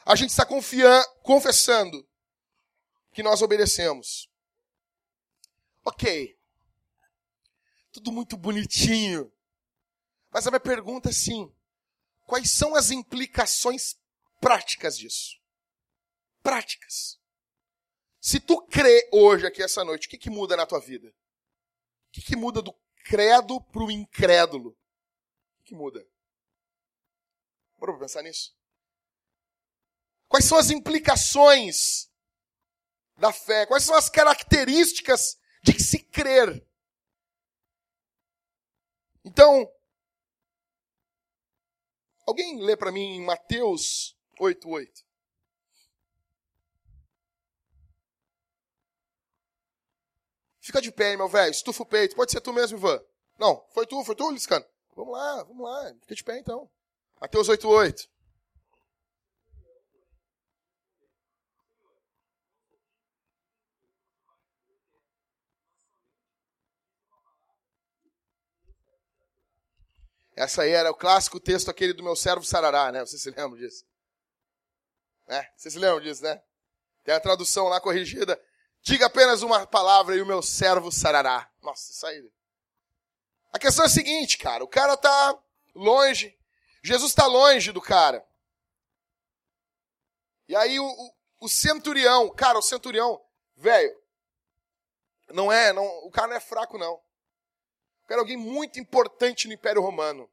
a 0.07 0.17
gente 0.17 0.31
está 0.31 0.47
confiando, 0.47 1.07
confessando 1.23 2.09
que 3.13 3.23
nós 3.23 3.43
obedecemos. 3.43 4.30
Ok. 5.85 6.39
Tudo 7.93 8.13
muito 8.13 8.37
bonitinho. 8.37 9.33
Mas 10.31 10.47
a 10.47 10.51
minha 10.51 10.61
pergunta 10.61 11.09
é 11.09 11.11
assim: 11.11 11.53
quais 12.27 12.51
são 12.51 12.75
as 12.75 12.91
implicações 12.91 13.99
práticas 14.41 14.97
disso? 14.97 15.41
Práticas. 16.43 17.19
Se 18.21 18.39
tu 18.39 18.63
crê 18.67 19.09
hoje 19.13 19.47
aqui 19.47 19.63
essa 19.63 19.85
noite, 19.85 20.07
o 20.07 20.11
que, 20.11 20.19
que 20.19 20.31
muda 20.31 20.57
na 20.57 20.67
tua 20.67 20.79
vida? 20.79 21.09
O 21.09 22.13
que, 22.13 22.23
que 22.23 22.37
muda 22.37 22.61
do 22.61 22.73
credo 23.05 23.61
para 23.61 23.83
o 23.83 23.91
incrédulo? 23.91 24.71
O 24.71 24.77
que, 25.59 25.69
que 25.71 25.75
muda? 25.75 26.07
Bora 27.79 27.99
pensar 27.99 28.23
nisso? 28.23 28.55
Quais 30.29 30.45
são 30.45 30.59
as 30.59 30.71
implicações 30.71 32.11
da 33.17 33.33
fé? 33.33 33.67
Quais 33.67 33.85
são 33.85 33.95
as 33.95 34.11
características 34.11 35.40
de 35.63 35.83
se 35.83 35.99
crer? 35.99 36.67
Então, 39.25 39.71
Alguém 42.31 42.61
lê 42.61 42.77
para 42.77 42.93
mim 42.93 43.21
Mateus 43.25 44.17
8:8? 44.39 45.05
Fica 50.61 50.81
de 50.81 50.93
pé, 50.93 51.17
meu 51.17 51.27
velho. 51.29 51.51
Estufa 51.51 51.83
o 51.83 51.87
peito. 51.87 52.15
Pode 52.15 52.31
ser 52.31 52.41
tu 52.41 52.53
mesmo, 52.53 52.79
Ivan. 52.79 53.03
Não, 53.37 53.67
foi 53.71 53.85
tu, 53.85 54.05
foi 54.05 54.15
tu, 54.15 54.31
Liscano. 54.31 54.65
Vamos 54.95 55.13
lá, 55.13 55.43
vamos 55.43 55.65
lá. 55.65 55.93
Fica 56.03 56.15
de 56.15 56.23
pé 56.23 56.39
então. 56.39 56.71
Mateus 57.21 57.49
8:8. 57.49 58.09
Essa 70.41 70.63
aí 70.63 70.71
era 70.71 70.91
o 70.91 70.95
clássico 70.95 71.39
texto 71.39 71.71
aquele 71.71 71.93
do 71.93 72.03
meu 72.03 72.17
servo 72.17 72.43
Sarará, 72.43 72.91
né? 72.91 73.01
Você 73.01 73.19
se 73.19 73.31
lembra 73.31 73.59
disso? 73.59 73.85
Né? 75.29 75.47
Você 75.55 75.71
se 75.71 75.79
lembra 75.79 76.01
disso, 76.01 76.23
né? 76.23 76.43
Tem 77.05 77.15
a 77.15 77.21
tradução 77.21 77.69
lá 77.69 77.79
corrigida. 77.79 78.43
Diga 78.81 79.05
apenas 79.05 79.43
uma 79.43 79.67
palavra 79.67 80.17
e 80.17 80.23
o 80.23 80.27
meu 80.27 80.41
servo 80.41 80.91
sarará. 80.91 81.47
Nossa, 81.61 81.93
isso 81.93 82.07
aí. 82.07 82.33
A 83.53 83.59
questão 83.59 83.85
é 83.85 83.87
a 83.87 83.91
seguinte, 83.91 84.39
cara. 84.39 84.65
O 84.65 84.69
cara 84.69 84.97
tá 84.97 85.39
longe. 85.75 86.35
Jesus 86.83 87.13
está 87.13 87.27
longe 87.27 87.71
do 87.71 87.83
cara. 87.83 88.27
E 90.49 90.57
aí 90.57 90.81
o, 90.81 90.87
o, 90.87 91.15
o 91.41 91.49
centurião, 91.51 92.31
cara, 92.31 92.59
o 92.59 92.63
centurião, 92.63 93.23
velho, 93.59 93.95
não 95.35 95.53
é, 95.53 95.71
não, 95.71 95.85
o 96.07 96.11
cara 96.11 96.29
não 96.29 96.37
é 96.37 96.41
fraco 96.41 96.79
não 96.79 96.99
era 98.13 98.23
alguém 98.23 98.37
muito 98.37 98.81
importante 98.81 99.47
no 99.47 99.55
Império 99.55 99.83
Romano. 99.83 100.29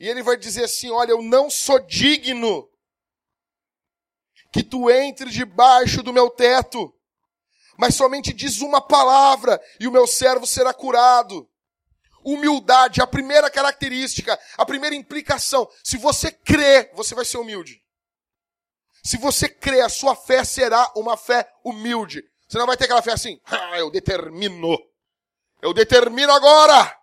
E 0.00 0.08
ele 0.08 0.22
vai 0.22 0.36
dizer 0.36 0.64
assim: 0.64 0.90
Olha, 0.90 1.10
eu 1.10 1.22
não 1.22 1.50
sou 1.50 1.78
digno 1.80 2.68
que 4.52 4.62
tu 4.62 4.90
entre 4.90 5.30
debaixo 5.30 6.02
do 6.02 6.12
meu 6.12 6.30
teto, 6.30 6.94
mas 7.76 7.94
somente 7.94 8.32
diz 8.32 8.60
uma 8.60 8.80
palavra 8.80 9.60
e 9.78 9.86
o 9.86 9.92
meu 9.92 10.06
servo 10.06 10.46
será 10.46 10.72
curado. 10.72 11.48
Humildade, 12.24 13.00
a 13.00 13.06
primeira 13.06 13.50
característica, 13.50 14.38
a 14.56 14.66
primeira 14.66 14.94
implicação. 14.94 15.68
Se 15.84 15.96
você 15.96 16.30
crê, 16.32 16.90
você 16.94 17.14
vai 17.14 17.24
ser 17.24 17.38
humilde. 17.38 17.82
Se 19.04 19.16
você 19.16 19.48
crê, 19.48 19.80
a 19.80 19.88
sua 19.88 20.16
fé 20.16 20.44
será 20.44 20.90
uma 20.96 21.16
fé 21.16 21.50
humilde. 21.64 22.24
Você 22.48 22.58
não 22.58 22.66
vai 22.66 22.76
ter 22.76 22.84
aquela 22.84 23.02
fé 23.02 23.12
assim, 23.12 23.40
ah, 23.44 23.78
eu 23.78 23.90
determino. 23.90 24.76
Eu 25.60 25.72
determino 25.72 26.32
agora. 26.32 26.96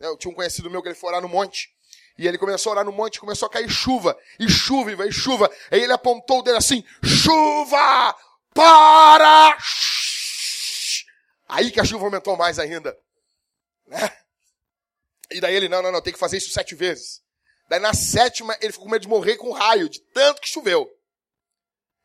Eu 0.00 0.16
tinha 0.16 0.30
um 0.30 0.34
conhecido 0.34 0.70
meu 0.70 0.82
que 0.82 0.88
ele 0.88 0.94
foi 0.94 1.12
lá 1.12 1.20
no 1.20 1.28
monte. 1.28 1.68
E 2.18 2.26
ele 2.26 2.36
começou 2.36 2.70
a 2.70 2.72
orar 2.74 2.84
no 2.84 2.90
monte, 2.90 3.20
começou 3.20 3.46
a 3.46 3.50
cair 3.50 3.70
chuva, 3.70 4.18
e 4.40 4.48
chuva, 4.50 4.90
e 4.90 4.96
vai 4.96 5.12
chuva. 5.12 5.48
Aí 5.70 5.80
ele 5.80 5.92
apontou 5.92 6.40
o 6.40 6.42
dedo 6.42 6.56
assim, 6.56 6.84
chuva, 7.04 8.16
para! 8.52 9.56
Aí 11.48 11.70
que 11.70 11.78
a 11.78 11.84
chuva 11.84 12.06
aumentou 12.06 12.36
mais 12.36 12.58
ainda. 12.58 12.98
Né? 13.86 14.18
E 15.30 15.40
daí 15.40 15.54
ele, 15.54 15.68
não, 15.68 15.80
não, 15.80 15.92
não, 15.92 16.02
tem 16.02 16.12
que 16.12 16.18
fazer 16.18 16.38
isso 16.38 16.50
sete 16.50 16.74
vezes. 16.74 17.22
Daí 17.68 17.78
na 17.78 17.94
sétima, 17.94 18.56
ele 18.60 18.72
ficou 18.72 18.86
com 18.86 18.90
medo 18.90 19.02
de 19.02 19.08
morrer 19.08 19.36
com 19.36 19.52
raio, 19.52 19.88
de 19.88 20.00
tanto 20.12 20.40
que 20.40 20.48
choveu. 20.48 20.90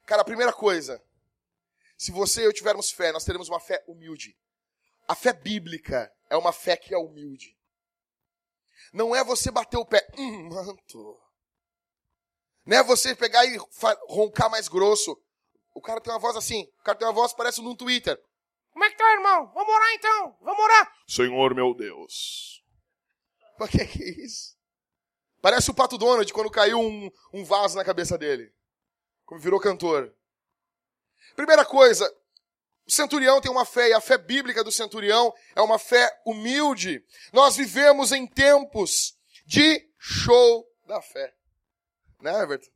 Cara, 0.05 0.21
a 0.21 0.25
primeira 0.25 0.53
coisa, 0.53 1.01
se 1.97 2.11
você 2.11 2.41
e 2.41 2.45
eu 2.45 2.53
tivermos 2.53 2.91
fé, 2.91 3.11
nós 3.11 3.25
teremos 3.25 3.49
uma 3.49 3.59
fé 3.59 3.83
humilde. 3.87 4.37
A 5.07 5.15
fé 5.15 5.33
bíblica 5.33 6.11
é 6.29 6.37
uma 6.37 6.53
fé 6.53 6.77
que 6.77 6.93
é 6.93 6.97
humilde. 6.97 7.57
Não 8.91 9.15
é 9.15 9.23
você 9.23 9.51
bater 9.51 9.77
o 9.77 9.85
pé, 9.85 10.07
hum, 10.17 10.49
manto. 10.49 11.19
Não 12.65 12.77
é 12.77 12.83
você 12.83 13.15
pegar 13.15 13.45
e 13.45 13.57
roncar 14.07 14.49
mais 14.49 14.67
grosso. 14.67 15.19
O 15.73 15.81
cara 15.81 15.99
tem 15.99 16.13
uma 16.13 16.19
voz 16.19 16.35
assim, 16.35 16.69
o 16.79 16.83
cara 16.83 16.97
tem 16.97 17.07
uma 17.07 17.13
voz 17.13 17.33
parece 17.33 17.61
num 17.61 17.75
Twitter. 17.75 18.21
Como 18.71 18.85
é 18.85 18.89
que 18.89 18.97
tá, 18.97 19.11
irmão? 19.13 19.51
Vamos 19.53 19.73
orar 19.73 19.93
então, 19.93 20.37
vamos 20.41 20.63
orar. 20.63 20.93
Senhor 21.07 21.53
meu 21.53 21.73
Deus. 21.73 22.63
Mas 23.59 23.69
que 23.69 23.85
que 23.85 24.03
é 24.03 24.09
isso? 24.25 24.57
Parece 25.41 25.69
o 25.69 25.73
Pato 25.73 25.97
Donald 25.97 26.31
quando 26.31 26.49
caiu 26.49 26.79
um, 26.79 27.11
um 27.33 27.43
vaso 27.43 27.75
na 27.75 27.83
cabeça 27.83 28.17
dele. 28.17 28.53
Como 29.25 29.41
virou 29.41 29.59
cantor. 29.59 30.15
Primeira 31.35 31.65
coisa, 31.65 32.09
o 32.85 32.91
centurião 32.91 33.39
tem 33.39 33.51
uma 33.51 33.65
fé, 33.65 33.89
e 33.89 33.93
a 33.93 34.01
fé 34.01 34.17
bíblica 34.17 34.63
do 34.63 34.71
centurião 34.71 35.33
é 35.55 35.61
uma 35.61 35.79
fé 35.79 36.09
humilde. 36.25 37.03
Nós 37.31 37.55
vivemos 37.55 38.11
em 38.11 38.27
tempos 38.27 39.17
de 39.45 39.89
show 39.97 40.67
da 40.85 41.01
fé. 41.01 41.33
Né, 42.21 42.41
Everton? 42.41 42.69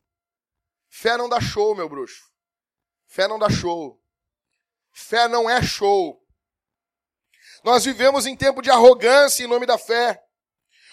Fé 0.89 1.17
não 1.17 1.27
dá 1.27 1.41
show, 1.41 1.75
meu 1.75 1.89
bruxo. 1.89 2.23
Fé 3.05 3.27
não 3.27 3.37
dá 3.37 3.49
show. 3.49 4.01
Fé 4.91 5.27
não 5.27 5.49
é 5.49 5.61
show. 5.61 6.21
Nós 7.63 7.85
vivemos 7.85 8.25
em 8.25 8.35
tempo 8.35 8.61
de 8.61 8.71
arrogância 8.71 9.43
em 9.43 9.47
nome 9.47 9.65
da 9.65 9.77
fé. 9.77 10.23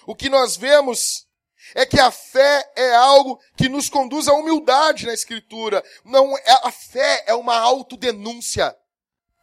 O 0.06 0.14
que 0.14 0.28
nós 0.28 0.56
vemos 0.56 1.26
é 1.74 1.86
que 1.86 1.98
a 1.98 2.10
fé 2.10 2.70
é 2.76 2.94
algo 2.94 3.40
que 3.56 3.68
nos 3.68 3.88
conduz 3.88 4.28
à 4.28 4.34
humildade 4.34 5.06
na 5.06 5.14
escritura. 5.14 5.82
Não 6.04 6.36
é 6.36 6.52
a 6.64 6.70
fé 6.70 7.24
é 7.26 7.34
uma 7.34 7.56
autodenúncia. 7.56 8.76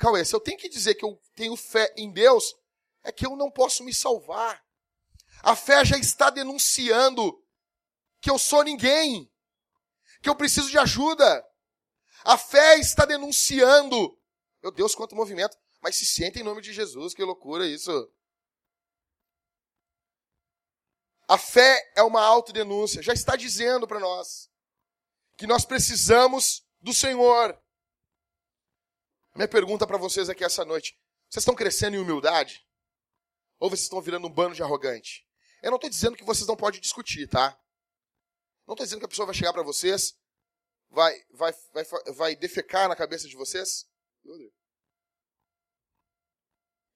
Cauê, 0.02 0.26
se 0.26 0.36
eu 0.36 0.40
tenho 0.40 0.58
que 0.58 0.68
dizer 0.68 0.96
que 0.96 1.06
eu 1.06 1.22
tenho 1.36 1.56
fé 1.56 1.94
em 1.96 2.12
Deus, 2.12 2.56
é 3.04 3.12
que 3.12 3.24
eu 3.24 3.36
não 3.36 3.52
posso 3.52 3.84
me 3.84 3.94
salvar. 3.94 4.60
A 5.44 5.56
fé 5.56 5.86
já 5.86 5.96
está 5.96 6.32
denunciando 6.32 7.40
que 8.20 8.32
eu 8.32 8.40
sou 8.40 8.64
ninguém, 8.64 9.32
que 10.20 10.28
eu 10.28 10.36
preciso 10.36 10.72
de 10.72 10.80
ajuda. 10.80 11.48
A 12.24 12.36
fé 12.36 12.80
está 12.80 13.06
denunciando. 13.06 14.20
Meu 14.64 14.72
Deus, 14.72 14.96
quanto 14.96 15.16
movimento. 15.16 15.56
Mas 15.80 15.98
se 15.98 16.06
senta 16.08 16.40
em 16.40 16.44
nome 16.44 16.64
de 16.64 16.74
Jesus, 16.74 17.14
que 17.14 17.24
loucura 17.24 17.68
isso. 17.68 18.12
A 21.28 21.38
fé 21.38 21.80
é 21.96 22.02
uma 22.02 22.24
autodenúncia. 22.24 23.04
Já 23.04 23.14
está 23.14 23.36
dizendo 23.36 23.88
para 23.88 24.00
nós 24.00 24.50
que 25.38 25.46
nós 25.46 25.64
precisamos 25.64 26.66
do 26.80 26.92
Senhor. 26.92 27.56
Minha 29.36 29.48
pergunta 29.48 29.88
para 29.88 29.98
vocês 29.98 30.30
aqui 30.30 30.44
essa 30.44 30.66
noite: 30.66 30.98
vocês 31.30 31.42
estão 31.42 31.56
crescendo 31.56 31.96
em 31.96 32.00
humildade? 32.00 32.66
Ou 33.60 33.70
vocês 33.70 33.84
estão 33.84 34.02
virando 34.02 34.28
um 34.28 34.32
bando 34.32 34.56
de 34.56 34.64
arrogante? 34.64 35.28
Eu 35.62 35.70
não 35.70 35.78
estou 35.78 35.90
dizendo 35.90 36.18
que 36.18 36.24
vocês 36.24 36.48
não 36.48 36.56
podem 36.56 36.82
discutir, 36.82 37.28
tá? 37.28 37.58
Não 38.68 38.74
estou 38.74 38.86
dizendo 38.86 39.00
que 39.00 39.06
a 39.06 39.10
pessoa 39.10 39.26
vai 39.28 39.36
chegar 39.36 39.54
para 39.54 39.64
vocês, 39.64 40.18
vai, 40.90 41.14
vai, 41.32 41.54
vai, 41.74 41.86
vai 42.14 42.36
defecar 42.36 42.90
na 42.90 42.96
cabeça 42.96 43.28
de 43.28 43.36
vocês. 43.36 43.88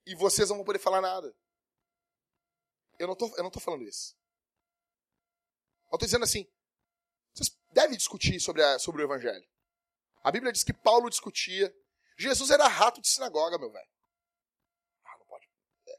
E 0.06 0.16
vocês 0.16 0.50
não 0.50 0.58
vão 0.58 0.66
poder 0.66 0.80
falar 0.80 1.02
nada. 1.02 1.36
Eu 2.98 3.08
não 3.08 3.14
estou 3.14 3.36
eu 3.38 3.44
não 3.44 3.52
falando 3.52 3.84
isso. 3.84 4.16
Eu 5.92 5.96
estou 5.96 6.08
dizendo 6.08 6.24
assim, 6.24 6.48
vocês 7.34 7.56
devem 7.72 7.98
discutir 7.98 8.40
sobre, 8.40 8.64
a, 8.64 8.80
sobre 8.80 9.02
o 9.02 9.06
Evangelho. 9.06 9.48
A 10.24 10.32
Bíblia 10.32 10.52
diz 10.52 10.64
que 10.64 10.74
Paulo 10.74 11.10
discutia. 11.10 11.74
Jesus 12.18 12.50
era 12.50 12.68
rato 12.68 13.02
de 13.02 13.08
sinagoga, 13.08 13.58
meu 13.58 13.72
velho. 13.72 13.90
Ah, 15.06 15.18
não 15.20 15.26
pode. 15.26 15.48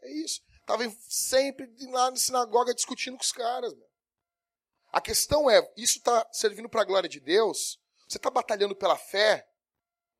É 0.02 0.12
isso. 0.12 0.40
Estava 0.60 0.82
sempre 1.08 1.68
lá 1.90 2.10
na 2.10 2.16
sinagoga 2.16 2.74
discutindo 2.74 3.16
com 3.16 3.22
os 3.22 3.32
caras, 3.32 3.74
meu. 3.74 3.86
A 4.92 5.00
questão 5.00 5.50
é, 5.50 5.60
isso 5.76 5.98
está 5.98 6.26
servindo 6.32 6.68
para 6.68 6.82
a 6.82 6.84
glória 6.84 7.08
de 7.08 7.20
Deus? 7.20 7.78
Você 8.08 8.16
está 8.16 8.30
batalhando 8.30 8.74
pela 8.74 8.96
fé? 8.96 9.46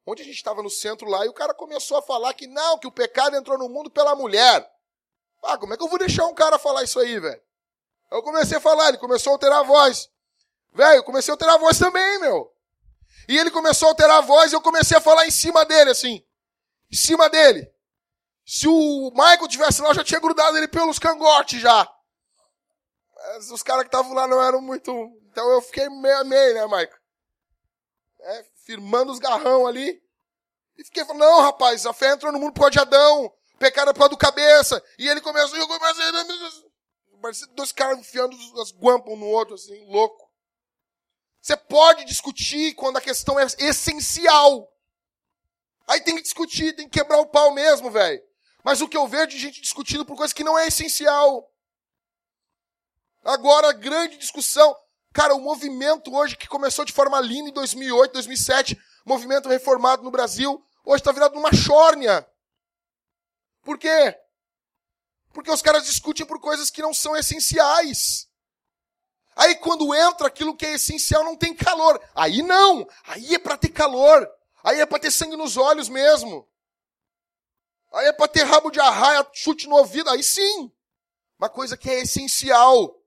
Onde 0.05 0.23
a 0.23 0.25
gente 0.25 0.37
estava 0.37 0.63
no 0.63 0.71
centro 0.71 1.09
lá 1.09 1.25
e 1.25 1.29
o 1.29 1.33
cara 1.33 1.55
começou 1.55 1.97
a 1.97 2.03
falar 2.03 2.35
que 2.35 2.47
não, 2.47 2.79
que 2.79 2.87
o 2.87 2.93
pecado 2.93 3.37
entrou 3.37 3.59
no 3.59 3.69
mundo 3.69 3.91
pela 3.91 4.15
mulher. 4.15 4.71
Ah, 5.43 5.59
como 5.59 5.75
é 5.75 5.77
que 5.77 5.83
eu 5.83 5.89
vou 5.89 5.99
deixar 5.99 6.27
um 6.27 6.35
cara 6.35 6.59
falar 6.59 6.85
isso 6.85 6.99
aí, 7.01 7.19
velho? 7.19 7.43
Eu 8.11 8.23
comecei 8.23 8.57
a 8.59 8.61
falar, 8.61 8.89
ele 8.89 8.99
começou 8.99 9.33
a 9.33 9.35
alterar 9.35 9.61
a 9.61 9.65
voz. 9.65 10.11
Velho, 10.73 11.03
comecei 11.03 11.33
a 11.33 11.35
alterar 11.35 11.55
a 11.57 11.59
voz 11.59 11.79
também, 11.79 12.21
meu. 12.21 12.56
E 13.29 13.37
ele 13.37 13.51
começou 13.51 13.89
a 13.89 13.91
alterar 13.91 14.19
a 14.19 14.21
voz 14.23 14.53
e 14.53 14.55
eu 14.55 14.61
comecei 14.61 14.97
a 14.97 15.01
falar 15.01 15.27
em 15.27 15.31
cima 15.31 15.65
dele, 15.65 15.91
assim. 15.91 16.25
Em 16.91 16.97
cima 16.97 17.29
dele. 17.29 17.71
Se 18.45 18.69
o 18.69 19.11
Michael 19.11 19.49
tivesse 19.49 19.83
lá, 19.83 19.89
eu 19.89 19.95
já 19.95 20.05
tinha 20.05 20.21
grudado 20.21 20.57
ele 20.57 20.69
pelos 20.69 20.99
cangotes 20.99 21.61
já. 21.61 21.93
Mas 23.17 23.51
os 23.51 23.63
caras 23.63 23.83
que 23.83 23.89
estavam 23.89 24.13
lá 24.13 24.29
não 24.29 24.41
eram 24.41 24.61
muito. 24.61 24.93
Então 25.31 25.51
eu 25.51 25.61
fiquei 25.61 25.89
meio 25.89 26.19
a 26.19 26.25
meio, 26.25 26.55
né, 26.55 26.65
Michael? 26.65 26.97
É, 28.21 28.47
firmando 28.65 29.11
os 29.11 29.19
garrão 29.19 29.67
ali. 29.67 30.01
E 30.77 30.85
fiquei 30.85 31.05
falando, 31.05 31.23
não, 31.23 31.41
rapaz, 31.43 31.87
a 31.87 31.93
fé 31.93 32.13
entrou 32.13 32.31
no 32.31 32.39
mundo 32.39 32.53
por 32.53 32.61
causa 32.61 32.73
de 32.73 32.79
Adão. 32.79 33.33
Pecado 33.59 33.91
é 33.91 33.93
por 33.93 34.01
causa 34.01 34.11
do 34.11 34.19
cabeça. 34.19 34.83
E 34.99 35.09
ele 35.09 35.21
começou, 35.21 35.57
e 35.57 35.61
eu 35.61 35.67
comecei. 35.67 36.05
Parecia 37.21 37.47
dois 37.49 37.73
caras 37.73 37.99
enfiando 37.99 38.37
as 38.61 38.71
guampas 38.71 39.13
um 39.13 39.17
no 39.17 39.27
outro, 39.27 39.55
assim, 39.55 39.87
louco. 39.87 40.26
Você 41.47 41.57
pode 41.57 42.05
discutir 42.05 42.75
quando 42.75 42.97
a 42.97 43.01
questão 43.01 43.39
é 43.39 43.47
essencial. 43.59 44.69
Aí 45.87 46.01
tem 46.01 46.17
que 46.17 46.23
discutir, 46.23 46.75
tem 46.75 46.89
que 46.89 46.99
quebrar 46.99 47.19
o 47.19 47.27
pau 47.27 47.53
mesmo, 47.53 47.89
velho. 47.89 48.21
Mas 48.65 48.81
o 48.81 48.89
que 48.89 48.97
eu 48.97 49.07
vejo 49.07 49.29
de 49.29 49.39
gente 49.39 49.61
discutindo 49.61 50.05
por 50.05 50.17
coisa 50.17 50.35
que 50.35 50.43
não 50.43 50.59
é 50.59 50.67
essencial. 50.67 51.49
Agora, 53.23 53.73
grande 53.73 54.19
discussão. 54.19 54.77
Cara, 55.13 55.37
o 55.37 55.41
movimento 55.41 56.13
hoje 56.13 56.37
que 56.37 56.49
começou 56.49 56.85
de 56.85 56.93
forma 56.93 57.21
linda 57.21 57.51
em 57.51 57.53
2008, 57.53 58.15
2007, 58.15 58.77
movimento 59.05 59.49
reformado 59.49 60.03
no 60.03 60.11
Brasil, 60.11 60.61
hoje 60.85 61.01
está 61.01 61.13
virado 61.13 61.37
numa 61.37 61.55
chórnia. 61.55 62.29
Por 63.63 63.79
quê? 63.79 64.19
Porque 65.33 65.53
os 65.53 65.63
caras 65.63 65.87
discutem 65.87 66.27
por 66.27 66.41
coisas 66.41 66.71
que 66.71 66.83
não 66.83 66.93
são 66.93 67.17
essenciais. 67.17 68.26
Aí 69.37 69.55
quando 69.57 69.95
entra 69.95 70.27
aquilo 70.27 70.57
que 70.57 70.65
é 70.65 70.73
essencial 70.73 71.23
não 71.23 71.37
tem 71.37 71.55
calor. 71.55 72.03
Aí 72.15 72.43
não. 72.43 72.89
Aí 73.05 73.35
é 73.35 73.39
para 73.39 73.59
ter 73.59 73.69
calor. 73.69 74.27
Aí 74.65 74.81
é 74.81 74.87
para 74.87 74.99
ter 74.99 75.11
sangue 75.11 75.37
nos 75.37 75.59
olhos 75.59 75.91
mesmo. 75.91 76.49
Aí 77.93 78.07
é 78.07 78.13
para 78.13 78.29
ter 78.29 78.45
rabo 78.45 78.71
de 78.71 78.81
arraia, 78.81 79.27
chute 79.35 79.69
no 79.69 79.77
ouvido. 79.77 80.09
Aí 80.09 80.23
sim. 80.23 80.73
Uma 81.39 81.51
coisa 81.51 81.77
que 81.77 81.91
é 81.91 82.01
essencial. 82.01 82.99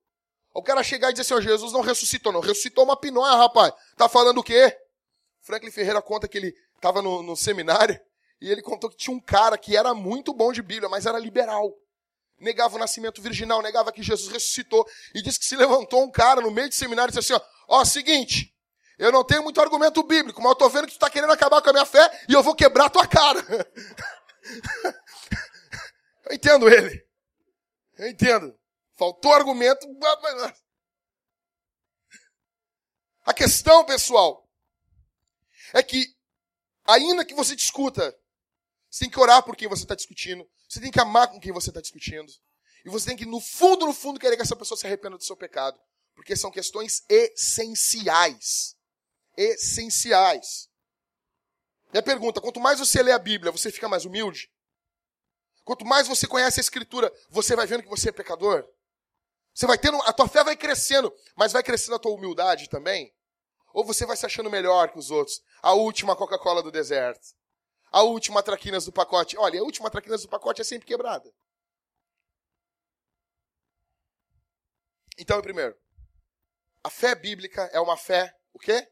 O 0.53 0.61
cara 0.61 0.83
chegar 0.83 1.09
e 1.09 1.13
dizer 1.13 1.23
assim, 1.23 1.33
ó, 1.33 1.41
Jesus 1.41 1.73
não 1.73 1.81
ressuscitou, 1.81 2.31
não. 2.31 2.41
Ressuscitou 2.41 2.83
uma 2.83 2.95
pinóia, 2.95 3.35
rapaz. 3.35 3.73
Tá 3.97 4.07
falando 4.07 4.37
o 4.37 4.43
quê? 4.43 4.77
Franklin 5.41 5.71
Ferreira 5.71 6.01
conta 6.01 6.27
que 6.27 6.37
ele 6.37 6.53
estava 6.75 7.01
no, 7.01 7.23
no 7.23 7.35
seminário 7.35 7.99
e 8.39 8.51
ele 8.51 8.61
contou 8.61 8.89
que 8.89 8.95
tinha 8.95 9.15
um 9.15 9.19
cara 9.19 9.57
que 9.57 9.75
era 9.75 9.95
muito 9.95 10.31
bom 10.31 10.51
de 10.51 10.61
Bíblia, 10.61 10.89
mas 10.89 11.07
era 11.07 11.17
liberal 11.17 11.75
negava 12.39 12.75
o 12.75 12.79
nascimento 12.79 13.21
virginal, 13.21 13.61
negava 13.61 13.91
que 13.91 14.01
Jesus 14.01 14.31
ressuscitou, 14.31 14.87
e 15.13 15.21
disse 15.21 15.39
que 15.39 15.45
se 15.45 15.55
levantou 15.55 16.03
um 16.03 16.11
cara 16.11 16.41
no 16.41 16.51
meio 16.51 16.69
de 16.69 16.75
seminário 16.75 17.11
e 17.11 17.17
disse 17.17 17.33
assim, 17.33 17.43
ó, 17.67 17.79
ó, 17.79 17.85
seguinte, 17.85 18.53
eu 18.97 19.11
não 19.11 19.23
tenho 19.23 19.43
muito 19.43 19.61
argumento 19.61 20.03
bíblico, 20.03 20.41
mas 20.41 20.51
eu 20.51 20.57
tô 20.57 20.69
vendo 20.69 20.87
que 20.87 20.93
tu 20.93 20.99
tá 20.99 21.09
querendo 21.09 21.31
acabar 21.31 21.61
com 21.61 21.69
a 21.69 21.73
minha 21.73 21.85
fé 21.85 22.25
e 22.27 22.33
eu 22.33 22.43
vou 22.43 22.53
quebrar 22.53 22.85
a 22.85 22.89
tua 22.89 23.07
cara. 23.07 23.39
eu 26.29 26.35
entendo 26.35 26.67
ele. 26.67 27.01
Eu 27.97 28.09
entendo. 28.09 28.53
Faltou 28.97 29.33
argumento. 29.33 29.87
A 33.25 33.33
questão, 33.33 33.85
pessoal, 33.85 34.45
é 35.73 35.81
que, 35.81 36.13
ainda 36.85 37.23
que 37.23 37.33
você 37.33 37.55
discuta, 37.55 38.13
você 38.89 39.05
tem 39.05 39.09
que 39.09 39.19
orar 39.19 39.43
por 39.43 39.55
quem 39.55 39.69
você 39.69 39.83
está 39.83 39.95
discutindo. 39.95 40.45
Você 40.69 40.79
tem 40.79 40.91
que 40.91 40.99
amar 40.99 41.27
com 41.27 41.39
quem 41.39 41.51
você 41.51 41.71
está 41.71 41.81
discutindo. 41.81 42.31
E 42.85 42.89
você 42.89 43.07
tem 43.07 43.17
que, 43.17 43.25
no 43.25 43.41
fundo, 43.41 43.87
no 43.87 43.93
fundo, 43.93 44.19
querer 44.19 44.35
que 44.35 44.43
essa 44.43 44.55
pessoa 44.55 44.77
se 44.77 44.85
arrependa 44.85 45.17
do 45.17 45.23
seu 45.23 45.35
pecado. 45.35 45.79
Porque 46.13 46.35
são 46.35 46.51
questões 46.51 47.03
essenciais. 47.09 48.75
Essenciais. 49.35 50.69
Minha 51.91 52.03
pergunta: 52.03 52.39
quanto 52.39 52.59
mais 52.59 52.77
você 52.77 53.01
lê 53.01 53.11
a 53.11 53.17
Bíblia, 53.17 53.51
você 53.51 53.71
fica 53.71 53.89
mais 53.89 54.05
humilde? 54.05 54.49
Quanto 55.63 55.85
mais 55.85 56.07
você 56.07 56.27
conhece 56.27 56.59
a 56.59 56.61
Escritura, 56.61 57.11
você 57.29 57.55
vai 57.55 57.65
vendo 57.65 57.83
que 57.83 57.89
você 57.89 58.09
é 58.09 58.11
pecador? 58.11 58.67
Você 59.53 59.65
vai 59.65 59.77
tendo, 59.77 59.97
a 60.03 60.13
tua 60.13 60.27
fé 60.27 60.43
vai 60.43 60.55
crescendo, 60.55 61.13
mas 61.35 61.51
vai 61.51 61.63
crescendo 61.63 61.95
a 61.95 61.99
tua 61.99 62.13
humildade 62.13 62.69
também? 62.69 63.13
Ou 63.73 63.83
você 63.83 64.05
vai 64.05 64.15
se 64.15 64.25
achando 64.25 64.49
melhor 64.49 64.91
que 64.91 64.99
os 64.99 65.11
outros? 65.11 65.41
A 65.61 65.73
última 65.73 66.15
Coca-Cola 66.15 66.61
do 66.61 66.71
deserto. 66.71 67.38
A 67.91 68.03
última 68.03 68.43
traquinas 68.43 68.85
do 68.85 68.91
pacote. 68.91 69.37
Olha, 69.37 69.59
a 69.59 69.63
última 69.63 69.89
traquinas 69.89 70.21
do 70.21 70.29
pacote 70.29 70.61
é 70.61 70.63
sempre 70.63 70.87
quebrada. 70.87 71.33
Então, 75.17 75.41
primeiro, 75.41 75.77
a 76.83 76.89
fé 76.89 77.13
bíblica 77.13 77.63
é 77.73 77.79
uma 77.79 77.97
fé, 77.97 78.33
o 78.53 78.59
quê? 78.59 78.89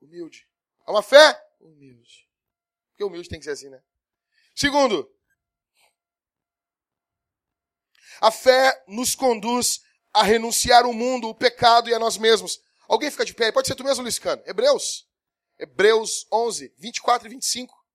Humilde. 0.00 0.48
É 0.86 0.90
uma 0.90 1.02
fé 1.02 1.40
humilde. 1.58 2.28
Porque 2.90 3.04
humilde 3.04 3.28
tem 3.28 3.38
que 3.38 3.44
ser 3.44 3.52
assim, 3.52 3.68
né? 3.68 3.82
Segundo, 4.54 5.10
a 8.20 8.30
fé 8.30 8.84
nos 8.86 9.14
conduz 9.14 9.80
a 10.12 10.22
renunciar 10.22 10.86
o 10.86 10.92
mundo, 10.92 11.28
o 11.28 11.34
pecado 11.34 11.88
e 11.88 11.94
a 11.94 11.98
nós 11.98 12.16
mesmos. 12.16 12.60
Alguém 12.88 13.10
fica 13.10 13.24
de 13.24 13.34
pé? 13.34 13.50
Pode 13.50 13.68
ser 13.68 13.74
tu 13.74 13.84
mesmo, 13.84 14.02
Luiz 14.02 14.18
Cano. 14.18 14.42
Hebreus. 14.46 15.08
Hebreus 15.60 16.26
11, 16.32 16.72
24 16.78 17.28
e 17.28 17.30
25. 17.32 17.86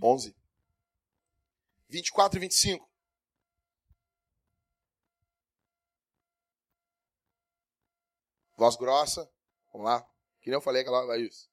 Onze. 0.00 0.36
24 1.88 2.38
e 2.38 2.40
25. 2.40 2.88
Voz 8.56 8.76
grossa. 8.76 9.28
Vamos 9.72 9.88
lá. 9.88 10.08
Que 10.40 10.48
nem 10.48 10.54
eu 10.54 10.60
falei 10.60 10.82
aquela 10.82 11.04
vez. 11.08 11.32
isso. 11.32 11.51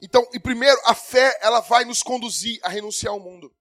Então, 0.00 0.26
e 0.32 0.40
primeiro, 0.40 0.80
a 0.84 0.94
fé, 0.94 1.38
ela 1.42 1.60
vai 1.60 1.84
nos 1.84 2.02
conduzir 2.02 2.58
a 2.62 2.68
renunciar 2.68 3.12
ao 3.12 3.20
mundo. 3.20 3.54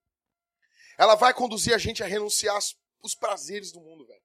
Ela 0.97 1.15
vai 1.15 1.33
conduzir 1.33 1.73
a 1.73 1.77
gente 1.77 2.01
a 2.03 2.05
renunciar 2.05 2.57
os 3.01 3.15
prazeres 3.15 3.71
do 3.71 3.79
mundo, 3.79 4.05
velho. 4.05 4.21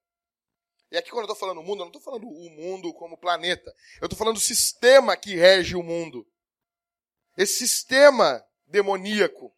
E 0.91 0.97
aqui 0.97 1.09
quando 1.09 1.27
eu 1.27 1.33
estou 1.33 1.35
falando 1.35 1.63
mundo, 1.63 1.79
eu 1.79 1.85
não 1.85 1.87
estou 1.87 2.01
falando 2.01 2.27
o 2.27 2.49
mundo 2.51 2.93
como 2.93 3.17
planeta. 3.17 3.73
Eu 3.99 4.05
estou 4.05 4.17
falando 4.17 4.37
o 4.37 4.41
sistema 4.41 5.17
que 5.17 5.35
rege 5.35 5.75
o 5.75 5.83
mundo. 5.83 6.25
Esse 7.37 7.57
sistema 7.57 8.45
demoníaco. 8.65 9.53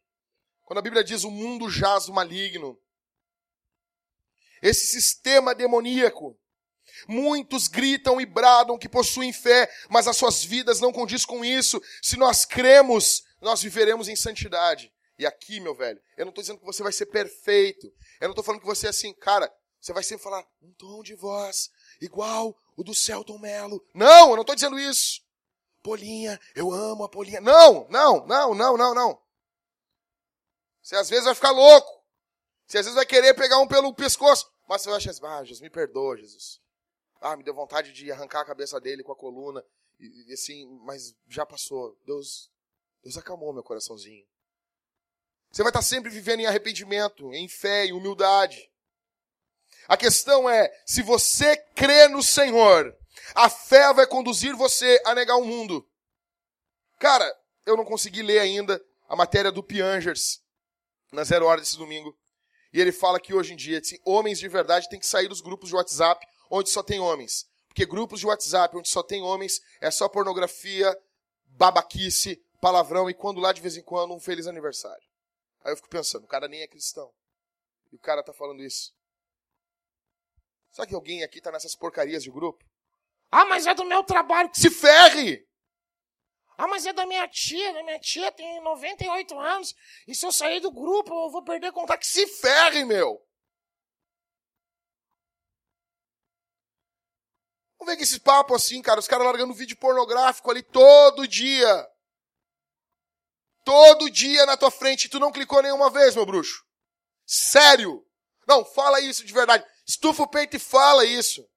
Quando 0.64 0.80
a 0.80 0.82
Bíblia 0.82 1.04
diz 1.04 1.24
o 1.24 1.32
mundo 1.32 1.70
jaz 1.70 2.08
o 2.08 2.14
maligno. 2.14 2.80
Esse 4.62 4.88
sistema 4.88 5.54
demoníaco 5.54 6.38
Muitos 7.08 7.68
gritam 7.68 8.20
e 8.22 8.26
bradam 8.26 8.78
que 8.78 8.90
possuem 8.90 9.34
fé, 9.34 9.70
mas 9.90 10.08
as 10.08 10.18
suas 10.18 10.44
vidas 10.44 10.80
não 10.80 10.94
condiz 10.94 11.26
com 11.26 11.44
isso. 11.44 11.82
Se 12.02 12.18
nós 12.18 12.46
cremos, 12.46 13.24
nós 13.42 13.62
viveremos 13.62 14.08
em 14.08 14.16
santidade. 14.16 14.92
E 15.20 15.26
aqui, 15.26 15.60
meu 15.60 15.74
velho, 15.74 16.00
eu 16.16 16.26
não 16.26 16.30
estou 16.30 16.44
dizendo 16.44 16.60
que 16.60 16.66
você 16.66 16.84
vai 16.84 16.92
ser 16.92 17.08
perfeito. 17.08 17.88
Eu 18.22 18.28
não 18.28 18.32
estou 18.32 18.44
falando 18.44 18.62
que 18.62 18.68
você 18.68 18.88
é 18.88 18.90
assim, 18.90 19.14
cara, 19.14 19.52
você 19.80 19.92
vai 19.92 20.04
sempre 20.04 20.24
falar 20.24 20.46
um 20.62 20.72
tom 20.74 21.02
de 21.02 21.16
voz 21.16 21.70
igual 22.00 22.56
o 22.76 22.84
do 22.84 22.94
Celton 22.94 23.40
Mello. 23.40 23.84
Não, 23.94 24.30
eu 24.30 24.36
não 24.36 24.42
estou 24.42 24.56
dizendo 24.56 24.80
isso. 24.80 25.22
Polinha, 25.82 26.40
eu 26.56 26.72
amo 26.72 27.04
a 27.04 27.10
Polinha. 27.10 27.42
Não, 27.42 27.88
não, 27.90 28.26
não, 28.26 28.54
não, 28.54 28.78
não, 28.78 28.94
não. 28.94 29.22
Você 30.82 30.96
às 30.96 31.10
vezes 31.10 31.26
vai 31.26 31.36
ficar 31.36 31.52
louco. 31.52 32.04
Você 32.66 32.78
às 32.80 32.86
vezes 32.86 32.96
vai 32.96 33.06
querer 33.06 33.34
pegar 33.34 33.60
um 33.60 33.68
pelo 33.68 33.94
pescoço. 33.94 34.52
Mas 34.68 34.82
você 34.82 34.90
vai 34.90 34.98
achar 34.98 35.12
assim, 35.12 35.26
ah, 35.26 35.44
Jesus, 35.44 35.62
me 35.62 35.70
perdoa, 35.70 36.18
Jesus. 36.18 36.60
Ah, 37.22 37.36
me 37.36 37.44
deu 37.44 37.54
vontade 37.54 37.92
de 37.92 38.12
arrancar 38.12 38.42
a 38.42 38.46
cabeça 38.46 38.80
dele 38.80 39.04
com 39.04 39.12
a 39.12 39.16
coluna. 39.16 39.64
E, 40.00 40.30
e 40.30 40.34
assim, 40.34 40.66
mas 40.84 41.16
já 41.28 41.46
passou. 41.46 41.98
Deus, 42.06 42.52
Deus 43.04 43.18
acalmou 43.18 43.54
meu 43.54 43.64
coraçãozinho. 43.64 44.26
Você 45.52 45.64
vai 45.64 45.70
estar 45.70 45.82
sempre 45.82 46.10
vivendo 46.10 46.42
em 46.42 46.46
arrependimento, 46.46 47.34
em 47.34 47.48
fé, 47.48 47.86
em 47.86 47.94
humildade. 47.94 48.70
A 49.88 49.96
questão 49.96 50.50
é, 50.50 50.72
se 50.86 51.02
você 51.02 51.56
crê 51.76 52.08
no 52.08 52.22
Senhor, 52.22 52.96
a 53.34 53.50
fé 53.50 53.94
vai 53.94 54.06
conduzir 54.06 54.56
você 54.56 55.02
a 55.06 55.16
negar 55.16 55.38
o 55.38 55.46
mundo. 55.46 55.88
Cara, 57.00 57.26
eu 57.66 57.78
não 57.78 57.86
consegui 57.86 58.22
ler 58.22 58.40
ainda 58.40 58.84
a 59.08 59.16
matéria 59.16 59.52
do 59.52 59.64
Piangers 59.64 60.42
na 61.12 61.24
Zero 61.24 61.46
Hora 61.46 61.62
desse 61.62 61.78
domingo. 61.78 62.18
E 62.74 62.82
ele 62.82 62.92
fala 62.92 63.20
que 63.20 63.34
hoje 63.34 63.54
em 63.54 63.56
dia, 63.56 63.80
assim, 63.80 63.98
homens 64.06 64.40
de 64.40 64.48
verdade 64.48 64.90
têm 64.90 65.00
que 65.00 65.08
sair 65.08 65.28
dos 65.28 65.42
grupos 65.42 65.70
de 65.70 65.76
WhatsApp 65.76 66.26
onde 66.50 66.70
só 66.70 66.82
tem 66.84 67.00
homens. 67.00 67.50
Porque 67.68 67.86
grupos 67.86 68.20
de 68.20 68.26
WhatsApp 68.26 68.76
onde 68.76 68.90
só 68.90 69.04
tem 69.04 69.22
homens 69.22 69.62
é 69.80 69.92
só 69.92 70.10
pornografia, 70.10 70.98
babaquice, 71.46 72.44
palavrão 72.60 73.10
e 73.10 73.14
quando 73.14 73.40
lá 73.40 73.54
de 73.54 73.62
vez 73.62 73.78
em 73.78 73.84
quando 73.84 74.14
um 74.14 74.20
feliz 74.20 74.48
aniversário. 74.48 75.06
Aí 75.64 75.72
eu 75.72 75.76
fico 75.76 75.90
pensando, 75.90 76.24
o 76.24 76.28
cara 76.28 76.48
nem 76.48 76.62
é 76.62 76.68
cristão. 76.68 77.12
E 77.92 77.96
o 77.96 78.00
cara 78.00 78.24
tá 78.24 78.34
falando 78.34 78.64
isso. 78.64 78.94
Será 80.72 80.88
que 80.88 80.96
alguém 80.96 81.24
aqui 81.24 81.42
tá 81.42 81.52
nessas 81.52 81.76
porcarias 81.76 82.24
de 82.24 82.32
grupo? 82.32 82.64
Ah, 83.32 83.46
mas 83.46 83.68
é 83.68 83.74
do 83.74 83.86
meu 83.86 84.04
trabalho. 84.04 84.50
Se 84.54 84.70
ferre! 84.70 85.46
Ah, 86.58 86.68
mas 86.68 86.86
é 86.86 86.94
da 86.94 87.06
minha 87.06 87.28
tia. 87.28 87.74
Da 87.74 87.84
minha 87.84 88.00
tia 88.00 88.32
tem 88.32 88.62
98 88.62 89.38
anos. 89.40 89.76
E 90.08 90.16
se 90.16 90.26
eu 90.26 90.32
sair 90.32 90.60
do 90.60 90.72
grupo, 90.72 91.14
eu 91.14 91.30
vou 91.30 91.44
perder 91.44 91.72
contato. 91.72 92.04
Se 92.04 92.26
ferre, 92.28 92.84
meu! 92.84 93.27
Vamos 97.80 97.92
ver 97.92 97.98
que 97.98 98.04
esse 98.04 98.20
papo 98.20 98.56
assim, 98.56 98.82
cara, 98.82 99.00
os 99.00 99.08
caras 99.08 99.26
largando 99.26 99.54
vídeo 99.54 99.78
pornográfico 99.78 100.50
ali 100.50 100.64
todo 100.64 101.28
dia. 101.28 101.88
Todo 103.64 104.10
dia 104.10 104.46
na 104.46 104.56
tua 104.58 104.72
frente, 104.72 105.10
tu 105.10 105.20
não 105.20 105.32
clicou 105.32 105.62
nenhuma 105.62 105.90
vez, 105.90 106.16
meu 106.16 106.26
bruxo. 106.26 106.66
Sério. 107.26 108.06
Não, 108.48 108.64
fala 108.64 109.02
isso 109.02 109.26
de 109.26 109.34
verdade. 109.34 109.66
Estufa 109.86 110.24
o 110.24 110.28
peito 110.28 110.56
e 110.56 110.60
fala 110.60 111.04
isso. 111.06 111.48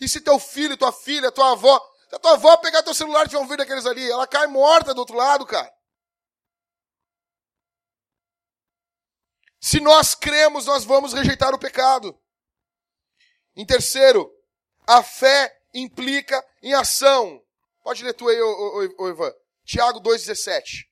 E 0.00 0.08
se 0.08 0.20
teu 0.20 0.38
filho, 0.38 0.76
tua 0.76 0.92
filha, 0.92 1.30
tua 1.30 1.52
avó, 1.52 1.78
se 2.08 2.16
a 2.16 2.18
tua 2.18 2.32
avó 2.32 2.56
pegar 2.56 2.82
teu 2.82 2.94
celular 2.94 3.24
e 3.24 3.28
tiver 3.28 3.40
um 3.40 3.44
vídeo 3.44 3.58
daqueles 3.58 3.86
ali, 3.86 4.10
ela 4.10 4.26
cai 4.26 4.46
morta 4.46 4.94
do 4.94 4.98
outro 4.98 5.16
lado, 5.16 5.46
cara. 5.46 5.72
Se 9.60 9.80
nós 9.80 10.14
cremos, 10.14 10.66
nós 10.66 10.84
vamos 10.84 11.12
rejeitar 11.12 11.54
o 11.54 11.58
pecado. 11.58 12.18
Em 13.56 13.64
terceiro, 13.64 14.30
a 14.86 15.02
fé 15.02 15.60
implica 15.72 16.44
em 16.62 16.74
ação. 16.74 17.42
Pode 17.82 18.04
ler 18.04 18.14
tu 18.14 18.28
aí, 18.28 18.40
ô, 18.40 18.48
ô, 18.48 19.04
ô 19.04 19.08
Ivan. 19.08 19.32
Tiago 19.64 20.00
2,17. 20.00 20.86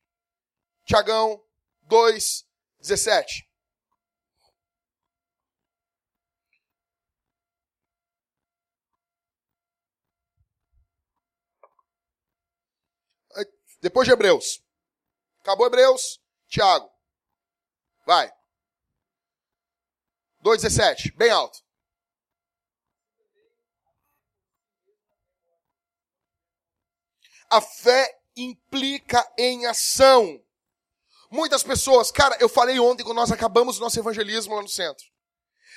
Tiagão 0.85 1.43
2,17. 1.89 3.47
Depois 13.83 14.07
de 14.07 14.13
Hebreus. 14.13 14.63
Acabou 15.41 15.67
Hebreus, 15.67 16.23
Tiago. 16.47 16.89
Vai. 18.07 18.33
2,17. 20.45 21.15
Bem 21.17 21.31
alto. 21.31 21.62
A 27.53 27.61
fé 27.61 28.19
implica 28.35 29.23
em 29.37 29.67
ação. 29.67 30.43
Muitas 31.31 31.63
pessoas, 31.63 32.11
cara, 32.11 32.35
eu 32.41 32.49
falei 32.49 32.81
ontem 32.81 33.05
quando 33.05 33.17
nós 33.17 33.31
acabamos 33.31 33.77
o 33.77 33.81
nosso 33.83 33.99
evangelismo 33.99 34.55
lá 34.55 34.63
no 34.63 34.69
centro. 34.69 35.05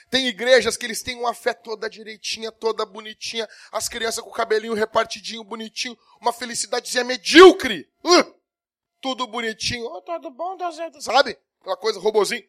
Tem 0.10 0.26
igrejas 0.28 0.78
que 0.78 0.86
eles 0.86 1.02
têm 1.02 1.18
uma 1.20 1.34
fé 1.34 1.54
toda 1.54 1.90
direitinha, 1.90 2.50
toda 2.50 2.86
bonitinha, 2.86 3.46
as 3.74 3.90
crianças 3.90 4.24
com 4.24 4.30
o 4.30 4.34
cabelinho 4.34 4.74
repartidinho, 4.74 5.44
bonitinho, 5.44 5.98
uma 6.22 6.32
felicidadezinha 6.32 7.04
medíocre. 7.04 7.92
Uh, 8.02 8.40
tudo 9.02 9.28
bonitinho. 9.28 9.86
Oh, 9.86 10.02
tudo 10.02 10.32
bom, 10.32 10.56
Deus, 10.56 10.78
sabe? 11.04 11.38
Aquela 11.60 11.76
coisa, 11.76 12.00
robozinho. 12.00 12.48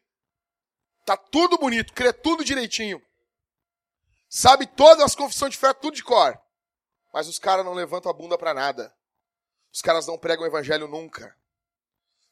Tá 1.04 1.16
tudo 1.16 1.58
bonito, 1.58 1.92
crê 1.92 2.12
tudo 2.12 2.44
direitinho. 2.44 3.02
Sabe 4.28 4.68
todas 4.68 5.02
as 5.02 5.16
confissões 5.16 5.50
de 5.50 5.58
fé, 5.58 5.74
tudo 5.74 5.96
de 5.96 6.04
cor. 6.04 6.40
Mas 7.12 7.26
os 7.26 7.40
caras 7.40 7.64
não 7.64 7.72
levantam 7.72 8.08
a 8.08 8.14
bunda 8.14 8.38
para 8.38 8.54
nada. 8.54 8.95
Os 9.76 9.82
caras 9.82 10.06
não 10.06 10.16
pregam 10.16 10.42
o 10.42 10.46
evangelho 10.46 10.88
nunca. 10.88 11.36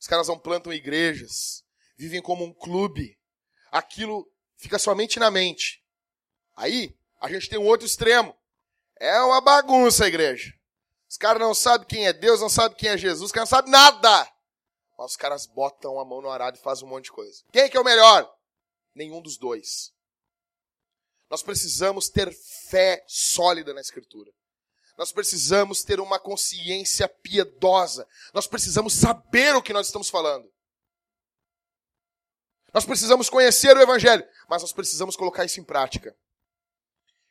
Os 0.01 0.07
caras 0.07 0.29
não 0.29 0.39
plantam 0.39 0.73
igrejas. 0.73 1.63
Vivem 1.95 2.23
como 2.23 2.43
um 2.43 2.55
clube. 2.55 3.21
Aquilo 3.71 4.27
fica 4.57 4.79
somente 4.79 5.19
na 5.19 5.31
mente. 5.31 5.85
Aí, 6.57 6.97
a 7.21 7.31
gente 7.31 7.51
tem 7.51 7.59
um 7.59 7.67
outro 7.67 7.87
extremo. 7.87 8.35
É 8.97 9.21
uma 9.21 9.43
bagunça 9.43 10.07
a 10.07 10.09
igreja. 10.09 10.55
Os 11.07 11.19
caras 11.19 11.39
não 11.39 11.55
sabem 11.55 11.87
quem 11.87 12.07
é 12.07 12.15
Deus, 12.15 12.41
não 12.41 12.49
sabem 12.49 12.79
quem 12.79 12.89
é 12.89 12.97
Jesus, 12.97 13.27
os 13.27 13.33
caras 13.33 13.51
não 13.51 13.59
sabem 13.59 13.71
nada. 13.71 14.33
Mas 14.97 15.11
os 15.11 15.17
caras 15.19 15.45
botam 15.45 16.01
a 16.01 16.05
mão 16.05 16.23
no 16.23 16.31
arado 16.31 16.57
e 16.57 16.63
fazem 16.63 16.87
um 16.87 16.89
monte 16.89 17.05
de 17.05 17.13
coisa. 17.13 17.45
Quem 17.53 17.69
que 17.69 17.77
é 17.77 17.81
o 17.81 17.85
melhor? 17.85 18.35
Nenhum 18.95 19.21
dos 19.21 19.37
dois. 19.37 19.93
Nós 21.29 21.43
precisamos 21.43 22.09
ter 22.09 22.33
fé 22.71 23.05
sólida 23.07 23.75
na 23.75 23.83
Escritura. 23.83 24.33
Nós 24.97 25.13
precisamos 25.13 25.83
ter 25.83 26.01
uma 26.01 26.19
consciência 26.19 27.09
piedosa. 27.09 28.07
Nós 28.33 28.47
precisamos 28.47 28.93
saber 28.95 29.55
o 29.57 29.63
que 29.63 29.73
nós 29.73 29.87
estamos 29.87 30.09
falando. 30.09 30.53
Nós 32.73 32.85
precisamos 32.85 33.29
conhecer 33.29 33.77
o 33.77 33.81
Evangelho, 33.81 34.27
mas 34.49 34.63
nós 34.63 34.73
precisamos 34.73 35.17
colocar 35.17 35.45
isso 35.45 35.61
em 35.61 35.65
prática. 35.65 36.17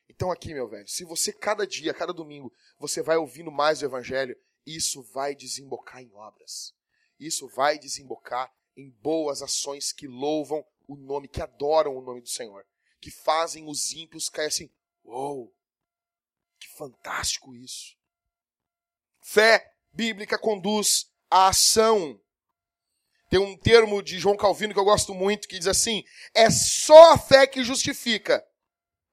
Então, 0.10 0.32
aqui, 0.32 0.54
meu 0.54 0.70
velho, 0.70 0.88
se 0.88 1.04
você 1.04 1.34
cada 1.34 1.66
dia, 1.66 1.94
cada 1.94 2.14
domingo, 2.14 2.54
você 2.78 3.02
vai 3.02 3.18
ouvindo 3.18 3.52
mais 3.52 3.82
o 3.82 3.86
Evangelho, 3.86 4.38
isso 4.66 5.02
vai 5.02 5.36
desembocar 5.36 6.02
em 6.02 6.14
obras. 6.14 6.74
Isso 7.20 7.48
vai 7.50 7.78
desembocar 7.78 8.54
em 8.76 8.90
boas 8.90 9.42
ações 9.42 9.92
que 9.92 10.08
louvam 10.08 10.66
o 10.88 10.96
nome, 10.96 11.28
que 11.28 11.42
adoram 11.42 11.96
o 11.96 12.02
nome 12.02 12.22
do 12.22 12.30
Senhor, 12.30 12.66
que 13.00 13.12
fazem 13.12 13.68
os 13.68 13.94
ímpios 13.94 14.30
cair 14.30 14.48
assim: 14.48 14.70
uou, 15.04 15.54
que 16.64 16.70
fantástico 16.70 17.54
isso. 17.56 17.96
Fé 19.20 19.74
bíblica 19.92 20.38
conduz 20.38 21.12
à 21.30 21.50
ação. 21.50 22.20
Tem 23.30 23.40
um 23.40 23.58
termo 23.58 24.02
de 24.02 24.18
João 24.20 24.38
Calvino 24.38 24.74
que 24.74 24.80
eu 24.80 24.86
gosto 24.86 25.14
muito 25.14 25.48
que 25.48 25.60
diz 25.60 25.68
assim: 25.68 26.04
é 26.34 26.50
só 26.50 27.14
a 27.14 27.18
fé 27.18 27.46
que 27.46 27.64
justifica, 27.64 28.46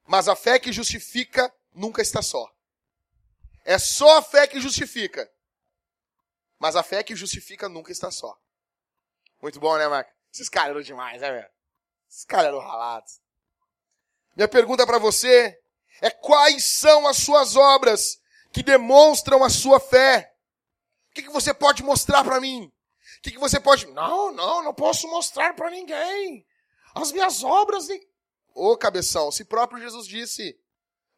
mas 0.07 0.29
a 0.29 0.37
fé 0.37 0.59
que 0.59 0.73
justifica 0.73 1.53
nunca 1.75 2.03
está 2.03 2.23
só. 2.23 2.51
É 3.65 3.79
só 3.79 4.19
a 4.19 4.23
fé 4.23 4.47
que 4.47 4.61
justifica, 4.61 5.31
mas 6.59 6.77
a 6.77 6.83
fé 6.83 7.03
que 7.03 7.17
justifica 7.17 7.69
nunca 7.69 7.93
está 7.93 8.11
só. 8.11 8.39
Muito 9.43 9.59
bom, 9.59 9.77
né, 9.77 9.89
Marco? 9.89 10.13
Esses 10.33 10.49
caras 10.49 10.71
eram 10.71 10.83
demais, 10.83 11.21
né, 11.21 11.31
velho? 11.31 11.51
Esses 12.09 12.25
caras 12.25 12.47
eram 12.47 12.59
ralados. 12.59 13.21
Minha 14.37 14.49
pergunta 14.49 14.87
para 14.87 14.99
você 14.99 15.60
é 16.01 16.11
quais 16.11 16.65
são 16.65 17.07
as 17.07 17.19
suas 17.19 17.57
obras 17.57 18.19
que 18.53 18.63
demonstram 18.63 19.45
a 19.45 19.51
sua 19.51 19.79
fé. 19.79 20.33
O 21.11 21.15
que, 21.15 21.23
que 21.23 21.31
você 21.31 21.53
pode 21.53 21.83
mostrar 21.83 22.25
para 22.25 22.41
mim? 22.41 22.65
O 23.19 23.23
que, 23.23 23.33
que 23.33 23.39
você 23.39 23.61
pode. 23.61 23.87
Não, 23.87 24.33
não, 24.33 24.63
não 24.63 24.75
posso 24.75 25.07
mostrar 25.09 25.55
para 25.55 25.71
ninguém. 25.71 26.47
As 26.95 27.13
minhas 27.13 27.43
obras. 27.43 27.89
Ô, 28.55 28.77
cabeção, 28.77 29.31
se 29.31 29.45
próprio 29.45 29.81
Jesus 29.81 30.07
disse: 30.07 30.59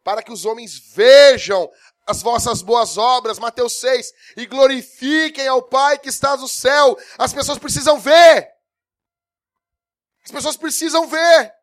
para 0.02 0.22
que 0.22 0.32
os 0.32 0.44
homens 0.44 0.78
vejam 0.78 1.70
as 2.06 2.20
vossas 2.20 2.62
boas 2.62 2.98
obras, 2.98 3.38
Mateus 3.38 3.74
6, 3.74 4.12
e 4.36 4.46
glorifiquem 4.46 5.46
ao 5.46 5.62
Pai 5.62 5.98
que 5.98 6.08
está 6.08 6.36
no 6.36 6.48
céu. 6.48 6.98
As 7.16 7.32
pessoas 7.32 7.58
precisam 7.58 8.00
ver. 8.00 8.50
As 10.24 10.30
pessoas 10.30 10.56
precisam 10.56 11.06
ver 11.06 11.61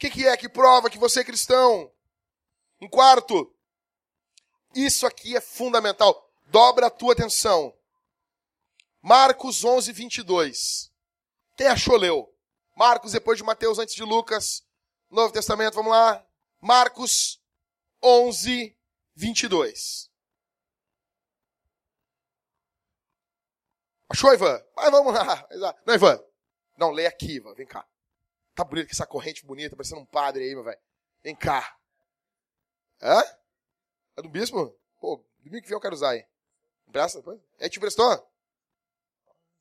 que, 0.00 0.08
que 0.08 0.26
é 0.26 0.34
que 0.34 0.48
prova 0.48 0.88
que 0.88 0.96
você 0.96 1.20
é 1.20 1.24
cristão? 1.24 1.92
Em 2.80 2.88
quarto, 2.88 3.54
isso 4.74 5.06
aqui 5.06 5.36
é 5.36 5.40
fundamental. 5.42 6.26
Dobra 6.46 6.86
a 6.86 6.90
tua 6.90 7.12
atenção. 7.12 7.76
Marcos 9.02 9.62
11, 9.62 9.92
22. 9.92 10.90
Quem 11.54 11.66
achou, 11.66 11.96
leu. 11.96 12.34
Marcos 12.74 13.12
depois 13.12 13.36
de 13.36 13.44
Mateus, 13.44 13.78
antes 13.78 13.94
de 13.94 14.02
Lucas. 14.02 14.66
Novo 15.10 15.34
Testamento, 15.34 15.74
vamos 15.74 15.92
lá. 15.92 16.26
Marcos 16.62 17.38
11, 18.02 18.74
22. 19.14 20.10
Achou, 24.08 24.32
Ivan? 24.32 24.64
Mas 24.74 24.90
vamos 24.90 25.12
lá. 25.12 25.46
Não, 25.86 25.94
Ivan. 25.94 26.24
Não, 26.78 26.90
lê 26.90 27.06
aqui, 27.06 27.36
Ivan. 27.36 27.52
Vem 27.54 27.66
cá. 27.66 27.86
Tá 28.54 28.64
bonito 28.64 28.86
com 28.88 28.92
essa 28.92 29.06
corrente 29.06 29.44
bonita, 29.44 29.76
parecendo 29.76 30.00
um 30.00 30.06
padre 30.06 30.44
aí, 30.44 30.54
meu 30.54 30.64
velho. 30.64 30.80
Vem 31.22 31.34
cá. 31.34 31.76
Hã? 33.00 33.22
É 34.16 34.22
do 34.22 34.28
bispo? 34.28 34.76
Pô, 35.00 35.24
domingo 35.38 35.62
que 35.62 35.68
vem 35.68 35.76
eu 35.76 35.80
quero 35.80 35.94
usar 35.94 36.10
aí. 36.10 36.26
Empresta 36.86 37.18
depois? 37.18 37.40
É, 37.58 37.68
te 37.68 37.78
emprestou? 37.78 38.30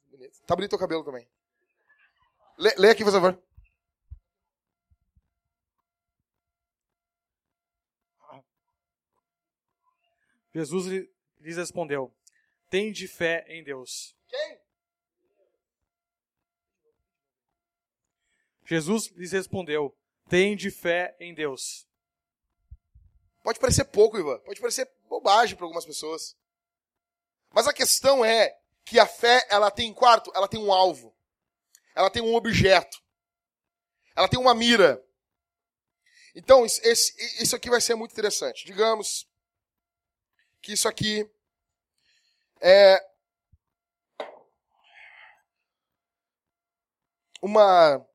Bonito. 0.05 0.41
Tá 0.45 0.55
bonito 0.55 0.75
o 0.75 0.79
cabelo 0.79 1.03
também. 1.03 1.27
Lê, 2.57 2.73
lê 2.77 2.89
aqui, 2.89 3.03
por 3.03 3.13
favor. 3.13 3.41
Jesus 10.53 11.07
lhes 11.39 11.57
respondeu: 11.57 12.13
Tende 12.69 13.07
fé 13.07 13.45
em 13.47 13.63
Deus. 13.63 14.15
Quem? 14.27 14.59
Jesus 18.69 19.07
lhes 19.15 19.31
respondeu: 19.31 19.97
Tende 20.29 20.69
fé 20.69 21.17
em 21.19 21.33
Deus. 21.33 21.87
Pode 23.41 23.59
parecer 23.59 23.85
pouco, 23.85 24.19
Ivan. 24.19 24.37
Pode 24.41 24.61
parecer 24.61 24.87
bobagem 25.07 25.55
para 25.55 25.65
algumas 25.65 25.85
pessoas. 25.85 26.37
Mas 27.49 27.67
a 27.67 27.73
questão 27.73 28.23
é 28.23 28.55
que 28.85 28.99
a 28.99 29.07
fé, 29.07 29.43
ela 29.49 29.71
tem, 29.71 29.91
quarto, 29.91 30.31
ela 30.35 30.47
tem 30.47 30.59
um 30.59 30.71
alvo. 30.71 31.15
Ela 31.95 32.11
tem 32.11 32.21
um 32.21 32.35
objeto. 32.35 33.01
Ela 34.15 34.27
tem 34.27 34.39
uma 34.39 34.53
mira. 34.53 35.03
Então, 36.35 36.63
isso 36.63 37.55
aqui 37.55 37.71
vai 37.71 37.81
ser 37.81 37.95
muito 37.95 38.11
interessante. 38.11 38.67
Digamos 38.67 39.27
que 40.61 40.73
isso 40.73 40.87
aqui 40.87 41.27
é 42.61 43.03
uma 47.41 48.07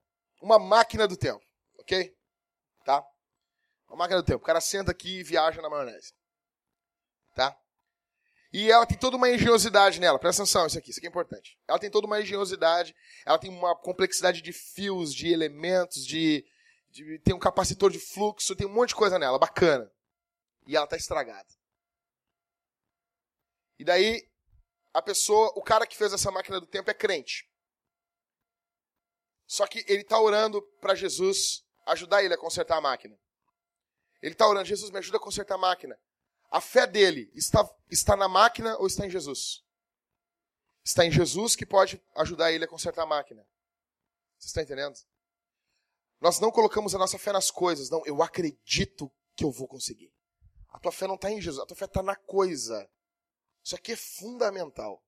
uma 0.45 0.59
máquina 0.59 1.09
do 1.09 1.17
tempo, 1.17 1.43
ok? 1.79 2.15
Tá? 2.85 3.03
Uma 3.89 3.97
máquina 3.97 4.21
do 4.21 4.27
tempo. 4.27 4.43
O 4.43 4.47
cara 4.47 4.61
senta 4.61 4.91
aqui 4.91 5.21
e 5.21 5.23
viaja 5.23 5.63
na 5.63 5.71
maionese. 5.71 6.13
Tá? 7.35 7.59
E 8.53 8.71
ela 8.71 8.85
tem 8.85 8.99
toda 8.99 9.17
uma 9.17 9.31
engenhosidade 9.31 9.99
nela. 9.99 10.19
Presta 10.19 10.43
atenção, 10.43 10.67
isso 10.67 10.79
aqui, 10.79 10.91
isso 10.91 11.01
aqui 11.01 11.07
é 11.07 11.11
importante. 11.11 11.59
Ela 11.67 11.79
tem 11.79 11.91
toda 11.91 12.07
uma 12.07 12.21
engenhosidade, 12.21 12.95
ela 13.25 13.39
tem 13.39 13.51
uma 13.51 13.75
complexidade 13.75 14.43
de 14.43 14.53
fios, 14.53 15.15
de 15.15 15.33
elementos, 15.33 16.07
de, 16.07 16.47
de 16.91 17.19
tem 17.21 17.35
um 17.35 17.39
capacitor 17.39 17.91
de 17.91 17.99
fluxo, 17.99 18.55
tem 18.55 18.67
um 18.67 18.73
monte 18.73 18.91
de 18.91 18.97
coisa 18.97 19.19
nela, 19.19 19.39
bacana. 19.39 19.91
E 20.67 20.77
ela 20.77 20.87
tá 20.87 20.97
estragada. 20.97 21.49
E 23.79 23.85
daí 23.85 24.29
a 24.93 25.01
pessoa, 25.01 25.53
o 25.57 25.63
cara 25.63 25.87
que 25.87 25.97
fez 25.97 26.13
essa 26.13 26.31
máquina 26.31 26.61
do 26.61 26.67
tempo 26.67 26.91
é 26.91 26.95
crente. 26.95 27.49
Só 29.47 29.67
que 29.67 29.85
ele 29.87 30.03
está 30.03 30.21
orando 30.21 30.63
para 30.81 30.95
Jesus 30.95 31.65
ajudar 31.87 32.23
ele 32.23 32.35
a 32.35 32.39
consertar 32.39 32.79
a 32.79 32.81
máquina. 32.81 33.19
Ele 34.23 34.33
está 34.33 34.49
orando, 34.49 34.67
Jesus, 34.67 34.91
me 34.91 34.99
ajuda 34.99 35.19
a 35.19 35.21
consertar 35.21 35.57
a 35.57 35.59
máquina. 35.59 35.99
A 36.51 36.61
fé 36.61 36.87
dele 36.87 37.31
está, 37.35 37.69
está 37.91 38.17
na 38.17 38.29
máquina 38.29 38.77
ou 38.79 38.87
está 38.87 39.07
em 39.07 39.11
Jesus? 39.11 39.63
Está 40.83 41.05
em 41.05 41.11
Jesus 41.11 41.57
que 41.57 41.67
pode 41.67 42.03
ajudar 42.17 42.53
ele 42.53 42.65
a 42.65 42.69
consertar 42.69 43.03
a 43.03 43.07
máquina. 43.07 43.47
Você 44.39 44.49
está 44.49 44.63
entendendo? 44.63 44.99
Nós 46.21 46.41
não 46.41 46.51
colocamos 46.51 46.95
a 46.95 46.99
nossa 46.99 47.19
fé 47.19 47.33
nas 47.33 47.51
coisas, 47.51 47.91
não. 47.91 48.03
Eu 48.07 48.23
acredito 48.23 49.13
que 49.37 49.45
eu 49.45 49.51
vou 49.51 49.69
conseguir. 49.69 50.13
A 50.71 50.79
tua 50.79 50.93
fé 50.93 51.07
não 51.07 51.17
está 51.17 51.31
em 51.31 51.41
Jesus, 51.41 51.63
a 51.63 51.67
tua 51.67 51.77
fé 51.77 51.85
está 51.85 52.03
na 52.03 52.17
coisa. 52.17 52.91
Isso 53.63 53.77
aqui 53.77 53.93
é 53.93 53.97
fundamental. 53.97 55.03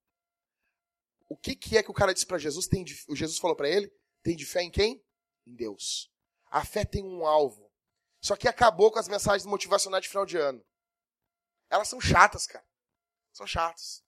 O 1.28 1.37
que, 1.37 1.57
que 1.57 1.76
é 1.76 1.82
que 1.82 1.91
o 1.91 1.95
cara 1.95 2.14
disse 2.14 2.26
para 2.26 2.39
Jesus? 2.39 2.66
Tem, 2.66 2.84
o 3.09 3.16
Jesus 3.16 3.39
falou 3.39 3.57
para 3.57 3.68
ele: 3.68 3.93
tem 4.27 4.35
de 4.35 4.45
fé 4.45 4.61
em 4.61 4.70
quem? 4.70 5.01
Em 5.47 5.55
Deus. 5.55 6.11
A 6.51 6.64
fé 6.64 6.85
tem 6.85 7.05
um 7.05 7.24
alvo. 7.24 7.70
Só 8.20 8.35
que 8.35 8.49
acabou 8.49 8.91
com 8.91 8.99
as 8.99 9.07
mensagens 9.07 9.47
motivacionais 9.47 10.03
de 10.03 10.09
final 10.09 10.27
de 10.27 10.37
ano. 10.37 10.64
Elas 11.70 11.87
são 11.87 12.01
chatas, 12.01 12.45
cara. 12.45 12.66
São 13.33 13.47
chatas. 13.47 14.03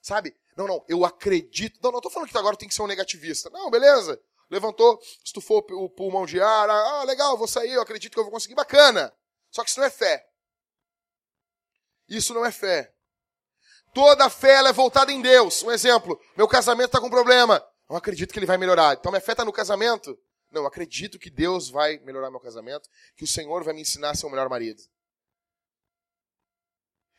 Sabe? 0.00 0.36
Não, 0.56 0.68
não, 0.68 0.84
eu 0.88 1.04
acredito. 1.04 1.80
Não, 1.82 1.90
não 1.90 2.00
tô 2.00 2.10
falando 2.10 2.28
que 2.28 2.38
agora 2.38 2.56
tem 2.56 2.68
que 2.68 2.74
ser 2.74 2.82
um 2.82 2.86
negativista. 2.86 3.50
Não, 3.50 3.68
beleza. 3.72 4.22
Levantou, 4.48 5.02
estufou 5.24 5.66
o 5.68 5.90
pulmão 5.90 6.26
de 6.26 6.40
ar. 6.40 6.70
Ah, 6.70 7.02
legal, 7.02 7.36
vou 7.36 7.48
sair, 7.48 7.72
eu 7.72 7.82
acredito 7.82 8.12
que 8.12 8.18
eu 8.20 8.24
vou 8.24 8.32
conseguir. 8.32 8.54
Bacana. 8.54 9.12
Só 9.50 9.64
que 9.64 9.70
isso 9.70 9.80
não 9.80 9.86
é 9.86 9.90
fé. 9.90 10.30
Isso 12.08 12.34
não 12.34 12.44
é 12.44 12.52
fé. 12.52 12.94
Toda 13.92 14.30
fé 14.30 14.64
é 14.64 14.72
voltada 14.72 15.10
em 15.10 15.20
Deus. 15.20 15.64
Um 15.64 15.72
exemplo, 15.72 16.20
meu 16.36 16.46
casamento 16.46 16.86
está 16.86 17.00
com 17.00 17.10
problema. 17.10 17.66
Não 17.88 17.96
acredito 17.96 18.32
que 18.32 18.38
ele 18.38 18.46
vai 18.46 18.56
melhorar. 18.56 18.94
Então 18.94 19.12
minha 19.12 19.20
fé 19.20 19.32
está 19.32 19.44
no 19.44 19.52
casamento? 19.52 20.18
Não, 20.50 20.66
acredito 20.66 21.18
que 21.18 21.30
Deus 21.30 21.68
vai 21.68 21.98
melhorar 21.98 22.30
meu 22.30 22.40
casamento, 22.40 22.88
que 23.16 23.24
o 23.24 23.26
Senhor 23.26 23.64
vai 23.64 23.74
me 23.74 23.82
ensinar 23.82 24.10
a 24.10 24.14
ser 24.14 24.26
o 24.26 24.30
melhor 24.30 24.48
marido. 24.48 24.82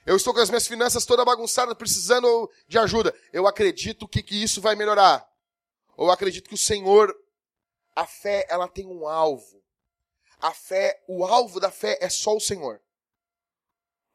Eu 0.06 0.16
estou 0.16 0.34
com 0.34 0.40
as 0.40 0.50
minhas 0.50 0.68
finanças 0.68 1.06
toda 1.06 1.26
bagunçadas, 1.26 1.76
precisando 1.76 2.50
de 2.68 2.78
ajuda. 2.78 3.14
Eu 3.34 3.48
acredito 3.48 4.08
que, 4.08 4.22
que 4.22 4.42
isso 4.42 4.62
vai 4.62 4.76
melhorar. 4.76 5.28
Ou 5.98 6.12
acredito 6.12 6.48
que 6.48 6.54
o 6.54 6.58
Senhor, 6.58 7.14
a 7.96 8.06
fé, 8.06 8.46
ela 8.48 8.68
tem 8.68 8.86
um 8.86 9.08
alvo. 9.08 9.64
A 10.40 10.54
fé, 10.54 11.04
o 11.08 11.26
alvo 11.26 11.60
da 11.60 11.72
fé 11.72 11.98
é 12.00 12.10
só 12.10 12.36
o 12.36 12.40
Senhor. 12.40 12.80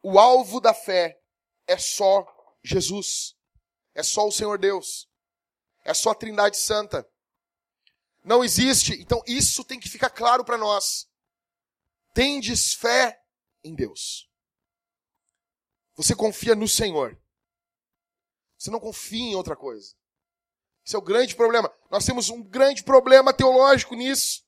O 0.01 0.19
alvo 0.19 0.61
da 0.61 0.73
fé 0.73 1.21
é 1.67 1.77
só 1.77 2.25
Jesus. 2.63 3.35
É 3.93 4.03
só 4.03 4.29
o 4.29 4.33
Senhor 4.33 4.59
Deus. 4.59 5.10
É 5.85 5.95
só 5.95 6.11
a 6.11 6.15
Trindade 6.15 6.57
Santa. 6.57 7.09
Não 8.25 8.45
existe. 8.45 9.01
Então 9.01 9.23
isso 9.27 9.65
tem 9.65 9.81
que 9.81 9.89
ficar 9.89 10.11
claro 10.11 10.45
para 10.45 10.59
nós. 10.59 11.09
Tendes 12.13 12.75
fé 12.75 13.23
em 13.65 13.75
Deus. 13.75 14.29
Você 15.95 16.15
confia 16.15 16.55
no 16.55 16.69
Senhor. 16.69 17.19
Você 18.57 18.71
não 18.71 18.81
confia 18.81 19.23
em 19.23 19.35
outra 19.35 19.57
coisa. 19.57 19.95
Esse 20.85 20.97
é 20.97 20.99
o 20.99 21.03
grande 21.03 21.35
problema. 21.35 21.73
Nós 21.91 22.05
temos 22.05 22.29
um 22.31 22.43
grande 22.43 22.83
problema 22.83 23.33
teológico 23.33 23.95
nisso. 23.95 24.45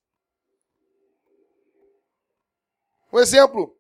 Um 3.13 3.19
exemplo. 3.19 3.79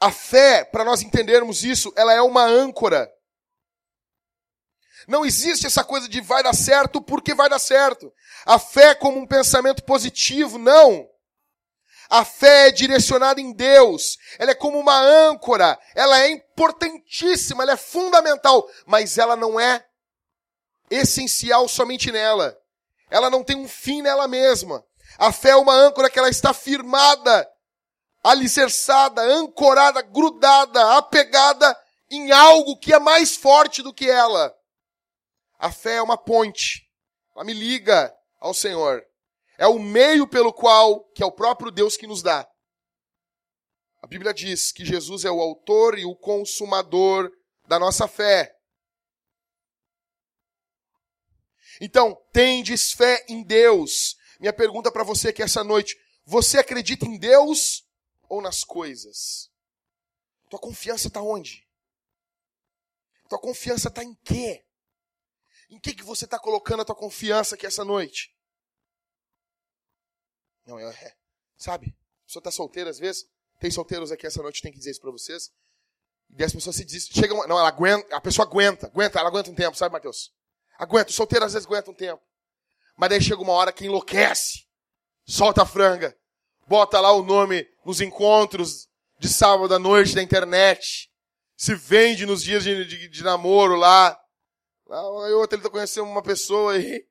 A 0.00 0.12
fé, 0.12 0.64
para 0.64 0.84
nós 0.84 1.02
entendermos 1.02 1.64
isso, 1.64 1.92
ela 1.96 2.12
é 2.12 2.22
uma 2.22 2.44
âncora. 2.44 3.12
Não 5.06 5.24
existe 5.24 5.66
essa 5.66 5.84
coisa 5.84 6.08
de 6.08 6.20
vai 6.20 6.42
dar 6.42 6.54
certo 6.54 7.00
porque 7.00 7.34
vai 7.34 7.48
dar 7.48 7.58
certo. 7.58 8.12
A 8.44 8.58
fé 8.58 8.94
como 8.94 9.18
um 9.18 9.26
pensamento 9.26 9.84
positivo, 9.84 10.58
não. 10.58 11.08
A 12.10 12.24
fé 12.24 12.68
é 12.68 12.72
direcionada 12.72 13.40
em 13.40 13.52
Deus. 13.52 14.16
Ela 14.38 14.52
é 14.52 14.54
como 14.54 14.78
uma 14.78 14.98
âncora. 14.98 15.78
Ela 15.94 16.20
é 16.20 16.30
importantíssima, 16.30 17.62
ela 17.62 17.72
é 17.72 17.76
fundamental, 17.76 18.66
mas 18.86 19.18
ela 19.18 19.36
não 19.36 19.60
é 19.60 19.84
essencial 20.90 21.68
somente 21.68 22.10
nela. 22.10 22.56
Ela 23.10 23.28
não 23.28 23.44
tem 23.44 23.56
um 23.56 23.68
fim 23.68 24.02
nela 24.02 24.26
mesma. 24.26 24.84
A 25.18 25.32
fé 25.32 25.50
é 25.50 25.56
uma 25.56 25.74
âncora 25.74 26.08
que 26.08 26.18
ela 26.18 26.28
está 26.28 26.52
firmada, 26.54 27.48
alicerçada, 28.22 29.22
ancorada, 29.22 30.00
grudada, 30.00 30.96
apegada 30.96 31.76
em 32.10 32.32
algo 32.32 32.78
que 32.78 32.92
é 32.92 32.98
mais 32.98 33.36
forte 33.36 33.82
do 33.82 33.92
que 33.92 34.08
ela. 34.08 34.54
A 35.58 35.72
fé 35.72 35.96
é 35.96 36.02
uma 36.02 36.16
ponte. 36.16 36.88
Ela 37.34 37.44
me 37.44 37.52
liga 37.52 38.14
ao 38.38 38.54
Senhor. 38.54 39.04
É 39.58 39.66
o 39.66 39.78
meio 39.78 40.26
pelo 40.28 40.52
qual, 40.52 41.04
que 41.10 41.22
é 41.22 41.26
o 41.26 41.32
próprio 41.32 41.70
Deus 41.70 41.96
que 41.96 42.06
nos 42.06 42.22
dá. 42.22 42.48
A 44.00 44.06
Bíblia 44.06 44.32
diz 44.32 44.70
que 44.70 44.84
Jesus 44.84 45.24
é 45.24 45.30
o 45.30 45.40
autor 45.40 45.98
e 45.98 46.04
o 46.04 46.14
consumador 46.14 47.30
da 47.66 47.78
nossa 47.78 48.06
fé. 48.06 48.54
Então, 51.80 52.14
tendes 52.32 52.92
fé 52.92 53.24
em 53.28 53.42
Deus. 53.42 54.16
Minha 54.38 54.52
pergunta 54.52 54.90
para 54.92 55.02
você 55.02 55.28
aqui 55.28 55.42
essa 55.42 55.64
noite: 55.64 55.96
você 56.24 56.58
acredita 56.58 57.04
em 57.06 57.18
Deus 57.18 57.84
ou 58.28 58.40
nas 58.40 58.62
coisas? 58.62 59.50
Tua 60.48 60.60
confiança 60.60 61.08
está 61.08 61.20
onde? 61.20 61.68
Tua 63.28 63.38
confiança 63.38 63.88
está 63.88 64.02
em 64.02 64.14
quê? 64.24 64.64
Em 65.68 65.78
que, 65.78 65.94
que 65.94 66.02
você 66.02 66.24
está 66.24 66.38
colocando 66.38 66.80
a 66.80 66.84
tua 66.84 66.94
confiança 66.94 67.54
aqui 67.54 67.66
essa 67.66 67.84
noite? 67.84 68.34
Não, 70.66 70.78
é, 70.78 70.84
é 70.84 71.14
sabe? 71.56 71.94
A 72.22 72.26
pessoa 72.26 72.40
está 72.40 72.50
solteira 72.50 72.90
às 72.90 72.98
vezes. 72.98 73.26
Tem 73.60 73.70
solteiros 73.70 74.12
aqui 74.12 74.26
essa 74.26 74.42
noite, 74.42 74.62
tem 74.62 74.72
que 74.72 74.78
dizer 74.78 74.92
isso 74.92 75.00
para 75.00 75.10
vocês. 75.10 75.50
E 76.36 76.44
as 76.44 76.52
pessoas 76.52 76.76
se 76.76 76.84
dizem, 76.84 77.10
chega 77.12 77.34
uma, 77.34 77.46
não, 77.46 77.58
ela 77.58 77.68
aguenta, 77.68 78.14
a 78.14 78.20
pessoa 78.20 78.46
aguenta, 78.46 78.86
aguenta, 78.86 79.18
ela 79.18 79.28
aguenta 79.28 79.50
um 79.50 79.54
tempo, 79.54 79.76
sabe, 79.76 79.92
Mateus? 79.92 80.32
Aguenta, 80.78 81.10
o 81.10 81.12
solteiro 81.12 81.44
às 81.44 81.54
vezes 81.54 81.66
aguenta 81.66 81.90
um 81.90 81.94
tempo. 81.94 82.22
Mas 82.96 83.10
daí 83.10 83.20
chega 83.20 83.40
uma 83.40 83.52
hora 83.52 83.72
que 83.72 83.86
enlouquece. 83.86 84.66
Solta 85.26 85.62
a 85.62 85.66
franga. 85.66 86.16
Bota 86.66 87.00
lá 87.00 87.12
o 87.12 87.22
nome 87.22 87.66
nos 87.84 88.00
encontros 88.00 88.88
de 89.18 89.28
sábado 89.28 89.74
à 89.74 89.78
noite 89.78 90.14
da 90.14 90.22
internet. 90.22 91.10
Se 91.56 91.74
vende 91.74 92.26
nos 92.26 92.42
dias 92.42 92.62
de, 92.62 92.84
de, 92.84 93.08
de 93.08 93.22
namoro 93.24 93.74
lá. 93.74 94.18
Aí 94.90 95.32
outra 95.32 95.56
ele 95.56 95.62
tá 95.62 95.70
conhecendo 95.70 96.06
uma 96.06 96.22
pessoa 96.22 96.72
aí. 96.72 97.06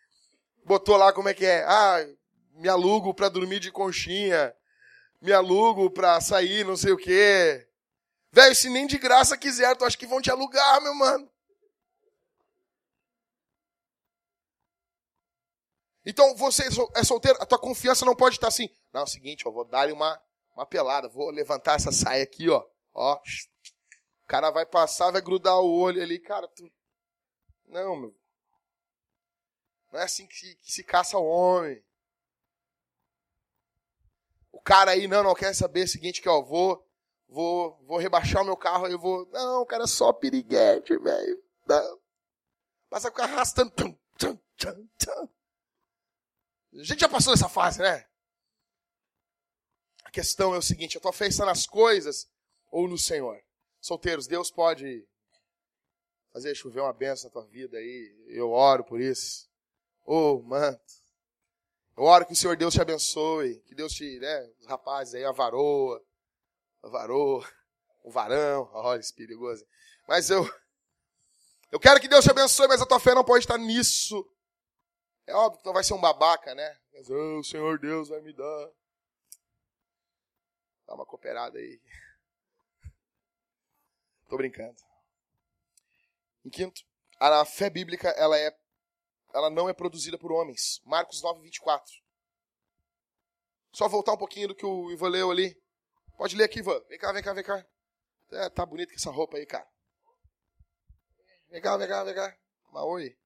Botou 0.64 0.96
lá 0.96 1.12
como 1.12 1.28
é 1.28 1.34
que 1.34 1.46
é. 1.46 1.64
Ah, 1.64 2.06
me 2.52 2.68
alugo 2.68 3.14
pra 3.14 3.28
dormir 3.28 3.60
de 3.60 3.70
conchinha. 3.70 4.54
Me 5.20 5.32
alugo 5.32 5.90
pra 5.90 6.20
sair, 6.20 6.64
não 6.64 6.76
sei 6.76 6.92
o 6.92 6.98
quê. 6.98 7.66
Velho, 8.30 8.54
se 8.54 8.68
nem 8.68 8.86
de 8.86 8.98
graça 8.98 9.38
quiser, 9.38 9.74
tu 9.76 9.84
acha 9.84 9.96
que 9.96 10.06
vão 10.06 10.20
te 10.20 10.30
alugar, 10.30 10.82
meu 10.82 10.94
mano? 10.94 11.30
Então 16.04 16.36
você 16.36 16.64
é 16.94 17.04
solteiro, 17.04 17.38
a 17.40 17.46
tua 17.46 17.58
confiança 17.58 18.04
não 18.04 18.14
pode 18.14 18.36
estar 18.36 18.48
assim. 18.48 18.68
Não, 18.92 19.00
é 19.00 19.04
o 19.04 19.06
seguinte, 19.06 19.46
eu 19.46 19.52
vou 19.52 19.64
dar 19.64 19.90
uma, 19.90 20.20
uma 20.54 20.66
pelada, 20.66 21.08
vou 21.08 21.30
levantar 21.30 21.76
essa 21.76 21.90
saia 21.90 22.22
aqui, 22.22 22.50
ó. 22.50 22.62
Ó. 22.92 23.14
O 23.14 24.26
cara 24.26 24.50
vai 24.50 24.66
passar, 24.66 25.10
vai 25.10 25.22
grudar 25.22 25.58
o 25.60 25.78
olho 25.78 26.02
ali, 26.02 26.18
cara, 26.18 26.46
tu. 26.48 26.70
Não, 27.66 27.96
meu. 27.96 28.14
Não 29.92 30.00
é 30.00 30.04
assim 30.04 30.26
que 30.26 30.34
se, 30.34 30.54
que 30.56 30.72
se 30.72 30.82
caça 30.82 31.16
o 31.16 31.24
homem. 31.24 31.82
O 34.50 34.60
cara 34.60 34.92
aí, 34.92 35.06
não, 35.06 35.22
não 35.22 35.34
quer 35.34 35.54
saber 35.54 35.82
é 35.82 35.84
o 35.84 35.88
seguinte, 35.88 36.20
que 36.20 36.28
ó, 36.28 36.42
vou, 36.42 36.84
vou, 37.28 37.76
vou 37.84 37.98
rebaixar 37.98 38.42
o 38.42 38.44
meu 38.44 38.56
carro, 38.56 38.86
eu 38.86 38.98
vou. 38.98 39.26
Não, 39.30 39.62
o 39.62 39.66
cara 39.66 39.84
é 39.84 39.86
só 39.86 40.12
piriguete, 40.12 40.96
velho. 40.98 41.42
Passa 42.88 43.10
com 43.10 43.22
arrastando. 43.22 43.70
Tum, 43.70 43.96
tum, 44.18 44.36
tum. 44.56 45.28
A 46.74 46.82
gente 46.82 47.00
já 47.00 47.08
passou 47.08 47.32
dessa 47.32 47.48
fase, 47.48 47.80
né? 47.80 48.06
A 50.04 50.10
questão 50.10 50.54
é 50.54 50.58
o 50.58 50.62
seguinte: 50.62 50.98
a 50.98 51.00
tua 51.00 51.12
fé 51.12 51.26
está 51.26 51.44
nas 51.44 51.66
coisas 51.66 52.28
ou 52.70 52.88
no 52.88 52.98
Senhor? 52.98 53.40
Solteiros, 53.80 54.26
Deus 54.26 54.50
pode 54.50 55.06
fazer 56.34 56.52
chover 56.56 56.80
uma 56.80 56.92
benção 56.92 57.28
na 57.28 57.32
tua 57.32 57.46
vida 57.46 57.78
aí. 57.78 58.26
Eu 58.26 58.50
oro 58.50 58.82
por 58.82 59.00
isso. 59.00 59.48
Ô, 60.04 60.32
oh, 60.32 60.42
manto. 60.42 60.82
Eu 61.96 62.02
oro 62.02 62.26
que 62.26 62.32
o 62.32 62.36
Senhor 62.36 62.56
Deus 62.56 62.74
te 62.74 62.80
abençoe. 62.80 63.60
Que 63.60 63.74
Deus 63.74 63.92
te, 63.92 64.18
né? 64.18 64.52
Os 64.58 64.66
rapazes 64.66 65.14
aí, 65.14 65.24
a 65.24 65.30
varoa. 65.30 66.04
A 66.82 66.88
varoa. 66.88 67.48
O 68.02 68.10
varão. 68.10 68.68
Olha, 68.72 68.98
esse 68.98 69.14
perigoso. 69.14 69.64
Mas 70.08 70.28
eu. 70.28 70.44
Eu 71.70 71.78
quero 71.78 72.00
que 72.00 72.08
Deus 72.08 72.24
te 72.24 72.30
abençoe, 72.32 72.66
mas 72.66 72.82
a 72.82 72.86
tua 72.86 72.98
fé 72.98 73.14
não 73.14 73.24
pode 73.24 73.44
estar 73.44 73.56
nisso. 73.56 74.28
É 75.26 75.34
óbvio 75.34 75.58
que 75.58 75.64
tu 75.64 75.72
vai 75.72 75.84
ser 75.84 75.94
um 75.94 76.00
babaca, 76.00 76.52
né? 76.52 76.78
Mas, 76.92 77.08
oh, 77.10 77.38
o 77.38 77.44
Senhor 77.44 77.78
Deus 77.78 78.08
vai 78.08 78.20
me 78.20 78.32
dar. 78.32 78.70
Dá 80.86 80.94
uma 80.94 81.06
cooperada 81.06 81.58
aí. 81.58 81.80
Tô 84.28 84.36
brincando. 84.36 84.93
Em 86.44 86.50
quinto, 86.50 86.82
a 87.18 87.44
fé 87.44 87.70
bíblica 87.70 88.08
ela 88.10 88.38
é 88.38 88.54
ela 89.34 89.50
não 89.50 89.68
é 89.68 89.72
produzida 89.72 90.16
por 90.16 90.30
homens. 90.30 90.80
Marcos 90.84 91.20
9, 91.20 91.40
24. 91.40 91.92
Só 93.72 93.88
voltar 93.88 94.12
um 94.12 94.16
pouquinho 94.16 94.48
do 94.48 94.54
que 94.54 94.64
o 94.64 94.92
Ivan 94.92 95.08
leu 95.08 95.30
ali. 95.30 95.60
Pode 96.16 96.36
ler 96.36 96.44
aqui, 96.44 96.60
Ivan. 96.60 96.80
Vem 96.88 96.98
cá, 96.98 97.12
vem 97.12 97.22
cá, 97.22 97.32
vem 97.32 97.42
cá. 97.42 97.66
É, 98.30 98.48
tá 98.48 98.64
bonito 98.64 98.90
com 98.90 98.94
essa 98.94 99.10
roupa 99.10 99.36
aí, 99.36 99.44
cara. 99.44 99.66
Vem 101.50 101.60
cá, 101.60 101.76
vem 101.76 101.88
cá, 101.88 102.04
vem 102.04 102.14
cá. 102.14 102.38
Mas 102.72 102.82
oi. 102.84 103.18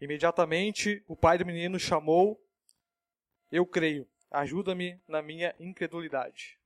Imediatamente 0.00 1.04
o 1.08 1.16
pai 1.16 1.36
do 1.38 1.46
menino 1.46 1.78
chamou: 1.80 2.40
Eu 3.50 3.66
creio, 3.66 4.08
ajuda-me 4.30 5.00
na 5.06 5.22
minha 5.22 5.54
incredulidade. 5.58 6.58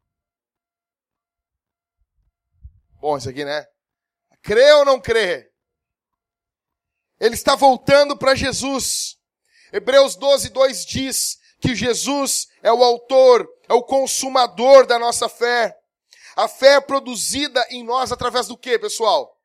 Bom, 3.00 3.16
isso 3.16 3.28
aqui, 3.28 3.44
né? 3.44 3.66
Crê 4.42 4.72
ou 4.72 4.84
não 4.84 5.00
crê? 5.00 5.50
Ele 7.18 7.34
está 7.34 7.54
voltando 7.54 8.16
para 8.16 8.34
Jesus. 8.34 9.18
Hebreus 9.72 10.16
12, 10.16 10.50
2 10.50 10.86
diz 10.86 11.40
que 11.60 11.74
Jesus 11.74 12.48
é 12.62 12.72
o 12.72 12.82
autor, 12.82 13.48
é 13.68 13.74
o 13.74 13.82
consumador 13.82 14.86
da 14.86 14.98
nossa 14.98 15.28
fé. 15.28 15.78
A 16.34 16.48
fé 16.48 16.74
é 16.74 16.80
produzida 16.80 17.64
em 17.70 17.84
nós 17.84 18.10
através 18.10 18.48
do 18.48 18.56
que, 18.56 18.78
pessoal? 18.78 19.38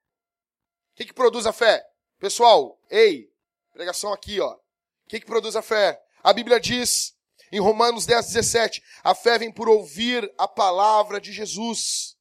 O 0.92 0.96
que, 0.96 1.06
que 1.06 1.14
produz 1.14 1.46
a 1.46 1.54
fé? 1.54 1.86
Pessoal, 2.20 2.80
ei, 2.90 3.32
Pregação 3.78 4.12
aqui, 4.12 4.40
ó. 4.40 4.54
O 4.54 4.60
que, 5.08 5.20
que 5.20 5.26
produz 5.28 5.56
a 5.56 5.62
fé? 5.62 6.02
A 6.24 6.34
Bíblia 6.34 6.60
diz, 6.60 7.16
em 7.52 7.60
Romanos 7.60 8.06
10, 8.06 8.28
17, 8.28 8.84
a 9.04 9.16
fé 9.16 9.38
vem 9.38 9.52
por 9.52 9.70
ouvir 9.70 10.32
a 10.38 10.48
palavra 10.48 11.20
de 11.20 11.32
Jesus. 11.32 12.18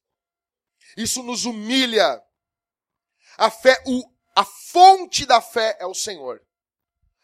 Isso 0.95 1.21
nos 1.23 1.45
humilha. 1.45 2.21
A 3.37 3.51
fé, 3.51 3.81
o, 3.85 4.03
a 4.35 4.45
fonte 4.45 5.25
da 5.25 5.41
fé 5.41 5.77
é 5.79 5.85
o 5.85 5.93
Senhor. 5.93 6.41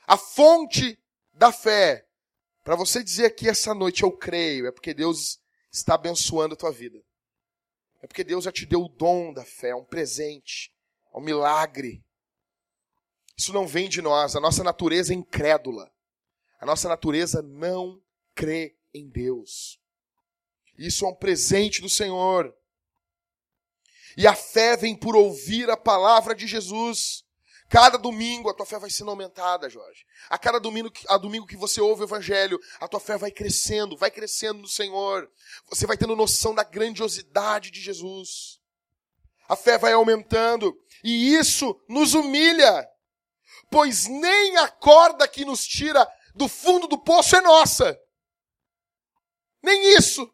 A 0.05 0.17
fonte 0.17 0.99
da 1.33 1.51
fé. 1.51 2.05
Para 2.63 2.75
você 2.75 3.03
dizer 3.03 3.25
aqui 3.25 3.49
essa 3.49 3.73
noite, 3.73 4.03
eu 4.03 4.11
creio, 4.11 4.67
é 4.67 4.71
porque 4.71 4.93
Deus 4.93 5.39
está 5.71 5.95
abençoando 5.95 6.53
a 6.53 6.57
tua 6.57 6.71
vida. 6.71 7.01
É 8.01 8.07
porque 8.07 8.23
Deus 8.23 8.43
já 8.43 8.51
te 8.51 8.65
deu 8.65 8.83
o 8.83 8.89
dom 8.89 9.33
da 9.33 9.45
fé, 9.45 9.69
é 9.69 9.75
um 9.75 9.85
presente, 9.85 10.73
é 11.13 11.17
um 11.17 11.21
milagre. 11.21 12.03
Isso 13.37 13.53
não 13.53 13.67
vem 13.67 13.89
de 13.89 14.01
nós, 14.01 14.35
a 14.35 14.39
nossa 14.39 14.63
natureza 14.63 15.13
é 15.13 15.15
incrédula. 15.15 15.92
A 16.63 16.65
nossa 16.65 16.87
natureza 16.87 17.41
não 17.41 18.01
crê 18.33 18.73
em 18.93 19.09
Deus. 19.09 19.81
Isso 20.77 21.05
é 21.05 21.09
um 21.09 21.13
presente 21.13 21.81
do 21.81 21.89
Senhor. 21.89 22.55
E 24.15 24.25
a 24.25 24.33
fé 24.33 24.77
vem 24.77 24.95
por 24.95 25.13
ouvir 25.13 25.69
a 25.69 25.75
palavra 25.75 26.33
de 26.33 26.47
Jesus. 26.47 27.25
Cada 27.67 27.97
domingo 27.97 28.49
a 28.49 28.53
tua 28.53 28.65
fé 28.65 28.79
vai 28.79 28.89
sendo 28.89 29.09
aumentada, 29.09 29.69
Jorge. 29.69 30.05
A 30.29 30.37
cada 30.37 30.57
domingo, 30.57 30.89
a 31.09 31.17
domingo 31.17 31.45
que 31.45 31.57
você 31.57 31.81
ouve 31.81 32.03
o 32.03 32.05
evangelho, 32.05 32.57
a 32.79 32.87
tua 32.87 33.01
fé 33.01 33.17
vai 33.17 33.29
crescendo, 33.29 33.97
vai 33.97 34.09
crescendo 34.09 34.59
no 34.59 34.67
Senhor. 34.69 35.29
Você 35.67 35.85
vai 35.85 35.97
tendo 35.97 36.15
noção 36.15 36.55
da 36.55 36.63
grandiosidade 36.63 37.71
de 37.71 37.81
Jesus. 37.81 38.61
A 39.49 39.57
fé 39.57 39.77
vai 39.77 39.91
aumentando 39.91 40.73
e 41.03 41.35
isso 41.35 41.77
nos 41.89 42.13
humilha. 42.13 42.89
Pois 43.69 44.07
nem 44.07 44.55
a 44.59 44.69
corda 44.69 45.27
que 45.27 45.43
nos 45.43 45.67
tira 45.67 46.09
do 46.33 46.47
fundo 46.47 46.87
do 46.87 46.97
poço 46.97 47.35
é 47.35 47.41
nossa. 47.41 47.99
Nem 49.61 49.95
isso. 49.95 50.29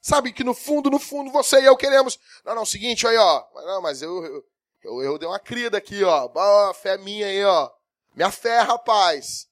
Sabe 0.00 0.32
que 0.32 0.42
no 0.42 0.54
fundo, 0.54 0.90
no 0.90 0.98
fundo, 0.98 1.30
você 1.30 1.60
e 1.60 1.64
eu 1.64 1.76
queremos. 1.76 2.18
Não, 2.44 2.54
não, 2.54 2.66
seguinte, 2.66 3.06
aí, 3.06 3.16
ó. 3.16 3.44
Não, 3.54 3.80
mas 3.80 4.02
eu, 4.02 4.24
eu, 4.24 4.44
eu, 4.82 5.02
eu 5.02 5.18
dei 5.18 5.28
uma 5.28 5.38
crida 5.38 5.78
aqui, 5.78 6.02
ó. 6.02 6.26
Boa, 6.28 6.74
fé 6.74 6.98
minha 6.98 7.26
aí, 7.26 7.44
ó. 7.44 7.70
Minha 8.14 8.30
fé, 8.30 8.60
rapaz. 8.60 9.48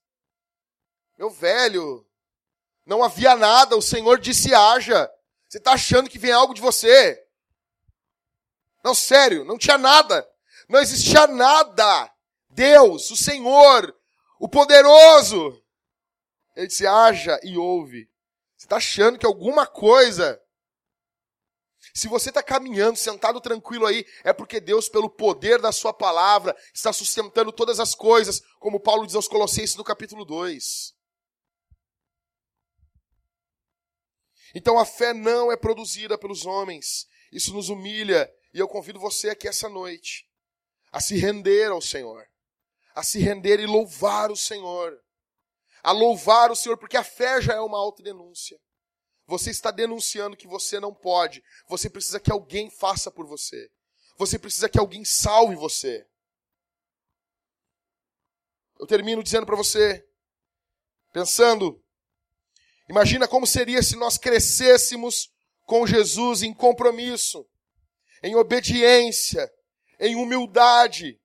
Meu 1.16 1.30
velho. 1.30 2.06
Não 2.84 3.02
havia 3.04 3.36
nada, 3.36 3.76
o 3.76 3.82
Senhor 3.82 4.18
disse 4.18 4.52
haja. 4.52 5.08
Você 5.48 5.58
está 5.58 5.72
achando 5.72 6.10
que 6.10 6.18
vem 6.18 6.32
algo 6.32 6.54
de 6.54 6.60
você? 6.60 7.22
Não, 8.82 8.94
sério, 8.94 9.44
não 9.44 9.58
tinha 9.58 9.78
nada. 9.78 10.28
Não 10.68 10.80
existia 10.80 11.26
nada. 11.26 12.12
Deus, 12.48 13.10
o 13.10 13.16
Senhor, 13.16 13.94
o 14.40 14.48
poderoso. 14.48 15.62
Ele 16.56 16.66
disse: 16.66 16.86
haja 16.86 17.38
e 17.44 17.56
ouve. 17.56 18.10
Você 18.56 18.64
está 18.66 18.76
achando 18.76 19.18
que 19.18 19.26
alguma 19.26 19.66
coisa. 19.66 20.42
Se 21.94 22.08
você 22.08 22.30
está 22.30 22.42
caminhando, 22.42 22.96
sentado 22.96 23.40
tranquilo 23.40 23.86
aí, 23.86 24.04
é 24.22 24.32
porque 24.32 24.60
Deus, 24.60 24.88
pelo 24.88 25.08
poder 25.08 25.60
da 25.60 25.72
Sua 25.72 25.92
palavra, 25.92 26.56
está 26.74 26.92
sustentando 26.92 27.52
todas 27.52 27.80
as 27.80 27.94
coisas, 27.94 28.42
como 28.58 28.80
Paulo 28.80 29.06
diz 29.06 29.14
aos 29.14 29.28
Colossenses 29.28 29.76
no 29.76 29.84
capítulo 29.84 30.24
2. 30.24 30.94
Então 34.54 34.78
a 34.78 34.84
fé 34.84 35.14
não 35.14 35.50
é 35.50 35.56
produzida 35.56 36.18
pelos 36.18 36.44
homens. 36.44 37.06
Isso 37.32 37.52
nos 37.52 37.68
humilha. 37.68 38.30
E 38.52 38.58
eu 38.58 38.68
convido 38.68 38.98
você 38.98 39.30
aqui 39.30 39.48
essa 39.48 39.68
noite 39.68 40.28
a 40.92 41.00
se 41.00 41.16
render 41.16 41.70
ao 41.70 41.80
Senhor, 41.80 42.28
a 43.00 43.02
se 43.02 43.18
render 43.18 43.60
e 43.60 43.66
louvar 43.66 44.30
o 44.30 44.36
Senhor 44.36 45.00
a 45.82 45.92
louvar 45.92 46.50
o 46.50 46.56
Senhor, 46.56 46.76
porque 46.76 46.96
a 46.96 47.04
fé 47.04 47.40
já 47.40 47.54
é 47.54 47.60
uma 47.60 47.78
autodenúncia. 47.78 48.58
Você 49.26 49.50
está 49.50 49.70
denunciando 49.70 50.36
que 50.36 50.46
você 50.46 50.80
não 50.80 50.94
pode. 50.94 51.42
Você 51.68 51.88
precisa 51.88 52.20
que 52.20 52.32
alguém 52.32 52.68
faça 52.70 53.10
por 53.10 53.26
você. 53.26 53.70
Você 54.16 54.38
precisa 54.38 54.68
que 54.68 54.78
alguém 54.78 55.04
salve 55.04 55.54
você. 55.54 56.06
Eu 58.78 58.86
termino 58.86 59.22
dizendo 59.22 59.46
para 59.46 59.56
você, 59.56 60.04
pensando, 61.12 61.82
imagina 62.88 63.28
como 63.28 63.46
seria 63.46 63.82
se 63.82 63.94
nós 63.94 64.16
crescêssemos 64.18 65.30
com 65.66 65.86
Jesus 65.86 66.42
em 66.42 66.52
compromisso, 66.52 67.46
em 68.22 68.34
obediência, 68.34 69.50
em 69.98 70.16
humildade, 70.16 71.19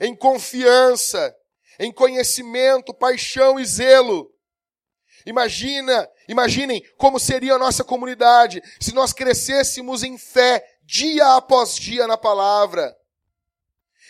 em 0.00 0.14
confiança, 0.14 1.34
em 1.78 1.92
conhecimento, 1.92 2.92
paixão 2.94 3.58
e 3.58 3.64
zelo. 3.64 4.32
Imagina, 5.26 6.08
imaginem 6.28 6.82
como 6.96 7.18
seria 7.18 7.54
a 7.54 7.58
nossa 7.58 7.84
comunidade 7.84 8.62
se 8.80 8.94
nós 8.94 9.12
crescêssemos 9.12 10.02
em 10.02 10.16
fé 10.16 10.64
dia 10.82 11.36
após 11.36 11.76
dia 11.76 12.06
na 12.06 12.16
palavra. 12.16 12.96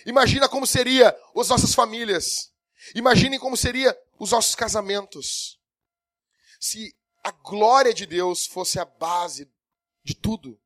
Imagina 0.07 0.49
como 0.49 0.66
seria 0.66 1.16
as 1.36 1.49
nossas 1.49 1.74
famílias. 1.74 2.53
Imaginem 2.95 3.39
como 3.39 3.57
seria 3.57 3.97
os 4.18 4.30
nossos 4.30 4.55
casamentos. 4.55 5.59
Se 6.61 6.95
a 7.22 7.30
glória 7.30 7.93
de 7.93 8.07
Deus 8.07 8.47
fosse 8.47 8.78
a 8.78 8.84
base 8.84 9.51
de 10.03 10.14
tudo. 10.14 10.59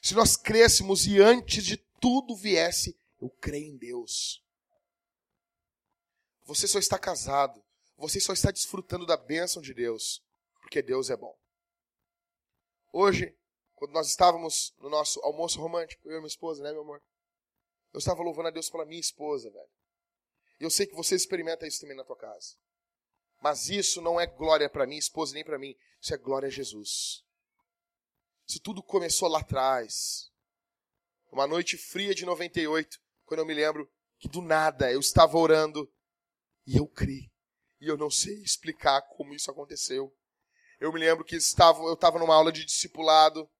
Se 0.00 0.14
nós 0.14 0.36
crescemos 0.36 1.06
e 1.06 1.20
antes 1.20 1.64
de 1.64 1.76
tudo 1.76 2.34
viesse, 2.34 2.96
eu 3.22 3.30
creio 3.40 3.72
em 3.72 3.76
Deus. 3.76 4.44
Você 6.44 6.66
só 6.66 6.80
está 6.80 6.98
casado. 6.98 7.62
Você 7.96 8.18
só 8.18 8.32
está 8.32 8.50
desfrutando 8.50 9.06
da 9.06 9.16
bênção 9.16 9.62
de 9.62 9.72
Deus. 9.72 10.20
Porque 10.60 10.82
Deus 10.82 11.08
é 11.08 11.16
bom. 11.16 11.38
Hoje, 12.92 13.38
quando 13.76 13.92
nós 13.92 14.08
estávamos 14.08 14.74
no 14.78 14.90
nosso 14.90 15.20
almoço 15.20 15.60
romântico, 15.60 16.02
eu 16.08 16.16
e 16.16 16.18
minha 16.18 16.26
esposa, 16.26 16.64
né, 16.64 16.72
meu 16.72 16.82
amor? 16.82 17.00
Eu 17.92 17.98
estava 17.98 18.22
louvando 18.22 18.48
a 18.48 18.50
Deus 18.50 18.68
pela 18.68 18.84
minha 18.84 19.00
esposa, 19.00 19.50
velho. 19.50 19.70
E 20.58 20.64
eu 20.64 20.70
sei 20.70 20.86
que 20.86 20.94
você 20.94 21.14
experimenta 21.14 21.66
isso 21.66 21.80
também 21.80 21.96
na 21.96 22.04
tua 22.04 22.16
casa. 22.16 22.56
Mas 23.40 23.68
isso 23.68 24.00
não 24.02 24.20
é 24.20 24.26
glória 24.26 24.68
para 24.68 24.86
minha 24.86 24.98
esposa 24.98 25.34
nem 25.34 25.44
para 25.44 25.58
mim. 25.58 25.76
Isso 26.00 26.12
é 26.12 26.16
glória 26.16 26.48
a 26.48 26.50
Jesus. 26.50 27.24
Isso 28.48 28.60
tudo 28.60 28.82
começou 28.82 29.28
lá 29.28 29.40
atrás. 29.40 30.30
Uma 31.30 31.46
noite 31.46 31.76
fria 31.76 32.14
de 32.14 32.26
98, 32.26 33.01
quando 33.32 33.38
eu 33.38 33.46
me 33.46 33.54
lembro 33.54 33.90
que 34.18 34.28
do 34.28 34.42
nada 34.42 34.92
eu 34.92 35.00
estava 35.00 35.38
orando 35.38 35.90
e 36.66 36.76
eu 36.76 36.86
criei. 36.86 37.32
E 37.80 37.88
eu 37.88 37.96
não 37.96 38.10
sei 38.10 38.34
explicar 38.42 39.00
como 39.00 39.32
isso 39.32 39.50
aconteceu. 39.50 40.14
Eu 40.78 40.92
me 40.92 41.00
lembro 41.00 41.24
que 41.24 41.36
estava, 41.36 41.82
eu 41.84 41.94
estava 41.94 42.18
numa 42.18 42.34
aula 42.34 42.52
de 42.52 42.62
discipulado 42.62 43.50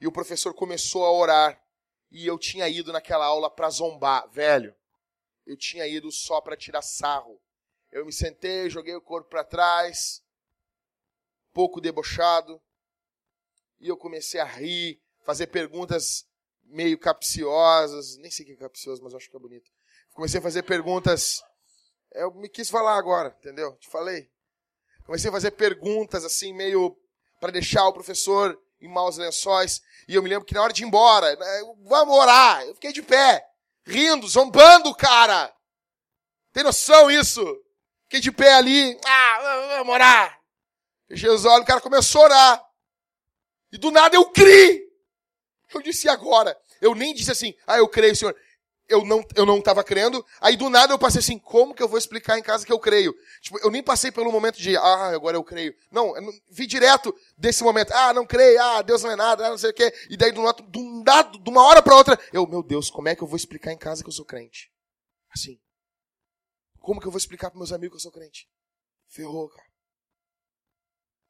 e 0.00 0.08
o 0.08 0.12
professor 0.12 0.52
começou 0.52 1.06
a 1.06 1.12
orar 1.12 1.64
e 2.10 2.26
eu 2.26 2.36
tinha 2.36 2.68
ido 2.68 2.92
naquela 2.92 3.26
aula 3.26 3.48
para 3.48 3.70
zombar, 3.70 4.28
velho. 4.28 4.74
Eu 5.46 5.56
tinha 5.56 5.86
ido 5.86 6.10
só 6.10 6.40
para 6.40 6.56
tirar 6.56 6.82
sarro. 6.82 7.40
Eu 7.92 8.04
me 8.04 8.12
sentei, 8.12 8.68
joguei 8.68 8.96
o 8.96 9.00
corpo 9.00 9.30
para 9.30 9.44
trás, 9.44 10.20
pouco 11.52 11.80
debochado, 11.80 12.60
e 13.78 13.86
eu 13.86 13.96
comecei 13.96 14.40
a 14.40 14.44
rir, 14.44 15.00
fazer 15.22 15.46
perguntas 15.46 16.28
meio 16.70 16.98
capciosas, 16.98 18.16
nem 18.16 18.30
sei 18.30 18.44
o 18.44 18.48
que 18.48 18.54
é 18.54 18.56
capcioso, 18.56 19.02
mas 19.02 19.14
acho 19.14 19.28
que 19.28 19.36
é 19.36 19.40
bonito. 19.40 19.70
Comecei 20.12 20.40
a 20.40 20.42
fazer 20.42 20.62
perguntas 20.62 21.42
eu 22.12 22.32
me 22.34 22.48
quis 22.48 22.68
falar 22.68 22.96
agora, 22.96 23.34
entendeu? 23.38 23.76
Te 23.76 23.88
falei. 23.88 24.28
Comecei 25.04 25.28
a 25.28 25.32
fazer 25.32 25.52
perguntas 25.52 26.24
assim, 26.24 26.52
meio 26.52 26.96
para 27.40 27.52
deixar 27.52 27.86
o 27.86 27.92
professor 27.92 28.60
em 28.80 28.88
maus 28.88 29.16
lençóis. 29.16 29.80
E 30.08 30.14
eu 30.14 30.22
me 30.22 30.28
lembro 30.28 30.44
que 30.44 30.54
na 30.54 30.62
hora 30.62 30.72
de 30.72 30.82
ir 30.82 30.86
embora, 30.86 31.34
né, 31.36 31.74
vamos 31.84 32.14
orar. 32.14 32.62
Eu 32.66 32.74
fiquei 32.74 32.92
de 32.92 33.02
pé, 33.02 33.44
rindo, 33.84 34.26
zombando 34.26 34.94
cara. 34.94 35.54
Tem 36.52 36.64
noção 36.64 37.10
isso? 37.10 37.44
Fiquei 38.04 38.20
de 38.20 38.32
pé 38.32 38.54
ali, 38.54 38.98
ah, 39.06 39.76
vamos 39.76 39.94
orar. 39.94 40.40
Fechei 41.06 41.30
os 41.30 41.44
olhos, 41.44 41.62
o 41.62 41.66
cara 41.66 41.80
começou 41.80 42.22
a 42.22 42.24
orar. 42.24 42.64
E 43.72 43.78
do 43.78 43.90
nada 43.90 44.16
eu 44.16 44.30
criei. 44.30 44.89
Eu 45.72 45.82
disse 45.82 46.08
agora. 46.08 46.56
Eu 46.80 46.94
nem 46.94 47.14
disse 47.14 47.30
assim, 47.30 47.54
ah, 47.66 47.78
eu 47.78 47.88
creio, 47.88 48.16
Senhor 48.16 48.34
eu 48.90 49.04
não 49.04 49.24
eu 49.36 49.46
não 49.46 49.58
estava 49.58 49.82
crendo. 49.84 50.24
Aí 50.40 50.56
do 50.56 50.68
nada 50.68 50.92
eu 50.92 50.98
passei 50.98 51.20
assim, 51.20 51.38
como 51.38 51.74
que 51.74 51.82
eu 51.82 51.88
vou 51.88 51.96
explicar 51.96 52.38
em 52.38 52.42
casa 52.42 52.66
que 52.66 52.72
eu 52.72 52.78
creio? 52.78 53.14
Tipo, 53.40 53.58
eu 53.60 53.70
nem 53.70 53.82
passei 53.82 54.10
pelo 54.10 54.32
momento 54.32 54.60
de, 54.60 54.76
ah, 54.76 55.14
agora 55.14 55.36
eu 55.36 55.44
creio. 55.44 55.74
Não, 55.90 56.14
eu 56.16 56.22
não 56.22 56.32
vi 56.50 56.66
direto 56.66 57.14
desse 57.38 57.62
momento, 57.62 57.92
ah, 57.92 58.12
não 58.12 58.26
creio, 58.26 58.60
ah, 58.60 58.82
Deus 58.82 59.02
não 59.02 59.12
é 59.12 59.16
nada, 59.16 59.46
ah, 59.46 59.50
não 59.50 59.58
sei 59.58 59.70
o 59.70 59.74
quê. 59.74 59.92
E 60.10 60.16
daí 60.16 60.32
do 60.32 60.42
um 60.80 61.02
dado, 61.02 61.38
de 61.38 61.50
uma 61.50 61.64
hora 61.64 61.80
para 61.80 61.96
outra, 61.96 62.18
eu, 62.32 62.46
meu 62.46 62.62
Deus, 62.62 62.90
como 62.90 63.08
é 63.08 63.14
que 63.14 63.22
eu 63.22 63.28
vou 63.28 63.36
explicar 63.36 63.72
em 63.72 63.78
casa 63.78 64.02
que 64.02 64.08
eu 64.08 64.12
sou 64.12 64.24
crente? 64.24 64.70
Assim. 65.30 65.58
Como 66.80 67.00
que 67.00 67.06
eu 67.06 67.12
vou 67.12 67.18
explicar 67.18 67.50
para 67.50 67.58
meus 67.58 67.72
amigos 67.72 68.02
que 68.02 68.06
eu 68.06 68.10
sou 68.10 68.12
crente? 68.12 68.48
Ferrou, 69.06 69.48
cara. 69.48 69.70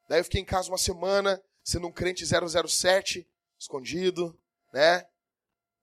Daí 0.09 0.21
eu 0.21 0.25
fiquei 0.25 0.41
em 0.41 0.45
casa 0.45 0.69
uma 0.69 0.79
semana, 0.79 1.41
sendo 1.63 1.87
um 1.87 1.93
crente 1.93 2.25
007, 2.25 3.29
escondido, 3.61 4.37
né? 4.73 5.07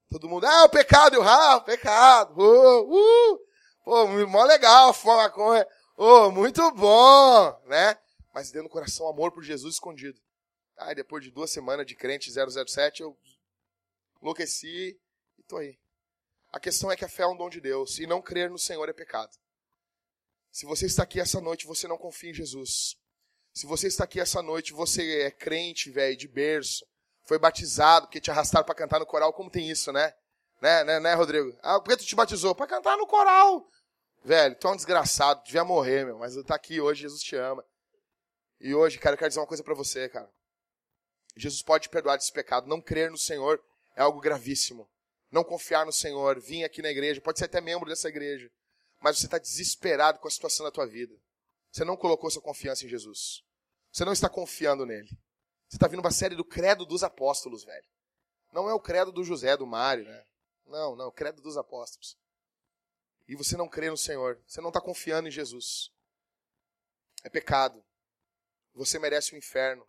Todo 0.10 0.28
mundo, 0.28 0.46
ah, 0.46 0.64
o 0.66 0.70
pecado, 0.70 1.16
eu, 1.16 1.24
ah, 1.24 1.58
o 1.58 1.62
pecado, 1.62 2.34
uh, 2.40 3.34
uh, 3.34 3.40
pô, 3.84 4.08
mó 4.26 4.44
legal, 4.46 4.94
fuma 4.94 5.18
maconha, 5.18 5.68
oh, 5.96 6.32
muito 6.32 6.72
bom, 6.72 7.62
né? 7.66 7.98
Mas 8.34 8.52
dentro 8.52 8.68
do 8.68 8.72
coração 8.72 9.08
amor 9.08 9.32
por 9.32 9.44
Jesus 9.44 9.76
escondido. 9.76 10.20
Aí 10.78 10.96
depois 10.96 11.24
de 11.24 11.32
duas 11.32 11.52
semanas 11.52 11.86
de 11.86 11.96
crente 11.96 12.32
007, 12.32 13.02
eu 13.02 13.18
enlouqueci 14.22 15.00
e 15.38 15.44
tô 15.44 15.58
aí. 15.58 15.78
A 16.52 16.60
questão 16.60 16.92
é 16.92 16.96
que 16.96 17.06
a 17.06 17.10
fé 17.10 17.24
é 17.24 17.28
um 17.28 17.36
dom 17.36 17.50
de 17.50 17.60
Deus 17.60 18.00
e 18.00 18.08
não 18.08 18.22
crer 18.22 18.50
no 18.50 18.58
Senhor 18.58 18.88
é 18.88 18.94
pecado. 18.94 19.36
Se 20.52 20.66
você 20.66 20.86
está 20.86 21.04
aqui 21.04 21.20
essa 21.20 21.42
noite, 21.42 21.68
você 21.68 21.88
não 21.88 21.98
confia 21.98 22.30
em 22.32 22.34
Jesus. 22.34 22.96
Se 23.54 23.66
você 23.66 23.88
está 23.88 24.06
aqui 24.06 24.20
essa 24.20 24.42
noite, 24.42 24.72
você 24.72 25.24
é 25.24 25.32
crente, 25.32 25.92
velho, 25.92 26.16
de 26.16 26.28
berço 26.28 26.86
foi 27.28 27.38
batizado, 27.38 28.08
porque 28.08 28.22
te 28.22 28.32
arrastaram 28.32 28.66
para 28.66 28.74
cantar 28.74 29.00
no 29.00 29.06
coral, 29.06 29.34
como 29.34 29.52
tem 29.52 29.70
isso, 29.70 29.92
né? 29.92 30.14
Né, 30.62 30.84
né, 30.86 31.00
né, 31.00 31.14
Rodrigo? 31.14 31.56
Ah, 31.62 31.80
por 31.80 31.90
que 31.90 31.98
tu 31.98 32.06
te 32.06 32.16
batizou? 32.16 32.56
Para 32.56 32.66
cantar 32.66 32.98
no 32.98 33.06
coral. 33.06 33.70
Velho, 34.24 34.56
tu 34.56 34.68
é 34.68 34.72
um 34.72 34.76
desgraçado, 34.76 35.44
devia 35.44 35.64
morrer, 35.66 36.06
meu, 36.06 36.18
mas 36.18 36.42
tá 36.44 36.56
aqui 36.56 36.80
hoje, 36.80 37.02
Jesus 37.02 37.22
te 37.22 37.36
ama. 37.36 37.64
E 38.62 38.74
hoje, 38.74 38.98
cara, 38.98 39.14
eu 39.14 39.18
quero 39.18 39.30
dizer 39.30 39.42
uma 39.42 39.46
coisa 39.46 39.62
para 39.62 39.76
você, 39.76 40.08
cara. 40.08 40.30
Jesus 41.36 41.62
pode 41.62 41.90
perdoar 41.90 42.18
desse 42.18 42.32
pecado. 42.32 42.66
Não 42.66 42.82
crer 42.82 43.12
no 43.12 43.18
Senhor 43.18 43.62
é 43.96 44.02
algo 44.02 44.22
gravíssimo. 44.22 44.90
Não 45.30 45.44
confiar 45.44 45.86
no 45.86 45.92
Senhor, 45.92 46.40
vir 46.40 46.64
aqui 46.64 46.82
na 46.82 46.90
igreja, 46.90 47.20
pode 47.20 47.40
ser 47.40 47.46
até 47.46 47.60
membro 47.60 47.90
dessa 47.90 48.08
igreja, 48.08 48.50
mas 49.02 49.20
você 49.20 49.26
está 49.26 49.38
desesperado 49.38 50.20
com 50.20 50.28
a 50.30 50.32
situação 50.32 50.66
da 50.66 50.72
tua 50.72 50.88
vida. 50.88 51.14
Você 51.70 51.84
não 51.84 51.98
colocou 51.98 52.32
sua 52.32 52.42
confiança 52.42 52.86
em 52.86 52.90
Jesus. 52.90 53.44
Você 53.92 54.06
não 54.06 54.14
está 54.14 54.30
confiando 54.30 54.86
nele. 54.86 55.10
Você 55.68 55.76
está 55.76 55.88
vindo 55.88 56.00
uma 56.00 56.12
série 56.12 56.36
do 56.36 56.46
credo 56.46 56.86
dos 56.86 57.04
apóstolos, 57.04 57.64
velho. 57.64 57.88
Não 58.54 58.70
é 58.70 58.74
o 58.74 58.80
credo 58.80 59.12
do 59.12 59.24
José, 59.24 59.56
do 59.58 59.68
Mário, 59.68 60.06
né? 60.06 60.26
Não, 60.66 60.96
não, 60.96 61.08
o 61.08 61.12
credo 61.12 61.42
dos 61.42 61.58
apóstolos. 61.58 62.18
E 63.28 63.36
você 63.36 63.58
não 63.58 63.68
crê 63.68 63.90
no 63.90 63.98
Senhor. 63.98 64.42
Você 64.48 64.62
não 64.62 64.70
está 64.70 64.80
confiando 64.80 65.28
em 65.28 65.32
Jesus. 65.32 65.92
É 67.24 67.30
pecado. 67.30 67.84
Você 68.74 68.98
merece 68.98 69.34
o 69.34 69.38
inferno. 69.38 69.86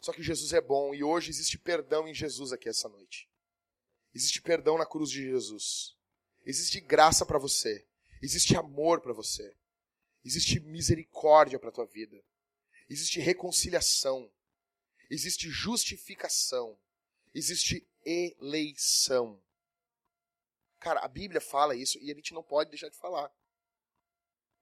Só 0.00 0.12
que 0.12 0.22
Jesus 0.22 0.52
é 0.52 0.60
bom 0.60 0.92
e 0.92 1.04
hoje 1.04 1.30
existe 1.30 1.56
perdão 1.56 2.08
em 2.08 2.14
Jesus 2.14 2.52
aqui 2.52 2.68
essa 2.68 2.88
noite. 2.88 3.30
Existe 4.12 4.42
perdão 4.42 4.76
na 4.76 4.84
cruz 4.84 5.08
de 5.08 5.22
Jesus. 5.22 5.96
Existe 6.44 6.80
graça 6.80 7.24
para 7.24 7.38
você. 7.38 7.86
Existe 8.20 8.56
amor 8.56 9.00
para 9.00 9.12
você. 9.12 9.56
Existe 10.24 10.58
misericórdia 10.60 11.58
para 11.58 11.70
tua 11.70 11.86
vida. 11.86 12.20
Existe 12.88 13.20
reconciliação. 13.20 14.28
Existe 15.12 15.50
justificação. 15.50 16.80
Existe 17.34 17.86
eleição. 18.02 19.38
Cara, 20.80 21.00
a 21.00 21.08
Bíblia 21.08 21.38
fala 21.38 21.76
isso 21.76 21.98
e 21.98 22.10
a 22.10 22.14
gente 22.14 22.32
não 22.32 22.42
pode 22.42 22.70
deixar 22.70 22.88
de 22.88 22.96
falar. 22.96 23.30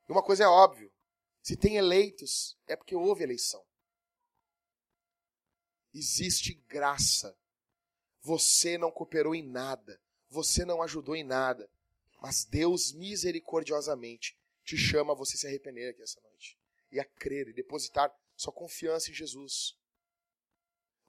E 0.09 0.11
uma 0.11 0.25
coisa 0.25 0.43
é 0.43 0.49
óbvio: 0.49 0.93
se 1.41 1.57
tem 1.57 1.77
eleitos, 1.77 2.59
é 2.67 2.75
porque 2.75 2.97
houve 2.97 3.23
eleição. 3.23 3.65
Existe 5.95 6.55
graça. 6.67 7.39
Você 8.21 8.77
não 8.77 8.91
cooperou 8.91 9.37
em 9.37 9.47
nada. 9.47 10.03
Você 10.29 10.65
não 10.65 10.83
ajudou 10.83 11.15
em 11.15 11.23
nada. 11.23 11.71
Mas 12.21 12.45
Deus 12.45 12.93
misericordiosamente 12.93 14.37
te 14.65 14.77
chama 14.77 15.13
a 15.13 15.17
você 15.17 15.37
se 15.37 15.47
arrepender 15.47 15.91
aqui 15.91 16.03
essa 16.03 16.21
noite. 16.21 16.59
E 16.91 16.99
a 16.99 17.05
crer 17.05 17.47
e 17.47 17.53
depositar 17.53 18.13
sua 18.35 18.53
confiança 18.53 19.13
em 19.13 19.15
Jesus. 19.15 19.79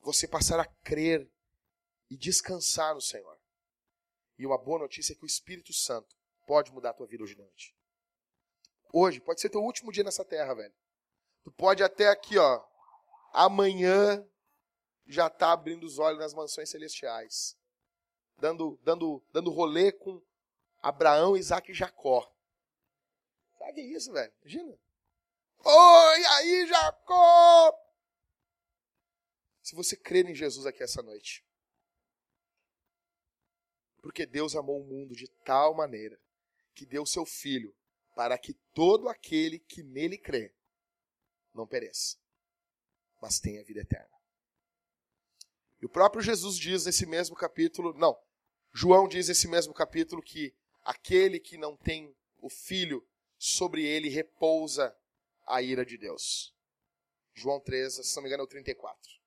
Você 0.02 0.28
passar 0.28 0.60
a 0.60 0.66
crer 0.66 1.30
e 2.10 2.18
descansar 2.18 2.94
no 2.94 3.02
Senhor. 3.02 3.40
E 4.38 4.46
uma 4.46 4.58
boa 4.58 4.80
notícia 4.80 5.14
é 5.14 5.16
que 5.16 5.24
o 5.24 5.28
Espírito 5.28 5.72
Santo 5.72 6.16
pode 6.48 6.72
mudar 6.72 6.90
a 6.90 6.94
tua 6.94 7.08
vida 7.08 7.24
hoje 7.24 7.36
noite. 7.36 7.76
Hoje, 8.92 9.22
pode 9.22 9.40
ser 9.40 9.50
teu 9.50 9.62
último 9.62 9.92
dia 9.92 10.04
nessa 10.04 10.26
terra, 10.26 10.54
velho. 10.54 10.74
Tu 11.44 11.52
pode 11.52 11.82
até 11.82 12.10
aqui, 12.10 12.38
ó, 12.38 12.64
amanhã 13.32 14.28
já 15.06 15.30
tá 15.30 15.52
abrindo 15.52 15.86
os 15.86 15.98
olhos 16.00 16.20
nas 16.20 16.34
mansões 16.34 16.70
celestiais. 16.70 17.58
Dando, 18.38 18.80
dando, 18.84 19.24
dando 19.32 19.52
rolê 19.52 19.92
com 19.92 20.22
Abraão, 20.82 21.38
Isaac 21.38 21.72
e 21.72 21.74
Jacó. 21.74 22.30
Sabe 23.58 23.82
isso, 23.82 24.12
velho? 24.12 24.34
Imagina. 24.42 24.78
Oi, 25.64 26.26
aí, 26.26 26.68
Jacó! 26.68 27.81
Se 29.72 29.76
você 29.76 29.96
crer 29.96 30.30
em 30.30 30.36
Jesus 30.36 30.66
aqui 30.66 30.84
essa 30.84 31.02
noite, 31.02 31.46
porque 34.02 34.26
Deus 34.26 34.54
amou 34.54 34.82
o 34.82 34.84
mundo 34.84 35.16
de 35.16 35.30
tal 35.46 35.74
maneira 35.74 36.20
que 36.76 36.86
deu 36.86 37.06
seu 37.06 37.26
Filho 37.26 37.74
para 38.14 38.38
que 38.38 38.54
todo 38.74 39.08
aquele 39.08 39.60
que 39.60 39.82
nele 39.82 40.18
crê 40.18 40.54
não 41.54 41.66
pereça, 41.66 42.18
mas 43.22 43.40
tenha 43.40 43.64
vida 43.64 43.80
eterna. 43.80 44.12
E 45.82 45.86
o 45.86 45.90
próprio 45.90 46.22
Jesus 46.22 46.58
diz 46.58 46.86
nesse 46.86 47.06
mesmo 47.06 47.34
capítulo, 47.34 47.94
não, 47.94 48.22
João 48.74 49.08
diz 49.08 49.30
nesse 49.30 49.48
mesmo 49.48 49.74
capítulo 49.74 50.22
que 50.22 50.54
aquele 50.84 51.40
que 51.40 51.56
não 51.56 51.78
tem 51.78 52.14
o 52.40 52.50
Filho, 52.50 53.08
sobre 53.38 53.86
ele 53.86 54.10
repousa 54.10 54.94
a 55.48 55.62
ira 55.62 55.86
de 55.86 55.98
Deus. 55.98 56.54
João 57.34 57.62
13, 57.62 58.04
se 58.04 58.14
não 58.18 58.24
me 58.24 58.28
engano 58.28 58.44
é 58.44 58.46
o 58.46 58.50
34. 58.50 59.21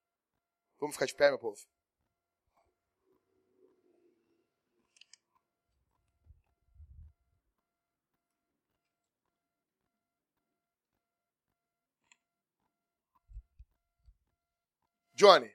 Vamos 0.78 0.94
ficar 0.96 1.06
de 1.06 1.14
pé, 1.14 1.28
meu 1.30 1.38
povo? 1.38 1.58
Johnny, 15.14 15.50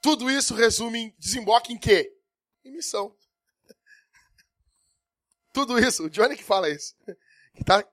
tudo 0.00 0.30
isso 0.30 0.54
resume, 0.54 1.14
desemboca 1.18 1.72
em 1.72 1.78
quê? 1.78 2.16
Em 2.64 2.72
missão. 2.72 3.14
Tudo 5.52 5.78
isso, 5.78 6.04
o 6.04 6.10
Johnny 6.10 6.36
que 6.36 6.44
fala 6.44 6.70
isso. 6.70 6.94
Que 7.54 7.64
tá 7.64 7.84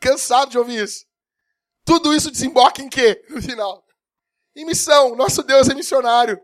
cansado 0.00 0.50
de 0.50 0.58
ouvir 0.58 0.82
isso. 0.82 1.06
Tudo 1.84 2.12
isso 2.12 2.30
desemboca 2.30 2.82
em 2.82 2.88
quê? 2.88 3.24
No 3.28 3.40
final. 3.40 3.85
Em 4.56 4.64
missão. 4.64 5.14
Nosso 5.14 5.42
Deus 5.42 5.68
é 5.68 5.74
missionário. 5.74 6.42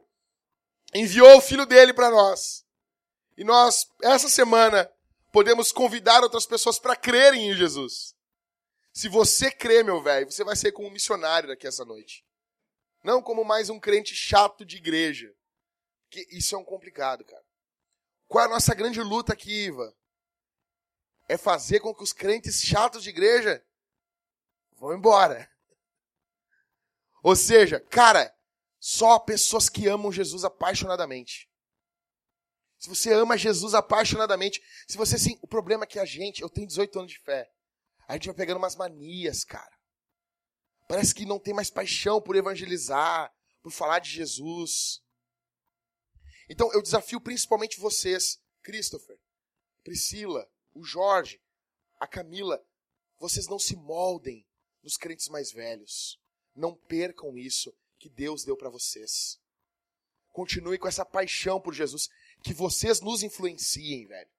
Enviou 0.94 1.38
o 1.38 1.40
filho 1.40 1.64
dele 1.64 1.94
para 1.94 2.10
nós. 2.10 2.64
E 3.36 3.42
nós, 3.42 3.88
essa 4.02 4.28
semana, 4.28 4.92
podemos 5.32 5.72
convidar 5.72 6.22
outras 6.22 6.44
pessoas 6.44 6.78
para 6.78 6.94
crerem 6.94 7.50
em 7.50 7.56
Jesus. 7.56 8.14
Se 8.92 9.08
você 9.08 9.50
crê, 9.50 9.82
meu 9.82 10.02
velho, 10.02 10.30
você 10.30 10.44
vai 10.44 10.54
ser 10.54 10.70
como 10.72 10.88
um 10.88 10.92
missionário 10.92 11.48
daqui 11.48 11.66
essa 11.66 11.84
noite. 11.84 12.22
Não 13.02 13.22
como 13.22 13.42
mais 13.42 13.70
um 13.70 13.80
crente 13.80 14.14
chato 14.14 14.66
de 14.66 14.76
igreja. 14.76 15.34
Que 16.10 16.26
isso 16.30 16.54
é 16.54 16.58
um 16.58 16.64
complicado, 16.64 17.24
cara. 17.24 17.42
Qual 18.28 18.44
é 18.44 18.46
a 18.46 18.50
nossa 18.50 18.74
grande 18.74 19.00
luta 19.00 19.32
aqui, 19.32 19.66
Iva? 19.66 19.96
É 21.26 21.38
fazer 21.38 21.80
com 21.80 21.94
que 21.94 22.02
os 22.02 22.12
crentes 22.12 22.62
chatos 22.62 23.02
de 23.02 23.08
igreja 23.08 23.64
vão 24.72 24.94
embora. 24.94 25.50
Ou 27.22 27.36
seja, 27.36 27.78
cara, 27.78 28.34
só 28.80 29.18
pessoas 29.18 29.68
que 29.68 29.86
amam 29.86 30.10
Jesus 30.10 30.44
apaixonadamente. 30.44 31.48
Se 32.78 32.88
você 32.88 33.12
ama 33.12 33.38
Jesus 33.38 33.74
apaixonadamente, 33.74 34.60
se 34.88 34.96
você 34.96 35.16
sim, 35.16 35.38
o 35.40 35.46
problema 35.46 35.84
é 35.84 35.86
que 35.86 36.00
a 36.00 36.04
gente, 36.04 36.42
eu 36.42 36.50
tenho 36.50 36.66
18 36.66 36.98
anos 36.98 37.12
de 37.12 37.20
fé. 37.20 37.48
A 38.08 38.14
gente 38.14 38.26
vai 38.26 38.34
pegando 38.34 38.56
umas 38.56 38.74
manias, 38.74 39.44
cara. 39.44 39.78
Parece 40.88 41.14
que 41.14 41.24
não 41.24 41.38
tem 41.38 41.54
mais 41.54 41.70
paixão 41.70 42.20
por 42.20 42.34
evangelizar, 42.34 43.32
por 43.62 43.70
falar 43.70 44.00
de 44.00 44.10
Jesus. 44.10 45.00
Então 46.50 46.72
eu 46.72 46.82
desafio 46.82 47.20
principalmente 47.20 47.78
vocês, 47.78 48.42
Christopher, 48.62 49.16
Priscila, 49.84 50.44
o 50.74 50.82
Jorge, 50.82 51.40
a 52.00 52.06
Camila, 52.06 52.60
vocês 53.16 53.46
não 53.46 53.60
se 53.60 53.76
moldem 53.76 54.44
nos 54.82 54.96
crentes 54.96 55.28
mais 55.28 55.52
velhos. 55.52 56.20
Não 56.54 56.74
percam 56.74 57.36
isso 57.36 57.74
que 57.98 58.08
Deus 58.08 58.44
deu 58.44 58.56
para 58.56 58.68
vocês. 58.68 59.40
Continue 60.32 60.78
com 60.78 60.88
essa 60.88 61.04
paixão 61.04 61.60
por 61.60 61.74
Jesus, 61.74 62.08
que 62.42 62.54
vocês 62.54 63.00
nos 63.00 63.22
influenciem, 63.22 64.06
velho. 64.06 64.30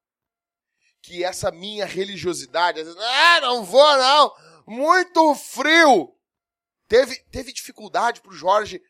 Que 1.02 1.24
essa 1.24 1.52
minha 1.52 1.86
religiosidade, 1.86 2.82
ah, 2.82 3.42
não 3.42 3.64
vou 3.64 3.98
não, 3.98 4.36
muito 4.66 5.36
frio. 5.36 6.16
Teve, 6.88 7.18
teve 7.26 7.54
dificuldade 7.54 8.22
para 8.22 8.32
o 8.32 8.36
Jorge 8.36 8.82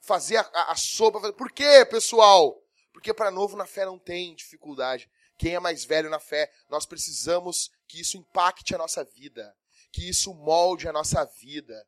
fazer 0.00 0.36
a, 0.36 0.42
a, 0.42 0.72
a 0.72 0.76
sopa. 0.76 1.32
Por 1.32 1.50
quê, 1.52 1.84
pessoal? 1.84 2.62
Porque 2.92 3.12
para 3.12 3.30
novo 3.30 3.56
na 3.56 3.66
fé 3.66 3.84
não 3.84 3.98
tem 3.98 4.34
dificuldade. 4.34 5.10
Quem 5.38 5.54
é 5.54 5.60
mais 5.60 5.84
velho 5.84 6.08
na 6.08 6.18
fé, 6.18 6.50
nós 6.68 6.86
precisamos 6.86 7.70
que 7.86 8.00
isso 8.00 8.16
impacte 8.16 8.74
a 8.74 8.78
nossa 8.78 9.04
vida. 9.04 9.54
Que 9.92 10.08
isso 10.08 10.32
molde 10.34 10.88
a 10.88 10.92
nossa 10.92 11.24
vida. 11.24 11.86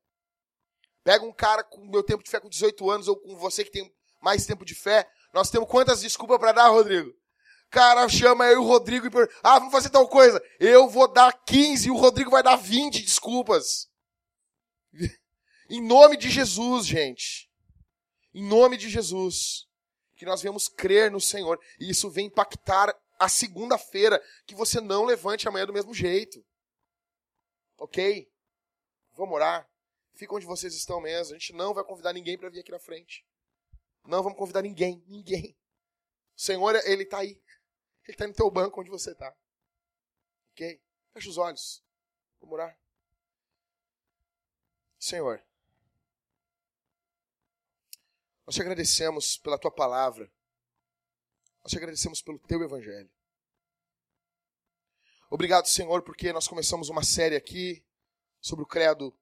Pega 1.08 1.24
um 1.24 1.32
cara 1.32 1.64
com 1.64 1.86
meu 1.86 2.02
tempo 2.02 2.22
de 2.22 2.28
fé 2.28 2.38
com 2.38 2.50
18 2.50 2.90
anos 2.90 3.08
ou 3.08 3.16
com 3.16 3.34
você 3.34 3.64
que 3.64 3.70
tem 3.70 3.90
mais 4.20 4.44
tempo 4.44 4.62
de 4.62 4.74
fé. 4.74 5.10
Nós 5.32 5.48
temos 5.48 5.66
quantas 5.66 6.02
desculpas 6.02 6.36
para 6.36 6.52
dar, 6.52 6.68
Rodrigo? 6.68 7.10
Cara, 7.70 8.06
chama 8.10 8.44
eu 8.48 8.52
e 8.52 8.56
o 8.58 8.66
Rodrigo 8.66 9.06
e 9.06 9.10
pergunta, 9.10 9.34
ah, 9.42 9.58
vamos 9.58 9.72
fazer 9.72 9.88
tal 9.88 10.06
coisa. 10.06 10.38
Eu 10.60 10.86
vou 10.86 11.10
dar 11.10 11.32
15 11.46 11.88
e 11.88 11.90
o 11.90 11.96
Rodrigo 11.96 12.30
vai 12.30 12.42
dar 12.42 12.56
20 12.56 13.00
desculpas. 13.00 13.88
Em 15.70 15.80
nome 15.80 16.14
de 16.18 16.28
Jesus, 16.28 16.84
gente. 16.84 17.50
Em 18.34 18.46
nome 18.46 18.76
de 18.76 18.90
Jesus. 18.90 19.66
Que 20.14 20.26
nós 20.26 20.42
venhamos 20.42 20.68
crer 20.68 21.10
no 21.10 21.22
Senhor. 21.22 21.58
E 21.80 21.88
isso 21.88 22.10
vem 22.10 22.26
impactar 22.26 22.94
a 23.18 23.30
segunda-feira. 23.30 24.22
Que 24.46 24.54
você 24.54 24.78
não 24.78 25.06
levante 25.06 25.48
amanhã 25.48 25.64
do 25.64 25.72
mesmo 25.72 25.94
jeito. 25.94 26.44
Ok? 27.78 28.30
Vamos 29.16 29.34
orar. 29.34 29.66
Fica 30.18 30.34
onde 30.34 30.46
vocês 30.46 30.74
estão 30.74 31.00
mesmo. 31.00 31.36
A 31.36 31.38
gente 31.38 31.52
não 31.52 31.72
vai 31.72 31.84
convidar 31.84 32.12
ninguém 32.12 32.36
para 32.36 32.50
vir 32.50 32.58
aqui 32.58 32.72
na 32.72 32.80
frente. 32.80 33.24
Não 34.04 34.20
vamos 34.20 34.36
convidar 34.36 34.62
ninguém. 34.62 35.00
Ninguém. 35.06 35.56
O 36.36 36.40
Senhor, 36.40 36.74
Ele 36.84 37.04
está 37.04 37.18
aí. 37.18 37.40
Ele 38.02 38.14
está 38.14 38.26
no 38.26 38.34
teu 38.34 38.50
banco 38.50 38.80
onde 38.80 38.90
você 38.90 39.12
está. 39.12 39.32
Ok? 40.50 40.82
Fecha 41.12 41.28
os 41.30 41.38
olhos. 41.38 41.84
Vamos 42.40 42.52
orar. 42.54 42.76
Senhor, 44.98 45.40
nós 48.44 48.56
te 48.56 48.60
agradecemos 48.60 49.36
pela 49.36 49.56
tua 49.56 49.70
palavra. 49.70 50.28
Nós 51.62 51.70
te 51.70 51.76
agradecemos 51.76 52.20
pelo 52.20 52.40
teu 52.40 52.60
evangelho. 52.64 53.08
Obrigado, 55.30 55.68
Senhor, 55.68 56.02
porque 56.02 56.32
nós 56.32 56.48
começamos 56.48 56.88
uma 56.88 57.04
série 57.04 57.36
aqui 57.36 57.86
sobre 58.40 58.64
o 58.64 58.66
credo 58.66 59.16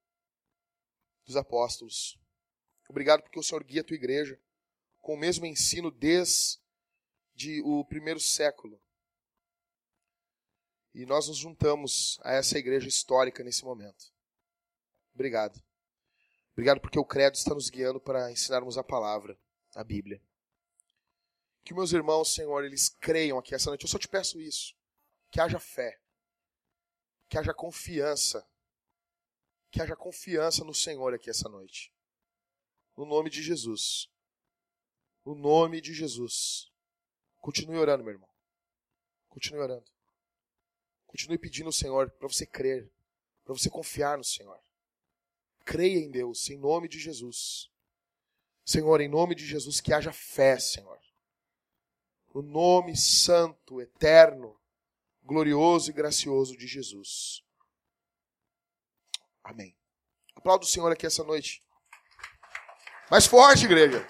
dos 1.26 1.36
apóstolos. 1.36 2.18
Obrigado 2.88 3.22
porque 3.22 3.38
o 3.38 3.42
Senhor 3.42 3.62
guia 3.64 3.80
a 3.80 3.84
tua 3.84 3.96
igreja 3.96 4.40
com 5.02 5.14
o 5.14 5.18
mesmo 5.18 5.44
ensino 5.44 5.90
desde 5.90 6.60
o 7.64 7.84
primeiro 7.84 8.20
século. 8.20 8.80
E 10.94 11.04
nós 11.04 11.28
nos 11.28 11.36
juntamos 11.36 12.18
a 12.22 12.32
essa 12.32 12.58
igreja 12.58 12.88
histórica 12.88 13.44
nesse 13.44 13.64
momento. 13.64 14.12
Obrigado. 15.14 15.62
Obrigado 16.52 16.80
porque 16.80 16.98
o 16.98 17.04
credo 17.04 17.34
está 17.34 17.54
nos 17.54 17.68
guiando 17.68 18.00
para 18.00 18.30
ensinarmos 18.32 18.78
a 18.78 18.82
palavra, 18.82 19.38
a 19.74 19.84
Bíblia. 19.84 20.22
Que 21.62 21.74
meus 21.74 21.92
irmãos, 21.92 22.32
Senhor, 22.32 22.64
eles 22.64 22.88
creiam 22.88 23.38
aqui 23.38 23.54
essa 23.54 23.68
noite. 23.68 23.82
Eu 23.82 23.88
só 23.88 23.98
te 23.98 24.08
peço 24.08 24.40
isso. 24.40 24.74
Que 25.30 25.40
haja 25.40 25.58
fé. 25.58 26.00
Que 27.28 27.36
haja 27.36 27.52
confiança. 27.52 28.46
Que 29.70 29.82
haja 29.82 29.96
confiança 29.96 30.64
no 30.64 30.74
Senhor 30.74 31.14
aqui 31.14 31.30
essa 31.30 31.48
noite. 31.48 31.92
No 32.96 33.04
nome 33.04 33.30
de 33.30 33.42
Jesus. 33.42 34.08
No 35.24 35.34
nome 35.34 35.80
de 35.80 35.92
Jesus. 35.92 36.70
Continue 37.38 37.76
orando, 37.78 38.04
meu 38.04 38.14
irmão. 38.14 38.28
Continue 39.28 39.60
orando. 39.60 39.90
Continue 41.06 41.38
pedindo 41.38 41.66
ao 41.66 41.72
Senhor 41.72 42.10
para 42.10 42.28
você 42.28 42.44
crer, 42.44 42.90
para 43.44 43.54
você 43.54 43.70
confiar 43.70 44.18
no 44.18 44.24
Senhor. 44.24 44.60
Creia 45.64 45.98
em 45.98 46.10
Deus, 46.10 46.48
em 46.50 46.58
nome 46.58 46.88
de 46.88 46.98
Jesus. 46.98 47.70
Senhor, 48.64 49.00
em 49.00 49.08
nome 49.08 49.34
de 49.34 49.46
Jesus, 49.46 49.80
que 49.80 49.92
haja 49.92 50.12
fé, 50.12 50.58
Senhor. 50.58 50.98
No 52.34 52.42
nome 52.42 52.96
santo, 52.96 53.80
eterno, 53.80 54.60
glorioso 55.22 55.90
e 55.90 55.94
gracioso 55.94 56.56
de 56.56 56.66
Jesus. 56.66 57.45
Amém. 59.46 59.76
Aplauda 60.34 60.64
o 60.64 60.68
Senhor 60.68 60.90
aqui 60.90 61.06
essa 61.06 61.22
noite. 61.22 61.62
Mais 63.08 63.26
forte, 63.26 63.64
igreja. 63.64 64.04